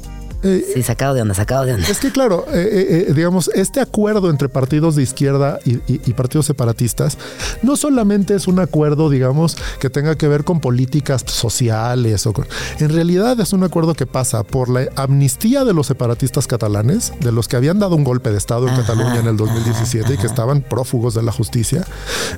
[0.42, 1.88] Eh, sí, sacado de onda, sacado de onda.
[1.88, 6.00] Es que claro, eh, eh, eh, digamos, este acuerdo entre partidos de izquierda y, y-
[6.06, 7.18] y partidos separatistas
[7.62, 12.46] no solamente es un acuerdo, digamos, que tenga que ver con políticas sociales o con-
[12.78, 17.32] en realidad es un acuerdo que pasa por la amnistía de los separatistas catalanes, de
[17.32, 20.18] los que habían dado un golpe de estado en Ajá, Cataluña en el 2017 y
[20.18, 21.84] que estaban prófugos de la justicia.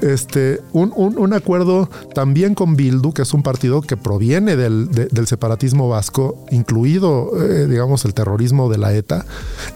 [0.01, 4.91] Este, un, un- un acuerdo también con Bildu, que es un partido que proviene del,
[4.91, 7.67] de- del separatismo vasco, incluido, eh,
[8.05, 9.25] el terrorismo de la ETA.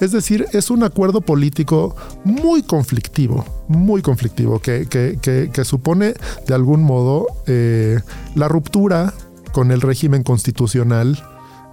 [0.01, 6.15] Es decir, es un acuerdo político muy conflictivo, muy conflictivo, que, que- que- supone
[6.47, 7.99] de algún modo eh,
[8.35, 9.15] la ruptura
[9.53, 11.23] con el régimen constitucional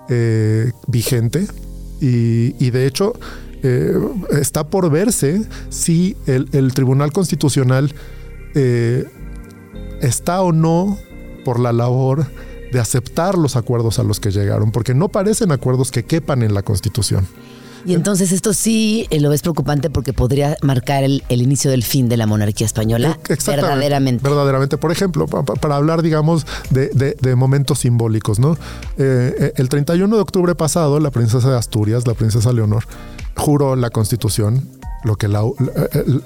[0.09, 1.47] eh, vigente
[1.99, 3.13] y, y de hecho
[3.63, 3.93] eh,
[4.31, 7.93] está por verse si el, el Tribunal Constitucional
[10.01, 10.97] está o no
[11.45, 12.25] por la labor
[12.71, 16.53] de aceptar los acuerdos a los que llegaron, porque no parecen acuerdos que quepan en
[16.53, 17.27] la Constitución.
[17.83, 21.83] Y entonces esto sí eh, lo ves preocupante porque podría marcar el, el inicio del
[21.83, 23.17] fin de la monarquía española.
[23.27, 24.23] Exactamente, Verdaderamente.
[24.23, 24.77] Verdaderamente.
[24.77, 28.53] Por ejemplo, pa- pa- para hablar, digamos, de, de- de momentos simbólicos, ¿no?
[28.99, 32.83] Eh, eh, el 31 de octubre pasado, la princesa de Asturias, la princesa Leonor,
[33.35, 34.69] juró la Constitución,
[35.03, 35.41] lo que la-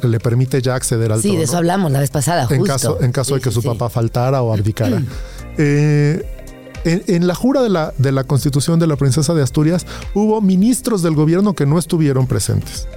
[0.01, 1.37] le, le permite ya acceder al Sí, trono.
[1.39, 2.65] de eso hablamos la vez pasada, en justo.
[2.65, 3.67] caso, en caso Sí, de que sí, su sí.
[3.69, 5.01] papá faltara o abdicara.
[5.57, 6.34] Eh,
[6.85, 10.39] en, en la jura de la, de la constitución de la princesa de Asturias hubo
[10.39, 12.87] ministros del gobierno que no estuvieron presentes.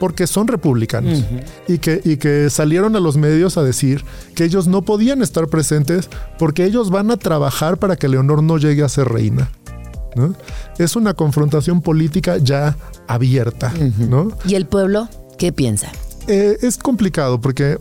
[0.00, 1.22] Porque son republicanos
[1.68, 5.46] y, que, y que salieron a los medios a decir que ellos no podían estar
[5.46, 6.10] presentes
[6.40, 9.48] porque ellos van a trabajar para que Leonor no llegue a ser reina.
[10.16, 10.34] ¿no?
[10.78, 12.76] Es una confrontación política ya
[13.06, 13.72] abierta.
[13.96, 14.32] ¿no?
[14.44, 15.08] ¿Y el pueblo
[15.38, 15.92] qué piensa?
[16.26, 17.78] Eh, es complicado porque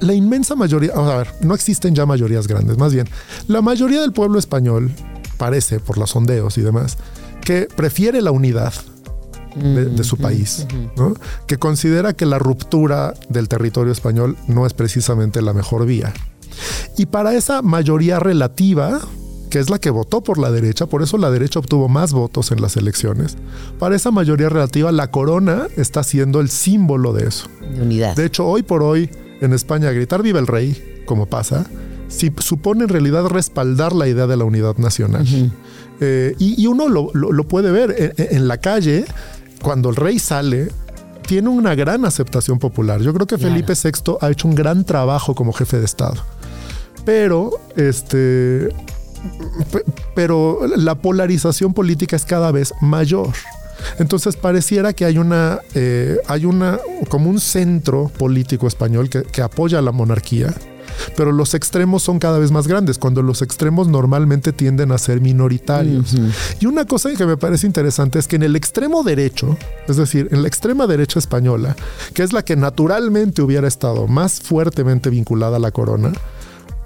[0.00, 3.08] la inmensa mayoría, a ver, no existen ya mayorías grandes, más bien,
[3.48, 4.90] la mayoría del pueblo español
[5.36, 6.98] parece, por los sondeos y demás,
[7.42, 8.72] que prefiere la unidad
[9.56, 10.66] de, de su país,
[10.96, 11.14] ¿no?
[11.46, 16.12] que considera que la ruptura del territorio español no es precisamente la mejor vía.
[16.96, 19.00] Y para esa mayoría relativa,
[19.50, 22.52] que es la que votó por la derecha, por eso la derecha obtuvo más votos
[22.52, 23.36] en las elecciones,
[23.78, 27.48] para esa mayoría relativa, la corona está siendo el símbolo de eso.
[27.60, 28.14] De unidad.
[28.14, 29.10] De hecho, hoy por hoy
[29.40, 31.66] en España gritar viva el rey, como pasa,
[32.08, 35.26] si supone en realidad respaldar la idea de la unidad nacional.
[36.00, 39.04] Eh, y, y uno lo, lo- lo puede ver en, en la calle,
[39.62, 40.70] cuando el rey sale,
[41.26, 43.00] tiene una gran aceptación popular.
[43.02, 43.52] Yo creo que Claro.
[43.54, 46.16] Felipe VI ha hecho un gran trabajo como jefe de Estado.
[47.04, 48.68] Pero, este,
[49.72, 49.84] pe-
[50.14, 53.28] pero la polarización política es cada vez mayor.
[53.98, 56.78] Entonces pareciera que hay una, eh, hay una,
[57.08, 60.54] como un centro político español que, que apoya a la monarquía,
[61.16, 65.20] pero los extremos son cada vez más grandes, cuando los extremos normalmente tienden a ser
[65.20, 66.14] minoritarios.
[66.60, 69.56] Y una cosa que me parece interesante es que en el extremo derecho,
[69.88, 71.76] es decir, en la extrema derecha española,
[72.14, 76.12] que es la que naturalmente hubiera estado más fuertemente vinculada a la corona,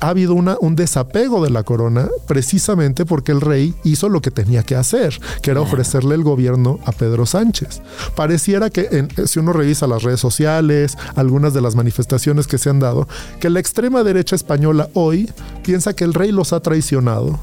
[0.04, 4.30] ha habido una, un desapego de la corona precisamente porque el rey hizo lo que
[4.30, 7.80] tenía que hacer, que era ofrecerle el gobierno a Pedro Sánchez.
[8.14, 12.70] Pareciera que en- si uno revisa las redes sociales, algunas de las manifestaciones que se
[12.70, 13.08] han dado,
[13.40, 15.30] que la extrema derecha española hoy
[15.62, 17.38] piensa que el rey los ha traicionado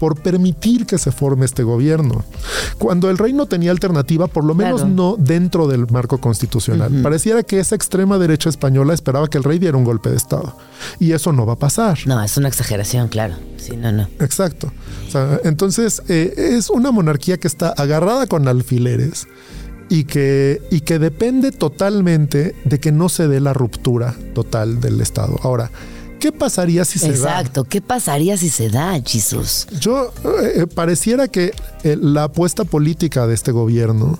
[0.00, 2.24] por permitir que se forme este gobierno.
[2.78, 4.94] Cuando el rey no tenía alternativa, por lo menos Claro.
[4.94, 6.90] no dentro del marco constitucional.
[7.02, 10.56] Pareciera que esa extrema derecha española esperaba que el rey diera un golpe de Estado.
[10.98, 11.98] Y eso no va a pasar.
[12.06, 13.34] No, es una exageración, claro.
[13.58, 14.08] Sí, no, no.
[14.20, 14.72] Exacto.
[15.06, 19.28] O sea, entonces, eh, es una monarquía que está agarrada con alfileres
[19.90, 25.02] y que, y que depende totalmente de que no se dé la ruptura total del
[25.02, 25.38] Estado.
[25.42, 25.70] Ahora,
[26.20, 27.14] ¿qué pasaría si se da?
[27.40, 27.64] Exacto.
[27.64, 29.66] ¿Qué pasaría si se da, Jesús?
[29.80, 30.12] Yo
[30.44, 31.52] eh, pareciera que
[31.82, 34.18] eh, la apuesta política de este gobierno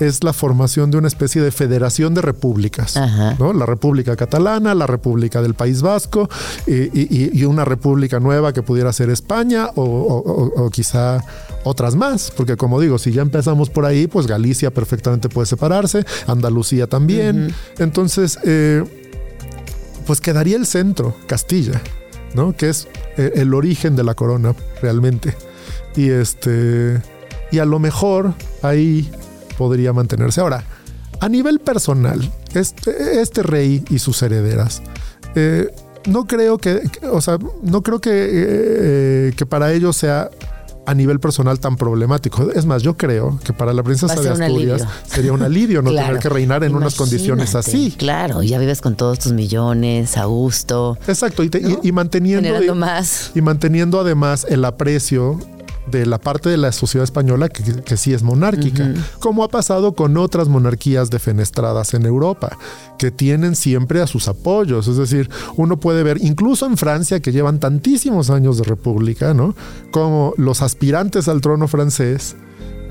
[0.00, 2.96] es la formación de una especie de federación de repúblicas.
[3.38, 3.52] ¿no?
[3.52, 6.28] La República Catalana, la República del País Vasco
[6.66, 11.22] y, y- y una república nueva que pudiera ser España o, o- o- o quizá
[11.62, 16.04] otras más, porque como digo, si ya empezamos por ahí, pues Galicia perfectamente puede separarse,
[16.26, 18.82] Andalucía también, entonces eh,
[20.06, 21.80] pues quedaría el centro, Castilla,
[22.34, 22.56] ¿no?
[22.56, 25.34] Que es eh, el origen de la corona realmente.
[25.96, 27.00] Y este
[27.50, 29.10] y a lo mejor ahí
[29.56, 30.40] podría mantenerse.
[30.40, 30.64] Ahora,
[31.20, 34.82] a nivel personal, este, este rey y sus herederas,
[35.34, 35.72] eh,
[36.06, 40.30] no creo que, o sea, no creo que, eh, que para ellos sea
[40.86, 42.50] a nivel personal tan problemático.
[42.52, 45.90] Es más, yo creo que para la princesa de un Asturias sería un alivio no
[45.90, 46.06] Claro.
[46.08, 47.94] tener que reinar en unas condiciones así.
[47.96, 52.42] Claro, ya vives con todos tus millones, a gusto, Exacto, y, te- y- y manteniendo
[52.42, 53.30] generando más.
[53.34, 55.38] y manteniendo además el aprecio
[55.90, 59.94] de la parte de la sociedad española que, que sí es monárquica, como ha pasado
[59.94, 62.56] con otras monarquías defenestradas en Europa,
[62.98, 64.88] que tienen siempre a sus apoyos.
[64.88, 69.54] Es decir, uno puede ver, incluso en Francia, que llevan tantísimos años de república, ¿no?
[69.90, 72.36] Como los aspirantes al trono francés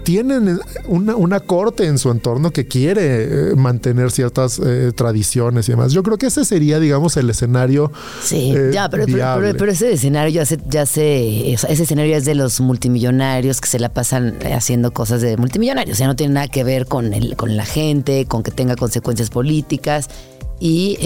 [0.04, 5.72] tienen una, una corte en su entorno que quiere eh, mantener ciertas eh, tradiciones y
[5.72, 5.92] demás.
[5.94, 9.72] Yo creo que ese sería, digamos, el escenario Sí, eh, ya, pero, pero, pero- pero
[9.72, 13.90] ese escenario ya se, ya se, ese escenario es de los multimillonarios que se la
[13.94, 15.96] pasan haciendo cosas de multimillonarios.
[15.96, 18.76] O sea, no tiene nada que ver con el, con la gente, con que tenga
[18.76, 20.10] consecuencias políticas.
[20.60, 20.98] Y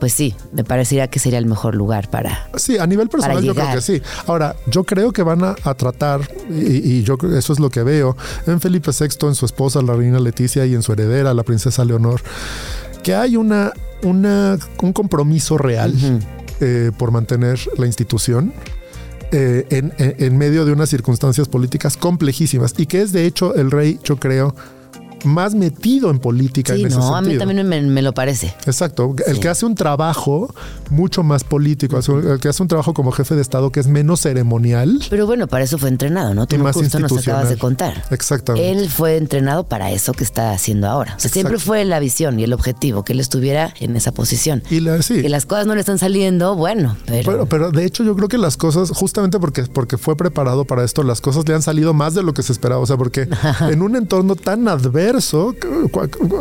[0.00, 2.48] pues sí, me parecería que sería el mejor lugar para.
[2.56, 4.02] Sí, a nivel personal yo creo que sí.
[4.26, 7.70] Ahora, yo creo que van a, a tratar, y, y yo creo- eso es lo
[7.70, 8.16] que veo,
[8.46, 11.84] en Felipe VI, en su esposa, la reina Leticia, y en su heredera, la princesa
[11.84, 12.20] Leonor,
[13.02, 13.72] que hay una,
[14.02, 15.94] una, un compromiso real
[16.60, 18.52] eh, por mantener la institución.
[19.32, 23.54] eh, en, en- en medio de unas circunstancias políticas complejísimas y que es de hecho
[23.54, 24.56] el rey, yo creo,
[25.24, 28.54] más metido en política Sí, en ese no, a mí también me, me lo parece.
[28.66, 29.40] Exacto, el Sí.
[29.40, 30.52] que hace un trabajo
[30.90, 34.20] mucho más político, el que hace un trabajo como jefe de Estado que es menos
[34.20, 35.00] ceremonial.
[35.08, 36.46] Pero bueno, para eso fue entrenado, ¿no?
[36.46, 38.04] Tú Y más justo nos acabas de contar.
[38.10, 38.70] Exactamente.
[38.70, 41.14] Él fue entrenado para eso que está haciendo ahora.
[41.16, 44.62] O sea, siempre fue la visión y el objetivo, que él estuviera en esa posición.
[44.70, 45.22] Y la, sí.
[45.22, 47.30] Que las cosas no le están saliendo, bueno, pero...
[47.30, 50.84] Pero, pero de hecho yo creo que las cosas, justamente porque, porque fue preparado para
[50.84, 52.80] esto, las cosas le han salido más de lo que se esperaba.
[52.80, 53.28] O sea, porque
[53.70, 55.09] en un entorno tan adverso,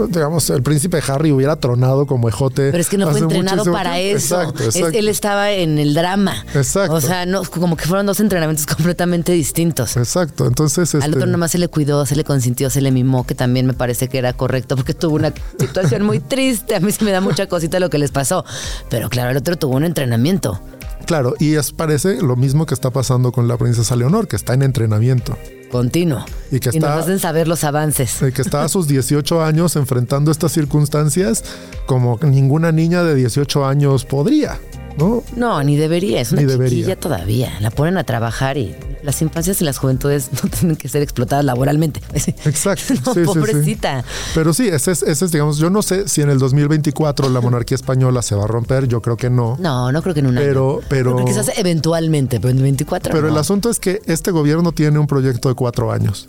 [0.09, 2.71] digamos, el príncipe Harry hubiera tronado como ejote.
[2.71, 4.17] Pero es que no fue entrenado para tiempo.
[4.17, 4.41] eso.
[4.41, 4.97] Exacto, Es- exacto.
[4.97, 6.45] él estaba en el drama.
[6.53, 6.93] Exacto.
[6.93, 9.97] O sea, no, como que fueron dos entrenamientos completamente distintos.
[9.97, 10.45] Exacto.
[10.45, 13.35] Entonces, Al este, otro nomás se le cuidó, se le consintió, se le mimó, que
[13.35, 16.75] también me parece que era correcto, porque tuvo una situación muy triste.
[16.75, 18.45] A mí sí me da mucha cosita lo que les pasó.
[18.89, 20.59] Pero claro, el otro tuvo un entrenamiento.
[21.05, 24.53] claro, y es parece lo mismo que está pasando con la princesa Leonor, que está
[24.53, 25.37] en entrenamiento.
[25.71, 26.25] Continuo.
[26.51, 28.21] Y que nos está- hacen saber los avances.
[28.21, 31.43] Eh, que está a sus 18 años enfrentando estas circunstancias
[31.85, 34.59] como ninguna niña de 18 años podría,
[34.97, 35.23] ¿no?
[35.35, 36.95] No, ni debería, es una Ni debería.
[36.99, 37.51] todavía.
[37.61, 41.45] La ponen a trabajar y las infancias y las juventudes no tienen que ser explotadas
[41.45, 42.01] laboralmente.
[42.45, 42.93] Exacto.
[43.05, 43.25] No, sí, sí, sí.
[43.25, 44.03] pobrecita.
[44.35, 47.39] Pero sí, ese es, ese es, digamos, yo no sé si en el 2024 la
[47.41, 49.55] monarquía española se va a romper, yo creo que no.
[49.59, 50.87] No, no creo que en un Pero- año.
[50.89, 53.33] pero- que quizás eventualmente, pero en el 24 Pero no.
[53.33, 56.25] el asunto es que este gobierno tiene un proyecto de cuatro años.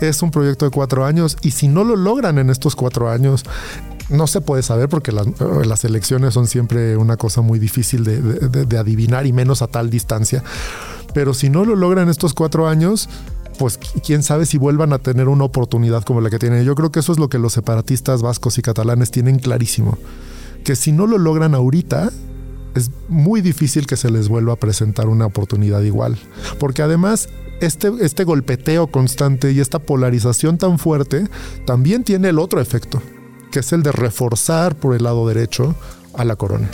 [0.00, 3.44] Es un proyecto de cuatro años y si no lo logran en estos cuatro años,
[4.08, 8.20] no se puede saber porque las, eh, elecciones son siempre una cosa muy difícil de-
[8.20, 10.42] de adivinar y menos a tal distancia.
[11.12, 13.08] Pero si no lo logran estos cuatro años,
[13.58, 16.64] pues quién sabe si vuelvan a tener una oportunidad como la que tienen.
[16.64, 19.98] Yo creo que eso es lo que los separatistas vascos y catalanes tienen clarísimo.
[20.64, 22.10] Que si no lo logran ahorita,
[22.74, 26.16] es muy difícil que se les vuelva a presentar una oportunidad igual.
[26.58, 27.28] Porque además,
[27.60, 31.28] este, este golpeteo constante y esta polarización tan fuerte
[31.66, 33.02] también tiene el otro efecto,
[33.50, 35.74] que es el de reforzar por el lado derecho
[36.14, 36.68] a la corona.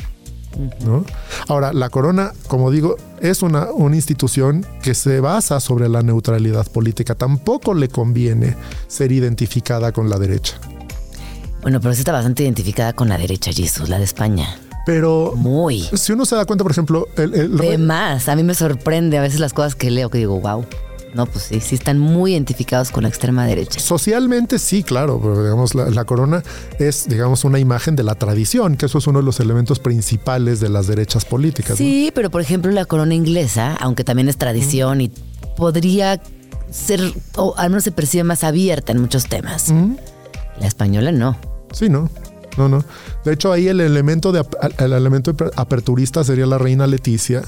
[0.85, 1.05] ¿no?
[1.49, 6.67] Ahora, la corona, como digo, es una, una institución que se basa sobre la neutralidad
[6.67, 7.15] política.
[7.15, 8.57] Tampoco le conviene
[8.89, 10.59] ser identificada con la derecha.
[11.63, 14.57] Bueno, pero sí está bastante identificada con la derecha, Jesús, la de España.
[14.87, 15.83] Pero Muy.
[15.83, 19.19] si uno se da cuenta, por ejemplo, el, el De más, a mí me sorprende
[19.19, 20.65] a veces las cosas que leo que digo, wow.
[21.13, 23.81] No, pues sí, sí están muy identificados con la extrema derecha.
[23.81, 26.43] Socialmente sí, claro, pero digamos la, la corona
[26.79, 30.61] es, digamos, una imagen de la tradición, que eso es uno de los elementos principales
[30.61, 31.71] de las derechas políticas.
[31.71, 31.77] ¿no?
[31.77, 35.11] Sí, pero por ejemplo la corona inglesa, aunque también es tradición y
[35.57, 36.21] podría
[36.71, 37.01] ser,
[37.37, 39.73] o al menos se percibe más abierta en muchos temas.
[40.61, 41.37] La española no.
[41.73, 42.11] Sí, no.
[42.57, 42.85] No, no.
[43.25, 44.45] De hecho, ahí el elemento de
[44.79, 47.43] el elemento aperturista sería la reina Leticia,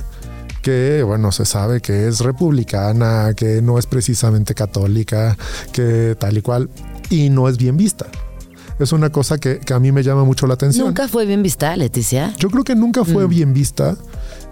[0.63, 5.37] que bueno, se sabe que es republicana, que no es precisamente católica,
[5.73, 6.69] que tal y cual,
[7.11, 8.07] y no es bien vista.
[8.79, 10.87] Es una cosa que, que a mí me llama mucho la atención.
[10.87, 12.33] Nunca fue bien vista, Leticia.
[12.39, 13.97] Yo creo que nunca fue bien vista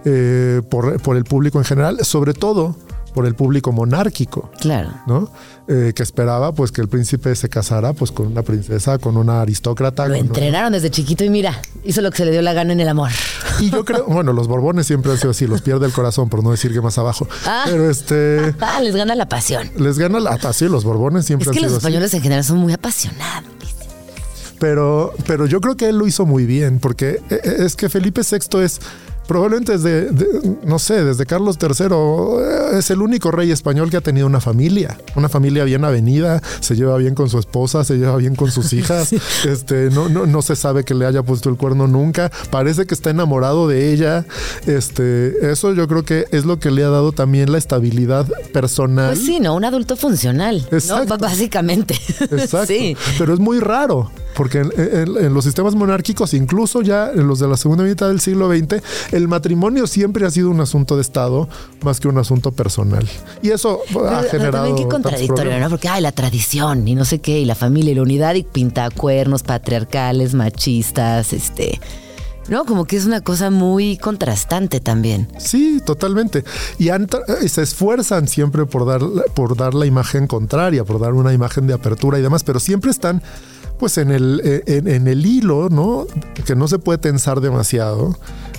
[0.03, 2.75] eh, por, por el público en general, sobre todo
[3.17, 4.51] por el público monárquico.
[4.61, 4.91] Claro.
[5.07, 5.31] ¿no?
[5.67, 9.41] Eh, que esperaba pues que el príncipe se casara pues con una princesa, con una
[9.41, 10.03] aristócrata.
[10.05, 12.73] Lo una- entrenaron desde chiquito y mira, hizo lo que se le dio la gana
[12.73, 13.09] en el amor.
[13.59, 16.43] Y yo creo, bueno, los Borbones siempre han sido así, los pierde el corazón, por
[16.43, 17.27] no decir que más abajo.
[17.47, 17.63] Ah.
[17.65, 19.67] Pero este Ah, les gana la pasión.
[19.77, 21.87] les gana la así, los Borbones siempre Es han que los sido así.
[21.87, 23.49] españoles en general son muy apasionados.
[24.59, 28.21] Pero, pero yo creo que él lo hizo muy bien, porque eh, es que Felipe
[28.21, 28.79] VI es
[29.27, 33.97] probablemente desde, de- no sé, desde Carlos III, eh, es el único rey español que
[33.97, 37.97] ha tenido una familia, una familia bien avenida, se lleva bien con su esposa, se
[37.97, 39.13] lleva bien con sus hijas,
[39.45, 42.93] este, no, no, no se sabe que le haya puesto el cuerno nunca, parece que
[42.93, 44.25] está enamorado de ella,
[44.65, 49.13] este, eso yo creo que es lo que le ha dado también la estabilidad personal.
[49.13, 49.55] Pues sí, ¿no?
[49.55, 50.65] Un adulto funcional.
[50.71, 50.77] ¿no?
[50.77, 51.17] Exacto.
[51.17, 51.95] B- Básicamente.
[52.19, 52.67] Exacto.
[52.67, 52.95] Sí.
[53.17, 57.39] Pero es muy raro, porque en, en- en los sistemas monárquicos, incluso ya en los
[57.39, 58.81] de la segunda mitad del siglo XX,
[59.11, 61.49] el matrimonio siempre ha sido un asunto de Estado
[61.81, 63.05] más que un asunto personal.
[63.41, 64.65] Y eso ha Pero- pero generado.
[64.67, 65.59] también qué contradictorio.
[65.59, 65.69] ¿no?
[65.69, 68.43] Porque, ay, la tradición y no sé qué, y la familia y la unidad y
[68.43, 71.81] pintacuernos patriarcales, machistas, este.
[72.49, 72.63] ¿No?
[72.63, 75.27] Como que es una cosa muy contrastante también.
[75.37, 76.45] Sí, totalmente.
[76.79, 76.97] Y eh,
[77.49, 79.01] se esfuerzan siempre por dar,
[79.33, 82.89] por dar la imagen contraria, por dar una imagen de apertura y demás, pero siempre
[82.91, 83.21] están
[83.79, 86.05] pues en el, eh, en, en el hilo, ¿no?
[86.45, 88.17] Que no se puede tensar demasiado,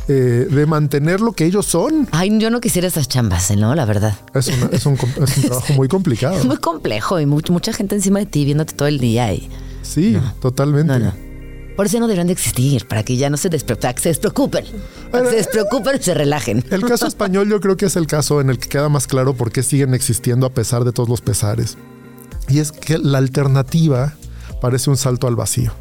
[0.09, 2.09] eh, de mantener lo que ellos son.
[2.13, 3.57] Ay, yo no quisiera esas chambas, ¿eh?
[3.57, 3.75] ¿no?
[3.75, 4.17] La verdad.
[4.35, 6.37] Es, una- es un, es un trabajo muy complicado.
[6.39, 9.49] Es muy complejo y much- mucha gente encima de ti viéndote todo el día y.
[9.83, 10.93] Sí, totalmente.
[10.93, 11.29] No, no.
[11.77, 14.09] Por eso no deberían de existir, para que ya no se, despre- para que se
[14.09, 14.65] despreocupen.
[15.13, 16.65] Para que se despreocupen se relajen.
[16.71, 19.35] El caso español yo creo que es el caso en el que queda más claro
[19.35, 21.77] por qué siguen existiendo a pesar de todos los pesares.
[22.49, 24.15] Y es que la alternativa
[24.61, 25.73] parece un salto al vacío.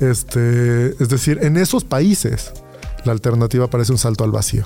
[0.00, 2.52] Este, es decir, en esos países
[3.04, 4.64] la alternativa parece un salto al vacío.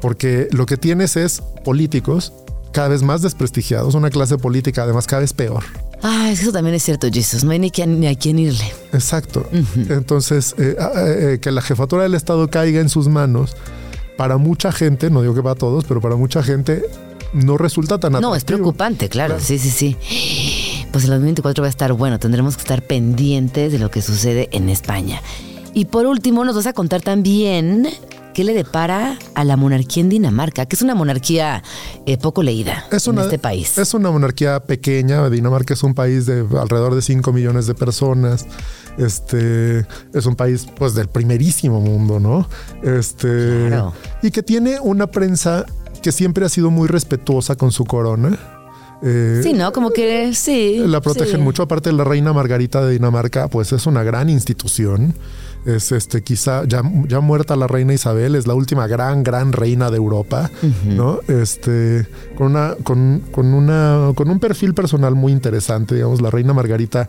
[0.00, 2.32] Porque lo que tienes es políticos
[2.72, 5.62] cada vez más desprestigiados, una clase política además cada vez peor.
[6.02, 7.44] Ah, eso también es cierto, Jesus.
[7.44, 8.72] No hay ni, que- ni a quién irle.
[8.92, 9.48] Exacto.
[9.88, 13.56] Entonces, eh, ah, eh, que la jefatura del Estado caiga en sus manos,
[14.18, 16.82] para mucha gente, no digo que para todos, pero para mucha gente
[17.32, 18.58] no resulta tan No, es atractivo.
[18.58, 19.36] preocupante, claro.
[19.40, 19.96] Sí, sí, sí.
[20.94, 22.20] Pues el 2024 va a estar bueno.
[22.20, 25.20] Tendremos que estar pendientes de lo que sucede en España.
[25.72, 27.88] Y por último, nos vas a contar también
[28.32, 31.64] qué le depara a la monarquía en Dinamarca, que es una monarquía
[32.06, 33.76] eh, poco leída Es en una, este país.
[33.76, 35.28] Es una monarquía pequeña.
[35.30, 38.46] Dinamarca es un país de alrededor de 5 millones de personas.
[38.96, 42.48] Este es un país pues del primerísimo mundo, ¿no?
[42.84, 43.94] Este Claro.
[44.22, 45.66] y que tiene una prensa
[46.02, 48.38] que siempre ha sido muy respetuosa con su corona.
[49.02, 49.72] Eh, Sí, ¿no?
[49.72, 50.82] Como que sí.
[50.86, 51.42] la protegen sí.
[51.42, 51.62] mucho.
[51.62, 55.14] Aparte, la reina Margarita de Dinamarca, pues es una gran institución.
[55.66, 59.90] Es este, quizá ya, ya muerta la reina Isabel, es la última gran, gran reina
[59.90, 60.50] de Europa,
[60.84, 61.20] ¿no?
[61.26, 62.06] Este,
[62.36, 67.08] con una, con, con una, con un perfil personal muy interesante, digamos, la reina Margarita.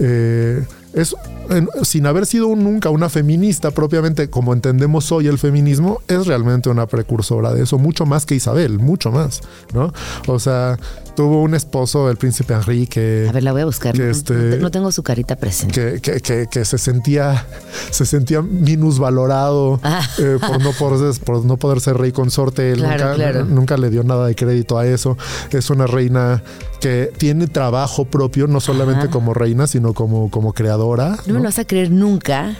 [0.00, 1.14] eh, es,
[1.50, 6.26] en- sin haber sido un- nunca una feminista propiamente como entendemos hoy el feminismo, es
[6.26, 9.40] realmente una precursora de eso, mucho más que Isabel, mucho más,
[9.74, 9.92] ¿no?
[10.26, 10.78] O sea,
[11.16, 13.26] tuvo un esposo, el príncipe Enrique.
[13.28, 13.94] A ver, la voy a buscar.
[13.94, 16.00] que No- este- no, te- no tengo su carita presente.
[16.00, 17.46] que, que- que- que se sentía
[17.90, 20.02] se sentía minusvalorado Ah.
[20.18, 23.44] eh, por no poder por no poder ser rey consorte Claro, nunca, claro.
[23.44, 25.16] nunca le dio nada de crédito a eso
[25.50, 26.42] es una reina
[26.82, 31.16] que tiene trabajo propio, no solamente como reina, sino como, como creadora.
[31.26, 32.56] No me lo vas a creer, nunca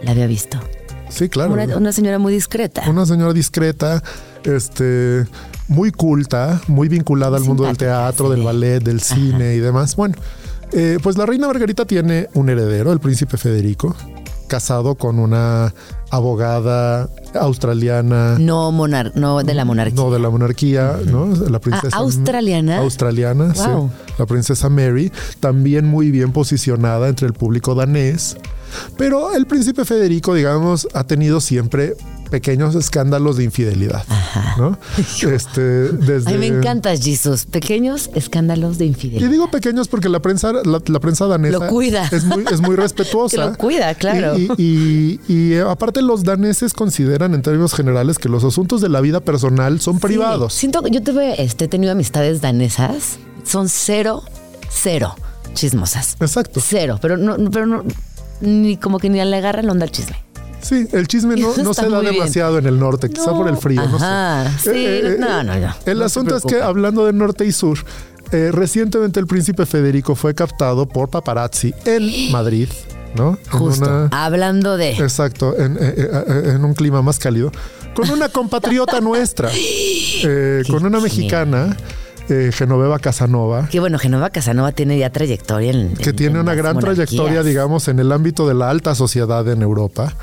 [0.00, 0.60] la había visto.
[1.08, 1.52] Sí, claro.
[1.52, 2.88] Una, una señora muy discreta.
[2.88, 4.00] Una señora discreta,
[4.44, 5.26] este,
[5.66, 9.96] muy culta, muy vinculada al mundo del teatro, del ballet, del cine y demás.
[9.96, 10.14] Bueno,
[10.70, 13.96] eh, pues la reina Margarita tiene un heredero, el príncipe Federico,
[14.46, 15.72] casado con una
[16.10, 18.36] abogada australiana.
[18.38, 20.02] No monar, no de la monarquía.
[20.02, 21.26] No, de la monarquía, ¿no?
[21.48, 21.88] La princesa.
[21.96, 22.78] Ah, ¿australiana?
[22.78, 23.90] Australiana, Wow.
[23.90, 24.12] sí.
[24.18, 25.10] La princesa Mary,
[25.40, 28.36] también muy bien posicionada entre el público danés.
[28.96, 31.94] Pero el príncipe Federico, digamos, ha tenido siempre
[32.34, 34.04] pequeños escándalos de infidelidad,
[34.58, 34.76] ¿no?
[35.30, 36.30] Este, desde...
[36.30, 37.44] A mí me encantas, Jesus.
[37.44, 39.30] Pequeños escándalos de Y infidelidad.
[39.30, 42.08] digo pequeños porque la prensa, la, la prensa danesa Lo cuida.
[42.10, 43.36] es muy, es muy respetuosa.
[43.36, 44.36] Que lo cuida, claro.
[44.36, 48.88] Y, y- y- y, aparte los daneses consideran en términos generales que los asuntos de
[48.88, 50.54] la vida personal son privados.
[50.54, 53.18] Siento que yo tuve, este, he tenido amistades danesas.
[53.44, 54.24] Son cero,
[54.70, 55.14] cero
[55.54, 56.16] chismosas.
[56.18, 56.60] Exacto.
[56.60, 56.98] Cero.
[57.00, 57.84] Pero no, pero no,
[58.40, 60.16] ni como que ni le agarran onda al chisme.
[60.64, 62.14] Sí, el chisme no, no se da bien.
[62.14, 64.72] demasiado en el norte, quizá No, por el frío, no sé.
[64.72, 67.78] sí, no, no, no, El no se asunto es que hablando de norte y sur,
[68.32, 72.68] eh, recientemente el príncipe Federico fue captado por paparazzi en Madrid,
[73.14, 73.38] ¿no?
[73.50, 73.84] Justo.
[73.84, 74.92] una- Hablando de.
[74.92, 77.52] Exacto, en, eh, eh, en un clima más cálido.
[77.94, 81.76] Con una compatriota nuestra, eh, con una mexicana,
[82.28, 85.94] eh, Genoveva Casanova, Que bueno, Genova Casanova tiene ya trayectoria en.
[85.94, 87.08] que en- tiene en una gran monarquías.
[87.08, 90.14] trayectoria, digamos, en el ámbito de la alta sociedad en Europa.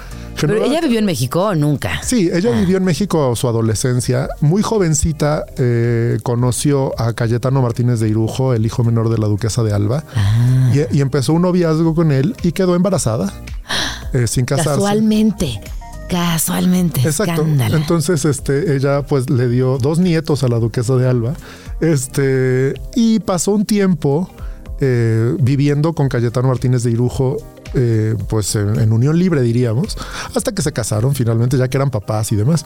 [0.48, 2.02] Pero ella vivió en México o nunca.
[2.04, 4.30] Sí, ella vivió en México su adolescencia.
[4.42, 9.64] Muy jovencita eh, conoció a Cayetano Martínez de Irujo, el hijo menor de la duquesa
[9.64, 10.04] de Alba,
[10.74, 13.32] y, y empezó un noviazgo con él y quedó embarazada
[14.14, 14.72] eh, sin casarse.
[14.72, 15.62] Casualmente.
[16.10, 17.02] Casualmente.
[17.02, 17.42] Exacto.
[17.42, 17.78] Escándalo.
[17.78, 21.34] Entonces, este, ella pues le dio dos nietos a la duquesa de Alba.
[21.80, 24.30] Este, y pasó un tiempo
[24.82, 27.38] eh, viviendo con Cayetano Martínez de Irujo,
[27.74, 29.98] eh, pues en, en unión libre, diríamos,
[30.36, 32.66] hasta que se casaron finalmente, ya que eran papás y demás.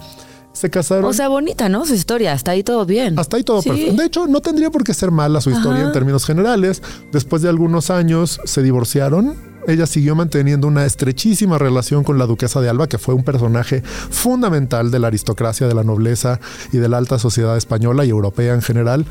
[0.53, 1.03] Se casaron.
[1.03, 1.85] O sea, bonita, ¿no?
[1.85, 2.31] Su historia.
[2.31, 3.19] Hasta ahí todo bien.
[3.19, 3.67] Hasta ahí todo Sí.
[3.69, 3.93] perfecto.
[3.95, 5.87] De hecho, no tendría por qué ser mala su historia Ajá.
[5.87, 6.81] en términos generales.
[7.11, 9.35] Después de algunos años se divorciaron.
[9.67, 13.81] Ella siguió manteniendo una estrechísima relación con la duquesa de Alba, que fue un personaje
[14.11, 16.39] fundamental de la aristocracia, de la nobleza
[16.71, 19.05] y de la alta sociedad española y europea en general.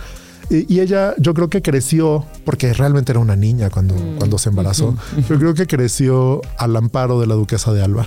[0.51, 4.16] Y, ella, yo creo que creció, porque realmente era una niña cuando, Mm.
[4.19, 4.95] cuando se embarazó.
[5.29, 8.07] Yo creo que creció al amparo de la duquesa de Alba.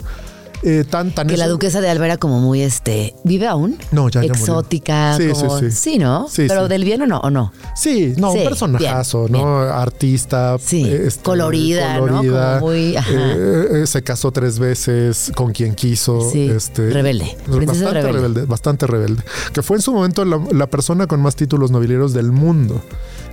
[0.64, 3.14] Eh, tan, tan Que la duquesa de Alba era como muy este.
[3.24, 3.78] ¿Vive aún?
[3.92, 4.28] No, ya, ya.
[4.28, 5.16] Exótica.
[5.18, 5.98] Sí, como- sí, sí.
[6.00, 6.28] ¿no?
[6.30, 6.70] Sí, Pero sí.
[6.70, 7.54] del bien o no, o no.
[7.76, 9.60] Sí, no, Sí, un personajazo, bien, ¿no?
[9.62, 10.58] Artista.
[10.60, 12.18] Sí, este, colorida, ¿no?
[12.24, 13.10] Como muy, ajá.
[13.14, 16.22] eh, eh, se casó tres veces con quien quiso.
[16.32, 18.12] Sí, este, rebelde, princesa Bastante rebelde.
[18.14, 18.46] rebelde.
[18.46, 19.24] Bastante rebelde.
[19.54, 22.82] Que fue en su momento la, la persona con más títulos nobiliarios del mundo.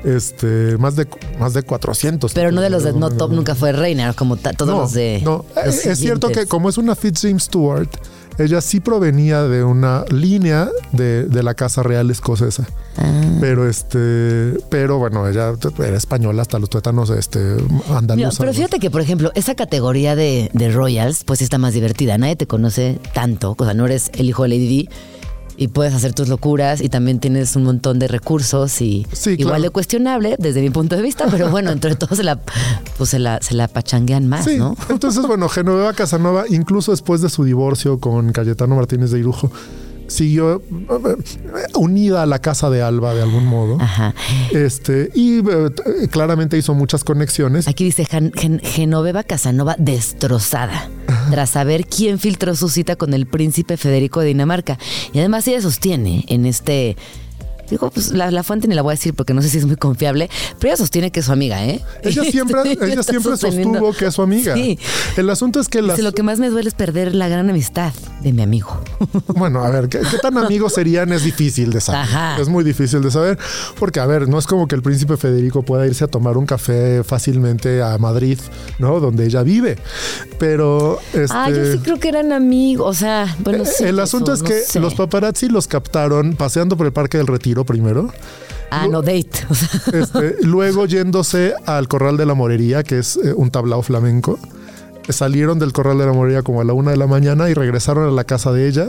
[0.04, 1.06] Este, más de,
[1.40, 2.34] más de 400.
[2.34, 4.92] Pero no de los de no top, nunca fue reina, como ta- todos No, los
[4.92, 5.22] de.
[5.24, 5.46] no.
[5.64, 7.88] los es cierto que como es una Fitzjames Stewart,
[8.38, 12.66] ella sí provenía de una línea de, de la casa real escocesa.
[12.96, 13.22] Ah.
[13.40, 18.38] Pero este, pero bueno, ella era española hasta los tuétanos este, Mira, andaluzos.
[18.38, 22.18] pero fíjate que, por ejemplo, esa categoría de, de Royals, pues está más divertida.
[22.18, 23.54] Nadie te conoce tanto.
[23.58, 24.88] O sea, no eres el hijo de Lady Di
[25.56, 29.46] y puedes hacer tus locuras y también tienes un montón de recursos y Sí, igual
[29.56, 29.62] claro.
[29.62, 32.40] de cuestionable desde mi punto de vista, pero bueno, entre todos se la,
[32.98, 34.76] pues se la, se la pachanguean más, Sí, ¿no?
[34.88, 39.50] entonces bueno, Genoveva Casanova, incluso después de su divorcio con Cayetano Martínez de Irujo,
[40.14, 41.16] siguió eh,
[41.74, 43.78] unida a la casa de Alba de algún modo.
[43.80, 44.14] Ajá.
[44.52, 45.70] Este, y eh,
[46.10, 47.66] claramente hizo muchas conexiones.
[47.68, 50.88] Aquí dice Gen- Gen- Genoveva Casanova destrozada
[51.30, 54.78] tras saber quién filtró su cita con el príncipe Federico de Dinamarca.
[55.12, 56.96] Y además ella sostiene en este...
[57.74, 59.66] Digo, pues la, la fuente ni la voy a decir porque no sé si es
[59.66, 60.30] muy confiable,
[60.60, 61.80] pero ella sostiene que es su amiga, ¿eh?
[62.04, 64.54] Ella siempre, ella siempre sostuvo que es su amiga.
[64.54, 64.78] Sí.
[65.16, 67.50] El asunto es que las, Dice, lo que más me duele es perder la gran
[67.50, 67.92] amistad
[68.22, 68.80] de mi amigo.
[69.34, 71.12] Bueno, a ver, ¿qué, qué tan amigos serían?
[71.12, 72.02] Es difícil de saber.
[72.02, 72.40] Ajá.
[72.40, 73.38] Es muy difícil de saber.
[73.80, 76.46] Porque, a ver, no es como que el príncipe Federico pueda irse a tomar un
[76.46, 78.38] café fácilmente a Madrid,
[78.78, 79.00] ¿no?
[79.00, 79.76] Donde ella vive.
[80.38, 81.26] Pero, este.
[81.30, 84.32] Ah, yo sí creo que eran amigos, o sea, bueno, eh, sí, el eso, asunto
[84.32, 84.78] es no que sé.
[84.78, 88.12] los paparazzi los captaron paseando por el Parque del Retiro primero.
[88.70, 89.46] Ah, no date.
[89.92, 94.38] Este, luego yéndose al Corral de la Morería, que es eh, un tablao flamenco.
[95.08, 98.08] Salieron del Corral de la Morería como a la una de la mañana y regresaron
[98.08, 98.88] a la casa de ella,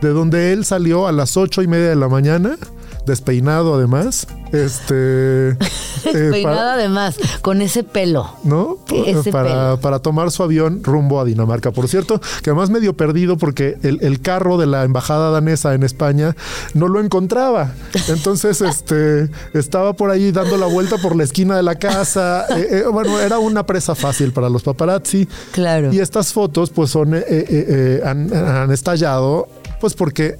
[0.00, 2.56] de donde él salió a las ocho y media de la mañana
[3.06, 4.26] despeinado además.
[4.52, 5.50] Este.
[5.50, 5.56] eh,
[6.04, 8.30] Peinado para- además, con ese pelo.
[8.44, 8.78] ¿no?
[8.92, 9.80] Ese para, pelo.
[9.80, 11.70] para tomar su avión rumbo a Dinamarca.
[11.70, 15.82] Por cierto, que además medio perdido porque el, el carro de la embajada danesa en
[15.82, 16.36] España
[16.74, 17.72] no lo encontraba.
[18.08, 22.46] Entonces, este estaba por ahí dando la vuelta por la esquina de la casa.
[22.56, 25.28] Eh, eh, bueno, era una presa fácil para los paparazzi.
[25.52, 25.92] Claro.
[25.92, 29.48] Y estas fotos, pues, son han, han estallado,
[29.80, 30.36] pues, porque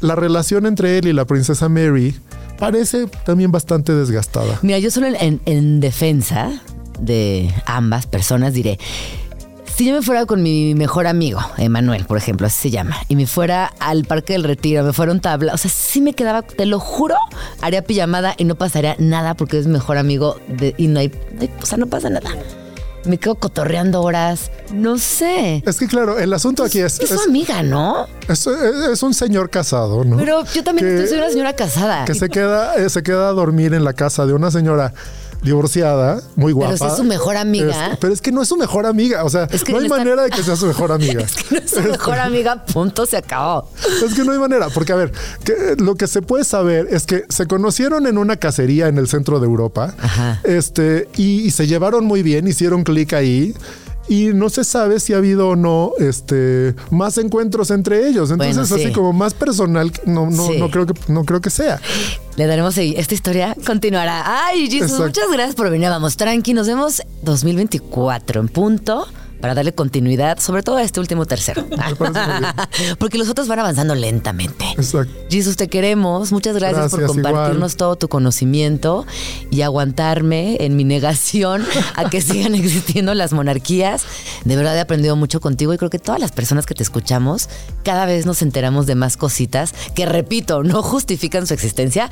[0.00, 2.14] la relación entre él y la princesa Mary
[2.58, 4.58] parece también bastante desgastada.
[4.62, 6.50] Mira, yo solo en, en- en defensa
[7.00, 8.78] de ambas personas diré,
[9.76, 13.14] si yo me fuera con mi mejor amigo, Emanuel, por ejemplo, así se llama, y
[13.14, 16.42] me fuera al Parque del Retiro, me fuera un tabla, o sea, sí me quedaba,
[16.42, 17.14] te lo juro,
[17.60, 21.12] haría pijamada y no pasaría nada porque es mejor amigo de- y no hay-
[21.62, 22.28] o sea, no pasa nada.
[23.04, 25.62] Me quedo cotorreando horas, no sé.
[25.64, 28.06] Es que claro, el asunto aquí es, Es su amiga, ¿no?
[28.28, 30.16] es- es un señor casado, ¿no?
[30.16, 32.04] Pero yo también Que- estoy- soy una señora casada.
[32.04, 34.92] que se queda, eh, se queda a dormir en la casa de una señora
[35.42, 36.76] divorciada, muy guapa.
[36.76, 37.96] si es su mejor amiga.
[38.00, 39.24] Pero es que no es su mejor amiga.
[39.24, 41.22] O sea, Es que no hay manera de que sea su mejor amiga.
[41.28, 43.70] Es que no es su mejor amiga, punto, se acabó.
[44.04, 45.12] Es que no hay manera, porque a ver,
[45.44, 49.08] que, lo que se puede saber es que se conocieron en una cacería en el
[49.08, 50.40] centro de Europa, Ajá.
[50.44, 53.54] este, y, y se llevaron muy bien, hicieron clic ahí.
[54.08, 58.30] Y no se sabe si ha habido o no este, más encuentros entre ellos.
[58.30, 58.84] Entonces, Bueno, sí.
[58.84, 60.58] así como más personal, no, no, Sí.
[60.58, 61.80] no, creo que, no creo que sea.
[62.36, 64.46] Le daremos Esta historia continuará.
[64.46, 65.04] Ay, Jesus, Exacto.
[65.06, 65.88] muchas gracias por venir.
[65.90, 66.54] Vamos, tranqui.
[66.54, 69.06] Nos vemos 2024 en punto
[69.40, 71.66] para darle continuidad, sobre todo a este último tercero.
[72.98, 74.64] Porque los otros van avanzando lentamente.
[74.76, 75.12] Exacto.
[75.30, 76.32] Jesus, te queremos.
[76.32, 77.76] Muchas gracias, por compartirnos igual.
[77.76, 79.06] todo tu conocimiento
[79.50, 84.04] y aguantarme en mi negación a que sigan existiendo las monarquías.
[84.44, 87.48] De verdad he aprendido mucho contigo y creo que todas las personas que te escuchamos
[87.82, 92.10] cada vez nos enteramos de más cositas que, repito, no justifican su existencia,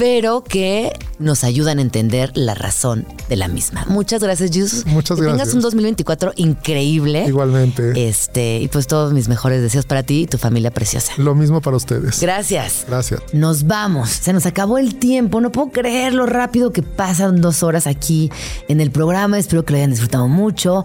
[0.00, 3.84] pero que nos ayudan a entender la razón de la misma.
[3.86, 4.86] Muchas gracias, Jesus.
[4.86, 5.54] Muchas que Tengas gracias.
[5.56, 7.26] un 2024 increíble.
[7.26, 8.08] Igualmente.
[8.08, 11.12] Este, y pues todos mis mejores deseos para ti y tu familia preciosa.
[11.18, 12.18] Lo mismo para ustedes.
[12.18, 12.86] Gracias.
[12.88, 13.20] Gracias.
[13.34, 14.08] Nos vamos.
[14.08, 15.42] Se nos acabó el tiempo.
[15.42, 18.30] No puedo creer lo rápido que pasan dos horas aquí
[18.68, 19.38] en el programa.
[19.38, 20.82] Espero que lo hayan disfrutado mucho.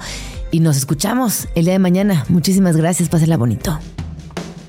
[0.52, 2.26] Y nos escuchamos el día de mañana.
[2.28, 3.08] Muchísimas gracias.
[3.08, 3.80] Pásenla bonito.